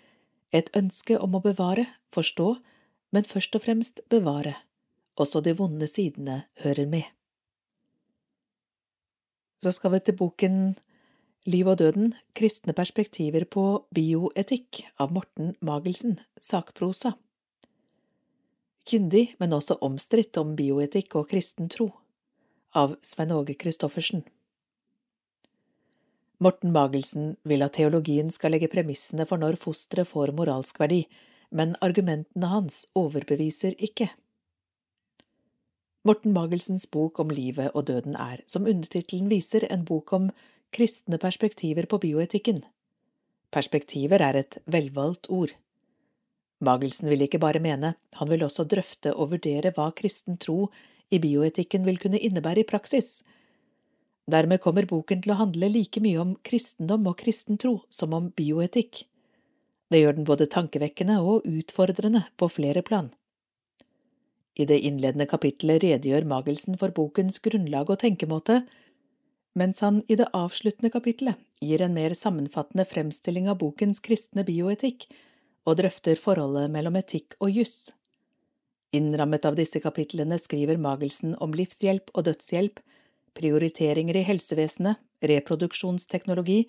et 0.53 0.69
ønske 0.77 1.17
om 1.17 1.37
å 1.37 1.43
bevare, 1.43 1.85
forstå, 2.13 2.49
men 3.13 3.27
først 3.29 3.55
og 3.57 3.63
fremst 3.65 4.01
bevare, 4.09 4.55
også 5.19 5.41
de 5.45 5.53
vonde 5.57 5.87
sidene 5.89 6.43
hører 6.65 6.89
med. 6.89 7.05
Så 9.61 9.71
skal 9.77 9.93
vi 9.93 10.01
til 10.03 10.17
boken 10.19 10.57
Liv 11.43 11.67
og 11.67 11.81
døden– 11.81 12.13
kristne 12.39 12.71
perspektiver 12.71 13.43
på 13.43 13.83
bioetikk 13.91 14.85
av 15.03 15.11
Morten 15.11 15.49
Magelsen, 15.59 16.13
sakprosa. 16.39 17.17
Kyndig, 18.87 19.33
men 19.43 19.51
også 19.51 19.75
omstridt 19.83 20.39
om 20.39 20.53
bioetikk 20.55 21.17
og 21.19 21.27
kristen 21.33 21.67
tro, 21.67 21.89
av 22.71 22.95
Svein 23.03 23.33
Åge 23.35 23.57
Christoffersen. 23.59 24.23
Morten 26.39 26.71
Magelsen 26.71 27.35
vil 27.43 27.67
at 27.67 27.75
teologien 27.75 28.31
skal 28.31 28.55
legge 28.55 28.71
premissene 28.71 29.27
for 29.27 29.43
når 29.43 29.59
fosteret 29.59 30.07
får 30.07 30.31
moralsk 30.39 30.79
verdi, 30.79 31.01
men 31.51 31.75
argumentene 31.83 32.53
hans 32.53 32.85
overbeviser 32.95 33.75
ikke. 33.83 34.07
Morten 36.07 36.31
Magelsens 36.31 36.87
bok 36.87 37.19
om 37.19 37.35
livet 37.35 37.75
og 37.75 37.89
døden 37.91 38.15
er, 38.15 38.39
som 38.47 38.63
undertittelen 38.63 39.27
viser, 39.27 39.67
en 39.67 39.83
bok 39.83 40.15
om 40.15 40.31
kristne 40.73 41.19
perspektiver 41.21 41.87
på 41.89 41.99
bioetikken. 42.03 42.63
Perspektiver 43.53 44.23
er 44.25 44.39
et 44.41 44.57
velvalgt 44.65 45.29
ord. 45.29 45.53
Magelsen 46.63 47.11
vil 47.11 47.25
ikke 47.25 47.41
bare 47.43 47.61
mene, 47.63 47.93
han 48.17 48.29
vil 48.31 48.45
også 48.45 48.65
drøfte 48.69 49.13
og 49.13 49.33
vurdere 49.35 49.73
hva 49.75 49.89
kristen 49.95 50.39
tro 50.41 50.69
i 51.13 51.19
bioetikken 51.21 51.85
vil 51.85 51.99
kunne 52.01 52.21
innebære 52.21 52.63
i 52.63 52.67
praksis. 52.67 53.21
Dermed 54.31 54.61
kommer 54.63 54.87
boken 54.87 55.23
til 55.23 55.33
å 55.33 55.39
handle 55.41 55.67
like 55.69 55.99
mye 56.03 56.21
om 56.21 56.37
kristendom 56.47 57.09
og 57.11 57.17
kristen 57.19 57.59
tro 57.59 57.81
som 57.91 58.15
om 58.15 58.29
bioetikk. 58.37 59.03
Det 59.91 59.99
gjør 59.99 60.15
den 60.17 60.27
både 60.29 60.47
tankevekkende 60.49 61.19
og 61.21 61.43
utfordrende 61.45 62.23
på 62.39 62.47
flere 62.49 62.81
plan. 62.81 63.11
I 64.55 64.65
det 64.69 64.79
innledende 64.85 65.27
kapittelet 65.29 65.83
redegjør 65.83 66.27
Magelsen 66.29 66.77
for 66.79 66.93
bokens 66.95 67.39
grunnlag 67.43 67.89
og 67.89 67.99
tenkemåte, 68.01 68.61
mens 69.59 69.81
han 69.85 70.01
i 70.07 70.17
det 70.19 70.29
avsluttende 70.33 70.91
kapittelet 70.93 71.39
gir 71.61 71.81
en 71.81 71.93
mer 71.93 72.15
sammenfattende 72.17 72.85
fremstilling 72.89 73.49
av 73.49 73.59
bokens 73.61 74.01
kristne 74.03 74.45
bioetikk 74.47 75.07
og 75.69 75.77
drøfter 75.79 76.19
forholdet 76.19 76.71
mellom 76.73 76.97
etikk 76.99 77.37
og 77.39 77.53
juss. 77.53 77.91
Innrammet 78.93 79.45
av 79.45 79.55
disse 79.57 79.79
kapitlene 79.81 80.37
skriver 80.37 80.77
Magelsen 80.81 81.33
om 81.41 81.53
livshjelp 81.57 82.11
og 82.13 82.27
dødshjelp, 82.27 82.81
prioriteringer 83.33 84.19
i 84.19 84.25
helsevesenet, 84.27 84.99
reproduksjonsteknologi, 85.23 86.67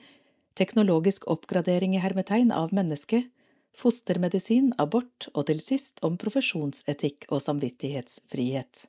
teknologisk 0.57 1.27
oppgradering 1.29 1.97
i 1.97 2.01
hermetegn 2.01 2.53
av 2.55 2.73
mennesket, 2.77 3.27
fostermedisin, 3.75 4.73
abort 4.79 5.29
og 5.35 5.49
til 5.51 5.61
sist 5.61 5.99
om 6.07 6.17
profesjonsetikk 6.21 7.27
og 7.29 7.43
samvittighetsfrihet. 7.43 8.87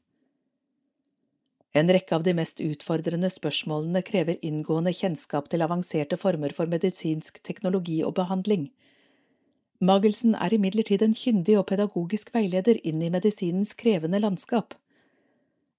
En 1.76 1.92
rekke 1.92 2.16
av 2.16 2.24
de 2.24 2.32
mest 2.38 2.62
utfordrende 2.64 3.28
spørsmålene 3.28 4.00
krever 4.08 4.38
inngående 4.48 4.94
kjennskap 4.96 5.50
til 5.52 5.64
avanserte 5.66 6.16
former 6.16 6.54
for 6.56 6.72
medisinsk 6.72 7.42
teknologi 7.44 7.98
og 8.08 8.16
behandling. 8.16 8.70
Magelsen 9.84 10.38
er 10.40 10.56
imidlertid 10.56 11.04
en 11.04 11.16
kyndig 11.20 11.58
og 11.60 11.68
pedagogisk 11.68 12.32
veileder 12.32 12.80
inn 12.88 13.02
i 13.04 13.12
medisinens 13.12 13.74
krevende 13.76 14.22
landskap. 14.24 14.72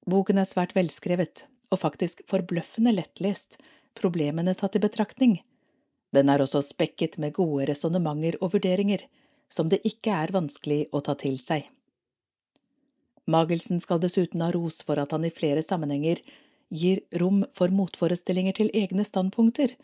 Boken 0.04 0.36
er 0.36 0.48
svært 0.48 0.76
velskrevet, 0.76 1.46
og 1.72 1.80
faktisk 1.80 2.20
forbløffende 2.28 2.92
lettlest, 2.92 3.56
problemene 3.96 4.52
tatt 4.54 4.76
i 4.76 4.82
betraktning. 4.84 5.38
Den 6.12 6.28
er 6.28 6.44
også 6.44 6.60
spekket 6.62 7.16
med 7.16 7.34
gode 7.40 7.70
resonnementer 7.72 8.36
og 8.42 8.52
vurderinger, 8.52 9.08
som 9.48 9.72
det 9.72 9.80
ikke 9.88 10.12
er 10.12 10.34
vanskelig 10.36 10.84
å 10.92 11.00
ta 11.00 11.16
til 11.16 11.40
seg. 11.40 11.64
Magelsen 13.26 13.80
skal 13.82 14.00
dessuten 14.02 14.42
ha 14.44 14.52
ros 14.54 14.82
for 14.86 15.00
at 15.02 15.12
han 15.14 15.26
i 15.26 15.34
flere 15.34 15.62
sammenhenger 15.64 16.22
gir 16.70 17.02
rom 17.20 17.42
for 17.54 17.74
motforestillinger 17.74 18.56
til 18.58 18.70
egne 18.74 19.04
standpunkter, 19.06 19.74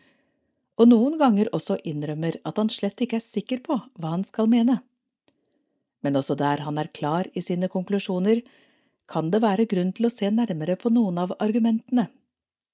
og 0.78 0.88
noen 0.88 1.18
ganger 1.20 1.51
også 1.53 1.76
innrømmer 1.86 2.38
at 2.49 2.59
han 2.59 2.70
slett 2.72 3.03
ikke 3.03 3.18
er 3.18 3.24
sikker 3.24 3.62
på 3.66 3.78
hva 3.99 4.14
han 4.14 4.24
skal 4.26 4.49
mene. 4.51 4.80
Men 6.03 6.18
også 6.18 6.34
der 6.38 6.64
han 6.66 6.78
er 6.78 6.90
klar 6.95 7.28
i 7.34 7.43
sine 7.45 7.68
konklusjoner, 7.70 8.43
kan 9.07 9.30
det 9.30 9.43
være 9.43 9.66
grunn 9.70 9.93
til 9.93 10.09
å 10.09 10.12
se 10.12 10.30
nærmere 10.30 10.78
på 10.78 10.90
noen 10.90 11.18
av 11.22 11.34
argumentene. 11.43 12.09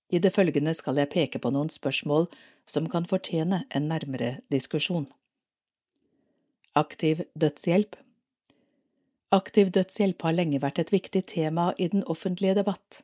I 0.08 0.20
det 0.24 0.32
følgende 0.32 0.72
skal 0.76 0.96
jeg 1.00 1.12
peke 1.12 1.40
på 1.42 1.50
noen 1.52 1.68
spørsmål 1.72 2.28
som 2.68 2.88
kan 2.88 3.08
fortjene 3.08 3.64
en 3.74 3.88
nærmere 3.90 4.38
diskusjon. 4.52 5.08
Aktiv 6.76 7.24
dødshjelp 7.34 7.96
Aktiv 9.28 9.68
dødshjelp 9.76 10.24
har 10.24 10.32
lenge 10.32 10.58
vært 10.62 10.78
et 10.80 10.90
viktig 10.92 11.20
tema 11.28 11.74
i 11.76 11.90
den 11.92 12.00
offentlige 12.08 12.54
debatt. 12.56 13.02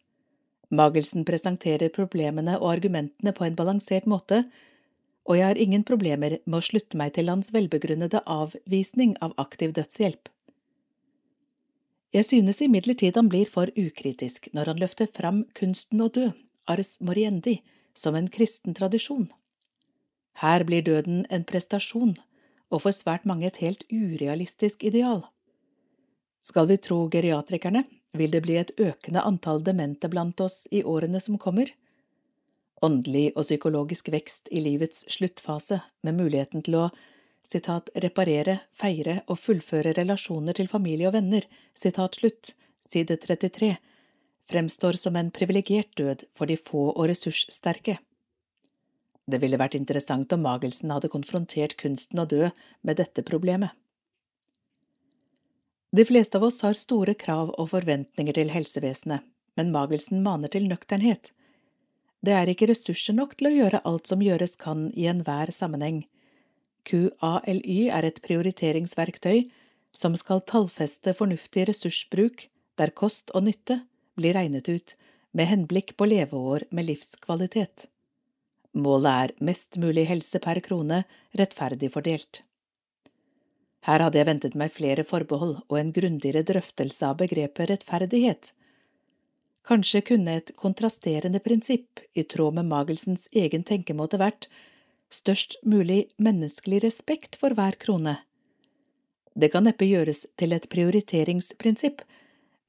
Magelsen 0.72 1.26
presenterer 1.28 1.92
problemene 1.92 2.54
og 2.62 2.70
argumentene 2.70 3.34
på 3.36 3.44
en 3.44 3.56
balansert 3.58 4.06
måte, 4.08 4.46
og 5.28 5.36
jeg 5.36 5.46
har 5.50 5.60
ingen 5.60 5.84
problemer 5.84 6.38
med 6.46 6.56
å 6.56 6.64
slutte 6.64 6.96
meg 6.96 7.12
til 7.16 7.28
hans 7.28 7.52
velbegrunnede 7.52 8.22
avvisning 8.24 9.12
av 9.20 9.36
aktiv 9.36 9.74
dødshjelp. 9.76 10.30
Jeg 12.16 12.28
synes 12.30 12.62
imidlertid 12.64 13.20
han 13.20 13.28
blir 13.28 13.50
for 13.50 13.68
ukritisk 13.76 14.48
når 14.56 14.72
han 14.72 14.80
løfter 14.80 15.12
fram 15.12 15.44
kunsten 15.52 16.00
å 16.00 16.08
dø, 16.08 16.30
ars 16.64 16.96
moriendi, 17.04 17.58
som 17.92 18.16
en 18.16 18.32
kristen 18.32 18.72
tradisjon. 18.72 19.28
Her 20.40 20.64
blir 20.64 20.82
døden 20.88 21.26
en 21.28 21.44
prestasjon, 21.44 22.16
og 22.72 22.86
for 22.86 22.96
svært 22.96 23.28
mange 23.28 23.50
et 23.50 23.60
helt 23.60 23.84
urealistisk 23.92 24.88
ideal. 24.88 25.26
Skal 26.44 26.68
vi 26.68 26.76
tro 26.76 27.06
geriatrikerne, 27.08 27.84
vil 28.12 28.30
det 28.30 28.42
bli 28.44 28.58
et 28.60 28.74
økende 28.76 29.22
antall 29.24 29.62
demente 29.64 30.10
blant 30.12 30.40
oss 30.44 30.66
i 30.70 30.82
årene 30.84 31.20
som 31.20 31.38
kommer. 31.40 31.70
Åndelig 32.84 33.30
og 33.32 33.46
psykologisk 33.46 34.10
vekst 34.12 34.50
i 34.52 34.60
livets 34.60 35.06
sluttfase, 35.08 35.80
med 36.04 36.18
muligheten 36.18 36.62
til 36.66 36.76
å 36.82 36.84
citat, 37.44 37.88
reparere, 38.04 38.58
feire 38.76 39.22
og 39.28 39.40
fullføre 39.40 39.94
relasjoner 39.96 40.56
til 40.58 40.68
familie 40.68 41.08
og 41.08 41.16
venner, 41.16 41.46
citat 41.76 42.20
slutt, 42.20 42.52
side 42.84 43.16
33, 43.24 43.74
fremstår 44.50 45.00
som 45.00 45.16
en 45.16 45.30
privilegert 45.32 45.94
død 45.96 46.26
for 46.36 46.50
de 46.50 46.58
få 46.60 46.90
og 46.92 47.08
ressurssterke. 47.08 47.98
Det 49.24 49.40
ville 49.40 49.56
vært 49.60 49.78
interessant 49.78 50.32
om 50.36 50.44
Magelsen 50.44 50.92
hadde 50.92 51.08
konfrontert 51.12 51.78
kunsten 51.80 52.20
å 52.20 52.28
dø 52.28 52.50
med 52.84 53.00
dette 53.00 53.24
problemet. 53.24 53.72
De 55.94 56.04
fleste 56.04 56.38
av 56.38 56.44
oss 56.48 56.62
har 56.66 56.74
store 56.74 57.14
krav 57.14 57.52
og 57.54 57.70
forventninger 57.70 58.34
til 58.34 58.50
helsevesenet, 58.50 59.22
men 59.54 59.70
Magelsen 59.70 60.24
maner 60.24 60.50
til 60.50 60.66
nøkternhet. 60.66 61.30
Det 62.24 62.34
er 62.34 62.50
ikke 62.50 62.66
ressurser 62.72 63.14
nok 63.14 63.36
til 63.38 63.50
å 63.50 63.54
gjøre 63.54 63.82
alt 63.86 64.10
som 64.10 64.24
gjøres 64.24 64.56
kan 64.58 64.88
i 64.98 65.06
enhver 65.06 65.52
sammenheng, 65.54 66.02
QALY 66.84 67.88
er 67.88 68.04
et 68.04 68.20
prioriteringsverktøy 68.24 69.46
som 69.94 70.16
skal 70.20 70.42
tallfeste 70.44 71.14
fornuftig 71.16 71.68
ressursbruk 71.70 72.48
der 72.78 72.92
kost 72.92 73.32
og 73.34 73.46
nytte 73.48 73.80
blir 74.18 74.36
regnet 74.36 74.68
ut 74.68 74.96
med 75.34 75.48
henblikk 75.50 75.94
på 75.98 76.08
leveår 76.10 76.66
med 76.74 76.88
livskvalitet. 76.90 77.86
Målet 78.74 79.12
er 79.12 79.46
mest 79.46 79.78
mulig 79.80 80.08
helse 80.10 80.40
per 80.42 80.60
krone, 80.66 81.04
rettferdig 81.38 81.92
fordelt. 81.94 82.42
Her 83.84 84.00
hadde 84.00 84.16
jeg 84.16 84.28
ventet 84.28 84.54
meg 84.56 84.72
flere 84.72 85.04
forbehold 85.04 85.58
og 85.68 85.78
en 85.78 85.92
grundigere 85.92 86.44
drøftelse 86.46 87.04
av 87.04 87.18
begrepet 87.20 87.68
rettferdighet. 87.68 88.52
Kanskje 89.64 90.00
kunne 90.04 90.38
et 90.40 90.52
kontrasterende 90.60 91.40
prinsipp, 91.40 92.00
i 92.12 92.24
tråd 92.24 92.56
med 92.58 92.68
Magelsens 92.68 93.28
egen 93.32 93.64
tenkemåte, 93.64 94.20
vært 94.20 94.48
størst 95.12 95.58
mulig 95.64 96.06
menneskelig 96.16 96.82
respekt 96.84 97.36
for 97.40 97.56
hver 97.56 97.76
krone. 97.80 98.18
Det 99.34 99.50
kan 99.52 99.66
neppe 99.66 99.88
gjøres 99.88 100.24
til 100.40 100.54
et 100.56 100.68
prioriteringsprinsipp, 100.72 102.04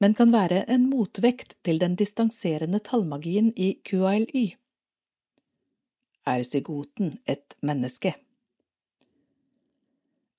men 0.04 0.16
kan 0.18 0.34
være 0.34 0.66
en 0.72 0.90
motvekt 0.92 1.56
til 1.64 1.80
den 1.80 1.96
distanserende 2.00 2.82
tallmagien 2.84 3.52
i 3.56 3.76
QALY. 3.88 4.48
Er 6.26 6.44
zygoten 6.44 7.20
et 7.30 7.56
menneske? 7.62 8.16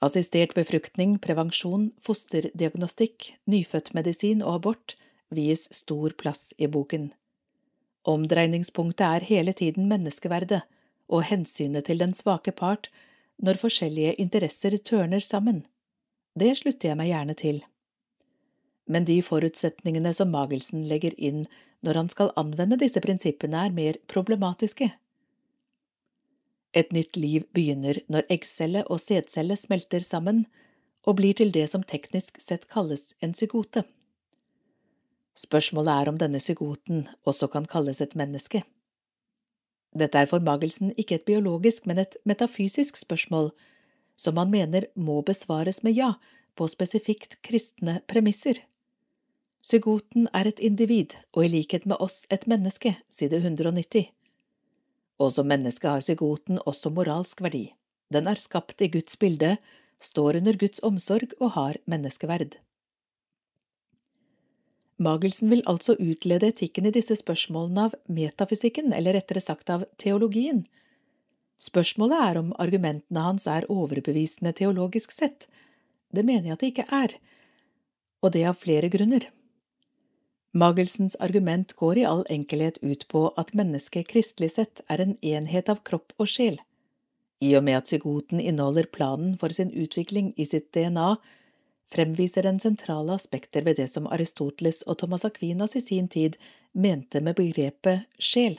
Assistert 0.04 0.52
befruktning, 0.54 1.16
prevensjon, 1.18 1.90
fosterdiagnostikk, 2.04 3.32
nyfødtmedisin 3.48 4.42
og 4.44 4.58
abort 4.58 4.96
vies 5.32 5.66
stor 5.72 6.12
plass 6.20 6.52
i 6.60 6.68
boken. 6.68 7.12
Omdreiningspunktet 8.06 9.06
er 9.06 9.24
hele 9.26 9.54
tiden 9.56 9.88
menneskeverdet, 9.88 10.62
og 11.08 11.24
hensynet 11.30 11.86
til 11.86 12.02
den 12.02 12.12
svake 12.14 12.52
part 12.52 12.90
når 13.38 13.60
forskjellige 13.60 14.16
interesser 14.20 14.76
tørner 14.76 15.22
sammen. 15.22 15.64
Det 16.36 16.52
slutter 16.58 16.90
jeg 16.90 16.98
meg 16.98 17.10
gjerne 17.12 17.36
til. 17.38 17.62
Men 18.86 19.06
de 19.08 19.16
forutsetningene 19.24 20.12
som 20.14 20.30
Magelsen 20.30 20.84
legger 20.90 21.16
inn 21.16 21.46
når 21.86 22.02
han 22.02 22.10
skal 22.12 22.32
anvende 22.36 22.78
disse 22.80 23.00
prinsippene, 23.02 23.66
er 23.66 23.74
mer 23.74 23.98
problematiske. 24.10 24.90
Et 26.76 26.92
nytt 26.92 27.16
liv 27.16 27.46
begynner 27.56 28.02
når 28.12 28.26
eggcelle 28.34 28.82
og 28.92 29.00
sædcelle 29.00 29.56
smelter 29.56 30.04
sammen 30.04 30.44
og 31.06 31.16
blir 31.20 31.36
til 31.38 31.52
det 31.54 31.64
som 31.72 31.84
teknisk 31.86 32.40
sett 32.42 32.66
kalles 32.68 33.14
en 33.24 33.32
zygote. 33.34 33.86
Spørsmålet 35.36 35.92
er 35.92 36.10
om 36.10 36.18
denne 36.20 36.40
zygoten 36.40 37.06
også 37.24 37.48
kan 37.52 37.68
kalles 37.68 38.02
et 38.04 38.16
menneske. 38.16 38.62
Dette 39.96 40.20
er 40.20 40.28
for 40.28 40.44
Magelsen 40.44 40.92
ikke 41.00 41.16
et 41.16 41.28
biologisk, 41.28 41.86
men 41.86 41.98
et 42.02 42.16
metafysisk 42.28 42.96
spørsmål, 43.00 43.52
som 44.16 44.36
han 44.36 44.50
mener 44.52 44.88
må 44.96 45.22
besvares 45.24 45.82
med 45.84 45.96
ja, 45.96 46.14
på 46.56 46.68
spesifikt 46.68 47.38
kristne 47.44 48.00
premisser. 48.08 48.60
Psygoten 49.64 50.28
er 50.36 50.48
et 50.48 50.60
individ, 50.60 51.16
og 51.32 51.44
i 51.46 51.52
likhet 51.56 51.86
med 51.86 51.96
oss 52.00 52.26
et 52.30 52.46
menneske, 52.48 52.96
side 53.08 53.40
190. 53.40 54.15
Og 55.22 55.32
som 55.32 55.48
menneske 55.48 55.88
har 55.88 56.04
psykoten 56.04 56.60
også 56.68 56.92
moralsk 56.92 57.40
verdi. 57.44 57.70
Den 58.12 58.28
er 58.30 58.38
skapt 58.38 58.82
i 58.84 58.90
Guds 58.92 59.16
bilde, 59.18 59.56
står 60.02 60.38
under 60.42 60.58
Guds 60.60 60.82
omsorg 60.84 61.32
og 61.40 61.54
har 61.56 61.78
menneskeverd. 61.88 62.58
Magelsen 64.96 65.50
vil 65.52 65.64
altså 65.68 65.96
utlede 66.00 66.48
etikken 66.48 66.88
i 66.88 66.92
disse 66.94 67.18
spørsmålene 67.20 67.88
av 67.88 67.96
metafysikken, 68.08 68.94
eller 68.96 69.18
rettere 69.18 69.42
sagt 69.44 69.72
av 69.72 69.84
teologien. 70.00 70.64
Spørsmålet 71.60 72.22
er 72.30 72.40
om 72.40 72.52
argumentene 72.60 73.24
hans 73.24 73.46
er 73.48 73.68
overbevisende 73.72 74.54
teologisk 74.56 75.12
sett. 75.12 75.48
Det 76.12 76.24
mener 76.24 76.48
jeg 76.48 76.56
at 76.56 76.64
det 76.64 76.72
ikke 76.72 76.88
er, 76.92 77.16
og 78.24 78.32
det 78.32 78.44
av 78.48 78.56
flere 78.60 78.88
grunner. 78.92 79.28
Magelsens 80.56 81.16
argument 81.20 81.72
går 81.76 81.98
i 81.98 82.04
all 82.08 82.22
enkelhet 82.32 82.78
ut 82.80 83.02
på 83.12 83.26
at 83.36 83.52
mennesket 83.58 84.08
kristelig 84.08 84.54
sett 84.54 84.80
er 84.88 85.02
en 85.02 85.16
enhet 85.20 85.68
av 85.68 85.82
kropp 85.84 86.14
og 86.16 86.30
sjel. 86.32 86.56
I 87.44 87.50
og 87.58 87.66
med 87.66 87.76
at 87.76 87.90
psykoten 87.90 88.40
inneholder 88.40 88.88
planen 88.88 89.34
for 89.36 89.52
sin 89.52 89.68
utvikling 89.76 90.30
i 90.40 90.46
sitt 90.48 90.70
DNA, 90.72 91.16
fremviser 91.92 92.48
den 92.48 92.60
sentrale 92.62 93.18
aspekter 93.20 93.66
ved 93.66 93.76
det 93.82 93.90
som 93.92 94.08
Aristoteles 94.08 94.80
og 94.86 94.96
Thomas 95.02 95.26
Aquinas 95.28 95.76
i 95.76 95.84
sin 95.84 96.08
tid 96.08 96.40
mente 96.72 97.20
med 97.20 97.36
begrepet 97.36 98.08
sjel. 98.18 98.56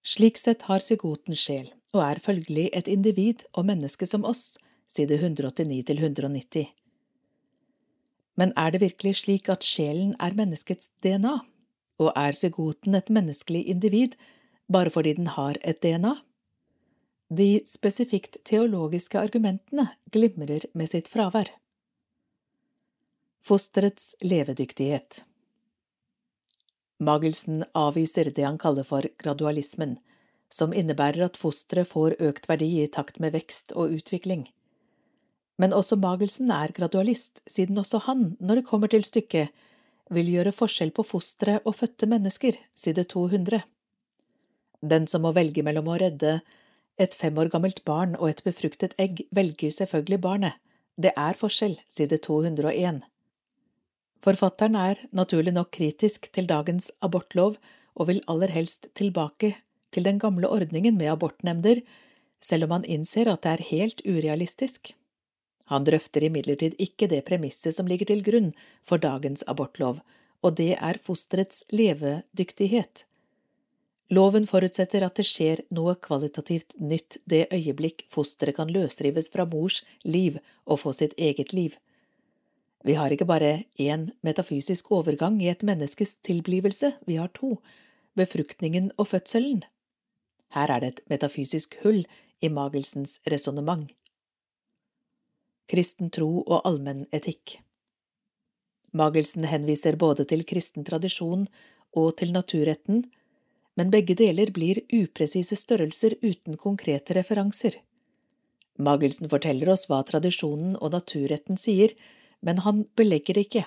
Slik 0.00 0.40
sett 0.40 0.64
har 0.70 0.80
psykoten 0.80 1.36
sjel, 1.36 1.68
og 1.92 2.06
er 2.06 2.24
følgelig 2.24 2.70
et 2.72 2.88
individ 2.88 3.44
og 3.52 3.68
menneske 3.68 4.08
som 4.08 4.24
oss, 4.24 4.56
side 4.88 5.20
189 5.20 5.82
til 5.92 6.00
190. 6.00 6.72
Men 8.40 8.54
er 8.56 8.72
det 8.72 8.80
virkelig 8.80 9.18
slik 9.20 9.50
at 9.52 9.66
sjelen 9.66 10.14
er 10.16 10.36
menneskets 10.38 10.88
DNA, 11.04 11.36
og 12.00 12.12
er 12.16 12.32
psykoten 12.32 12.96
et 12.96 13.12
menneskelig 13.12 13.66
individ 13.68 14.16
bare 14.72 14.92
fordi 14.94 15.12
den 15.18 15.28
har 15.36 15.60
et 15.60 15.82
DNA? 15.84 16.14
De 17.30 17.60
spesifikt 17.68 18.40
teologiske 18.48 19.18
argumentene 19.20 19.90
glimrer 20.10 20.64
med 20.72 20.88
sitt 20.90 21.10
fravær. 21.12 21.52
Fosterets 23.44 24.14
levedyktighet 24.24 25.22
Magelsen 27.00 27.62
avviser 27.76 28.32
det 28.36 28.44
han 28.44 28.58
kaller 28.60 28.84
for 28.84 29.06
gradualismen, 29.22 29.98
som 30.52 30.74
innebærer 30.76 31.28
at 31.28 31.38
fosteret 31.40 31.88
får 31.88 32.18
økt 32.20 32.48
verdi 32.50 32.72
i 32.82 32.88
takt 32.92 33.20
med 33.22 33.32
vekst 33.36 33.72
og 33.72 33.94
utvikling. 34.00 34.48
Men 35.60 35.74
også 35.76 35.98
Magelsen 36.00 36.48
er 36.54 36.72
gradualist, 36.72 37.42
siden 37.48 37.78
også 37.82 38.00
han, 38.06 38.36
når 38.40 38.60
det 38.60 38.68
kommer 38.70 38.88
til 38.88 39.04
stykket, 39.04 39.50
vil 40.10 40.30
gjøre 40.32 40.54
forskjell 40.56 40.90
på 40.96 41.04
fostre 41.06 41.58
og 41.64 41.76
fødte 41.78 42.08
mennesker, 42.10 42.56
side 42.74 43.04
200. 43.12 43.60
Den 44.80 45.06
som 45.10 45.22
må 45.26 45.34
velge 45.36 45.62
mellom 45.62 45.90
å 45.92 45.98
redde 46.00 46.40
et 47.00 47.14
fem 47.16 47.36
år 47.38 47.50
gammelt 47.52 47.84
barn 47.84 48.16
og 48.18 48.30
et 48.30 48.42
befruktet 48.44 48.96
egg, 49.00 49.22
velger 49.36 49.72
selvfølgelig 49.76 50.20
barnet. 50.24 50.56
Det 51.00 51.12
er 51.16 51.38
forskjell, 51.38 51.78
side 51.88 52.18
201. 52.24 53.02
Forfatteren 54.24 54.76
er 54.76 55.00
naturlig 55.16 55.54
nok 55.56 55.70
kritisk 55.76 56.28
til 56.34 56.48
dagens 56.48 56.90
abortlov 57.04 57.56
og 57.96 58.08
vil 58.10 58.22
aller 58.28 58.52
helst 58.52 58.90
tilbake 58.98 59.54
til 59.94 60.06
den 60.06 60.20
gamle 60.20 60.48
ordningen 60.48 60.98
med 60.98 61.12
abortnemnder, 61.12 61.80
selv 62.40 62.66
om 62.66 62.78
han 62.78 62.88
innser 62.88 63.28
at 63.28 63.44
det 63.44 63.54
er 63.54 63.68
helt 63.70 64.04
urealistisk. 64.04 64.92
Han 65.70 65.86
drøfter 65.86 66.26
imidlertid 66.26 66.74
ikke 66.82 67.06
det 67.10 67.22
premisset 67.28 67.76
som 67.76 67.88
ligger 67.90 68.10
til 68.10 68.24
grunn 68.26 68.50
for 68.86 69.02
dagens 69.02 69.44
abortlov, 69.50 70.00
og 70.42 70.56
det 70.58 70.74
er 70.76 70.98
fosterets 71.04 71.62
levedyktighet. 71.70 73.04
Loven 74.10 74.48
forutsetter 74.50 75.04
at 75.06 75.20
det 75.20 75.26
skjer 75.28 75.62
noe 75.70 75.94
kvalitativt 76.02 76.74
nytt 76.82 77.20
det 77.30 77.44
øyeblikk 77.54 78.02
fosteret 78.10 78.56
kan 78.56 78.72
løsrives 78.74 79.30
fra 79.30 79.46
mors 79.46 79.84
liv 80.02 80.40
og 80.66 80.80
få 80.82 80.94
sitt 80.96 81.14
eget 81.14 81.54
liv. 81.54 81.76
Vi 82.82 82.96
har 82.98 83.12
ikke 83.12 83.28
bare 83.28 83.66
én 83.78 84.08
metafysisk 84.26 84.90
overgang 84.90 85.38
i 85.42 85.50
et 85.52 85.62
menneskes 85.62 86.16
tilblivelse, 86.26 86.94
vi 87.06 87.20
har 87.20 87.30
to, 87.36 87.60
befruktningen 88.18 88.90
og 88.98 89.12
fødselen. 89.12 89.62
Her 90.56 90.74
er 90.74 90.82
det 90.82 90.88
et 90.88 91.02
metafysisk 91.12 91.76
hull 91.84 92.02
i 92.42 92.48
Magelsens 92.48 93.20
resonnement. 93.30 93.86
Kristen 95.70 96.10
tro 96.10 96.40
og 96.40 96.64
allmenn 96.66 97.04
etikk 97.14 97.60
Magelsen 98.96 99.46
henviser 99.46 99.96
både 99.96 100.24
til 100.26 100.42
kristen 100.48 100.84
tradisjon 100.86 101.46
og 101.96 102.16
til 102.18 102.32
naturretten, 102.34 103.04
men 103.78 103.92
begge 103.92 104.16
deler 104.18 104.50
blir 104.54 104.82
upresise 104.90 105.56
størrelser 105.56 106.16
uten 106.22 106.56
konkrete 106.58 107.14
referanser. 107.14 107.76
Magelsen 108.80 109.30
forteller 109.30 109.70
oss 109.70 109.86
hva 109.90 110.00
tradisjonen 110.08 110.74
og 110.80 110.94
naturretten 110.96 111.60
sier, 111.60 111.94
men 112.42 112.62
han 112.64 112.84
belegger 112.98 113.36
det 113.36 113.46
ikke. 113.46 113.64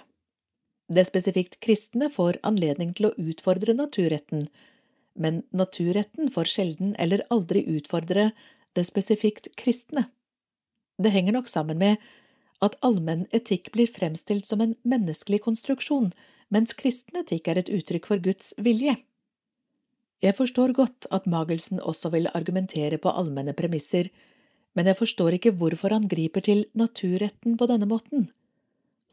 Det 0.92 1.06
spesifikt 1.08 1.60
kristne 1.64 2.10
får 2.12 2.42
anledning 2.44 2.92
til 2.98 3.10
å 3.10 3.16
utfordre 3.16 3.76
naturretten, 3.78 4.50
men 5.16 5.44
naturretten 5.56 6.32
får 6.34 6.52
sjelden 6.52 6.96
eller 7.00 7.24
aldri 7.32 7.64
utfordre 7.78 8.32
det 8.76 8.86
spesifikt 8.90 9.52
kristne. 9.56 10.10
Det 11.04 11.12
henger 11.12 11.36
nok 11.36 11.50
sammen 11.52 11.82
med 11.82 12.00
at 12.64 12.78
allmenn 12.86 13.26
etikk 13.36 13.74
blir 13.76 13.90
fremstilt 13.92 14.48
som 14.48 14.62
en 14.64 14.78
menneskelig 14.88 15.42
konstruksjon, 15.44 16.14
mens 16.54 16.76
kristen 16.80 17.20
etikk 17.20 17.50
er 17.52 17.60
et 17.60 17.72
uttrykk 17.74 18.08
for 18.08 18.24
Guds 18.24 18.54
vilje. 18.58 18.96
Jeg 20.24 20.38
forstår 20.38 20.72
godt 20.78 21.10
at 21.12 21.28
Magelsen 21.28 21.82
også 21.84 22.14
vil 22.14 22.30
argumentere 22.32 23.02
på 23.02 23.12
allmenne 23.12 23.56
premisser, 23.58 24.08
men 24.74 24.88
jeg 24.88 24.98
forstår 25.02 25.36
ikke 25.36 25.52
hvorfor 25.60 25.92
han 25.92 26.08
griper 26.08 26.46
til 26.46 26.64
naturretten 26.80 27.58
på 27.60 27.68
denne 27.68 27.90
måten. 27.90 28.30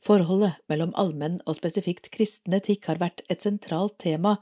Forholdet 0.00 0.60
mellom 0.70 0.94
allmenn 0.96 1.40
og 1.44 1.58
spesifikt 1.58 2.08
kristen 2.14 2.54
etikk 2.56 2.86
har 2.88 3.02
vært 3.02 3.24
et 3.28 3.42
sentralt 3.42 3.98
tema 4.00 4.38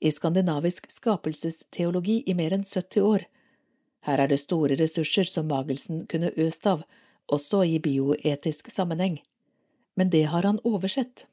i 0.00 0.12
skandinavisk 0.12 0.86
skapelsesteologi 0.92 2.20
i 2.28 2.36
mer 2.36 2.54
enn 2.54 2.68
70 2.68 3.08
år. 3.08 3.24
Her 4.06 4.22
er 4.22 4.30
det 4.30 4.40
store 4.40 4.76
ressurser 4.80 5.28
som 5.28 5.50
Magelsen 5.50 6.06
kunne 6.08 6.32
øst 6.36 6.66
av, 6.66 6.84
også 7.30 7.62
i 7.64 7.78
bioetisk 7.78 8.70
sammenheng. 8.72 9.20
Men 9.96 10.10
det 10.10 10.24
har 10.32 10.46
han 10.46 10.60
oversett. 10.64 11.26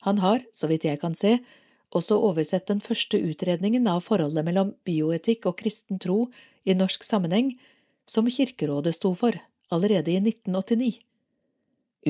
Han 0.00 0.18
har, 0.18 0.42
så 0.52 0.66
vidt 0.66 0.84
jeg 0.84 1.00
kan 1.00 1.14
se, 1.14 1.38
også 1.90 2.16
oversett 2.22 2.68
den 2.70 2.80
første 2.80 3.18
utredningen 3.18 3.86
av 3.90 4.04
forholdet 4.06 4.46
mellom 4.46 4.74
bioetikk 4.86 5.46
og 5.50 5.58
kristen 5.60 5.98
tro 6.02 6.28
i 6.64 6.74
norsk 6.74 7.04
sammenheng, 7.04 7.56
som 8.06 8.30
Kirkerådet 8.30 8.94
sto 8.96 9.12
for, 9.14 9.36
allerede 9.70 10.10
i 10.10 10.18
1989. 10.18 11.00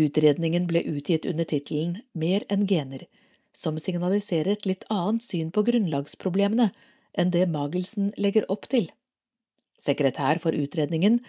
Utredningen 0.00 0.68
ble 0.70 0.84
utgitt 0.86 1.26
under 1.26 1.44
tittelen 1.48 1.98
Mer 2.14 2.44
enn 2.48 2.66
gener, 2.70 3.06
som 3.52 3.78
signaliserer 3.78 4.54
et 4.54 4.68
litt 4.68 4.86
annet 4.88 5.24
syn 5.24 5.50
på 5.50 5.64
grunnlagsproblemene 5.66 6.70
enn 7.18 7.32
det 7.34 7.48
Magelsen 7.50 8.12
legger 8.16 8.46
opp 8.52 8.68
til. 8.70 8.86
Sekretær 9.80 10.40
for 10.42 10.52
utredningen 10.52 11.22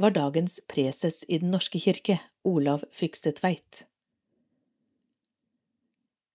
var 0.00 0.14
dagens 0.16 0.60
preses 0.68 1.22
i 1.28 1.38
Den 1.38 1.52
norske 1.52 1.78
kirke, 1.78 2.18
Olav 2.44 2.86
Fykse 2.92 3.32
Tveit. 3.36 3.84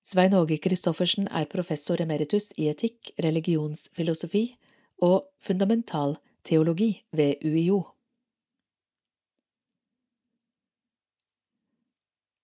Svein 0.06 0.36
Åge 0.38 0.60
Christoffersen 0.62 1.26
er 1.34 1.50
professor 1.50 1.98
emeritus 2.02 2.52
i 2.62 2.68
etikk, 2.70 3.10
religionsfilosofi 3.26 4.52
og 5.02 5.26
fundamental 5.42 6.14
teologi 6.46 6.92
ved 7.10 7.42
UiO. 7.42 7.80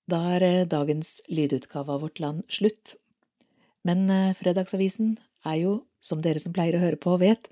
Da 0.10 0.24
er 0.36 0.44
eh, 0.48 0.66
dagens 0.66 1.20
lydutgave 1.30 1.94
av 1.94 2.02
Vårt 2.02 2.20
Land 2.20 2.42
slutt. 2.50 2.96
Men 3.88 4.10
eh, 4.10 4.34
Fredagsavisen 4.36 5.20
er 5.46 5.62
jo, 5.62 5.76
som 6.02 6.26
dere 6.26 6.42
som 6.42 6.58
pleier 6.58 6.80
å 6.80 6.82
høre 6.82 7.00
på, 7.00 7.14
vet, 7.22 7.46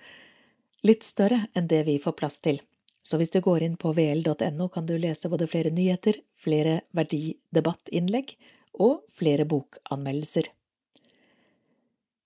litt 0.85 1.03
større 1.03 1.45
enn 1.53 1.67
det 1.67 1.83
vi 1.87 1.97
får 1.99 2.17
plass 2.19 2.39
til. 2.43 2.61
Så 3.03 3.17
hvis 3.17 3.31
du 3.31 3.39
går 3.41 3.63
inn 3.63 3.77
på 3.79 3.93
vl.no, 3.95 4.69
kan 4.69 4.85
du 4.85 4.97
lese 4.99 5.31
både 5.31 5.47
flere 5.47 5.71
nyheter, 5.73 6.19
flere 6.37 6.81
verdidebattinnlegg 6.95 8.35
og 8.79 9.01
flere 9.15 9.47
bokanmeldelser. 9.49 10.51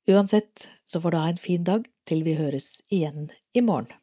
Uansett 0.09 0.69
så 0.85 0.99
får 1.01 1.11
du 1.11 1.17
ha 1.21 1.27
en 1.31 1.39
fin 1.39 1.63
dag 1.63 1.85
til 2.09 2.25
vi 2.25 2.35
høres 2.35 2.81
igjen 2.91 3.29
i 3.55 3.63
morgen. 3.63 3.93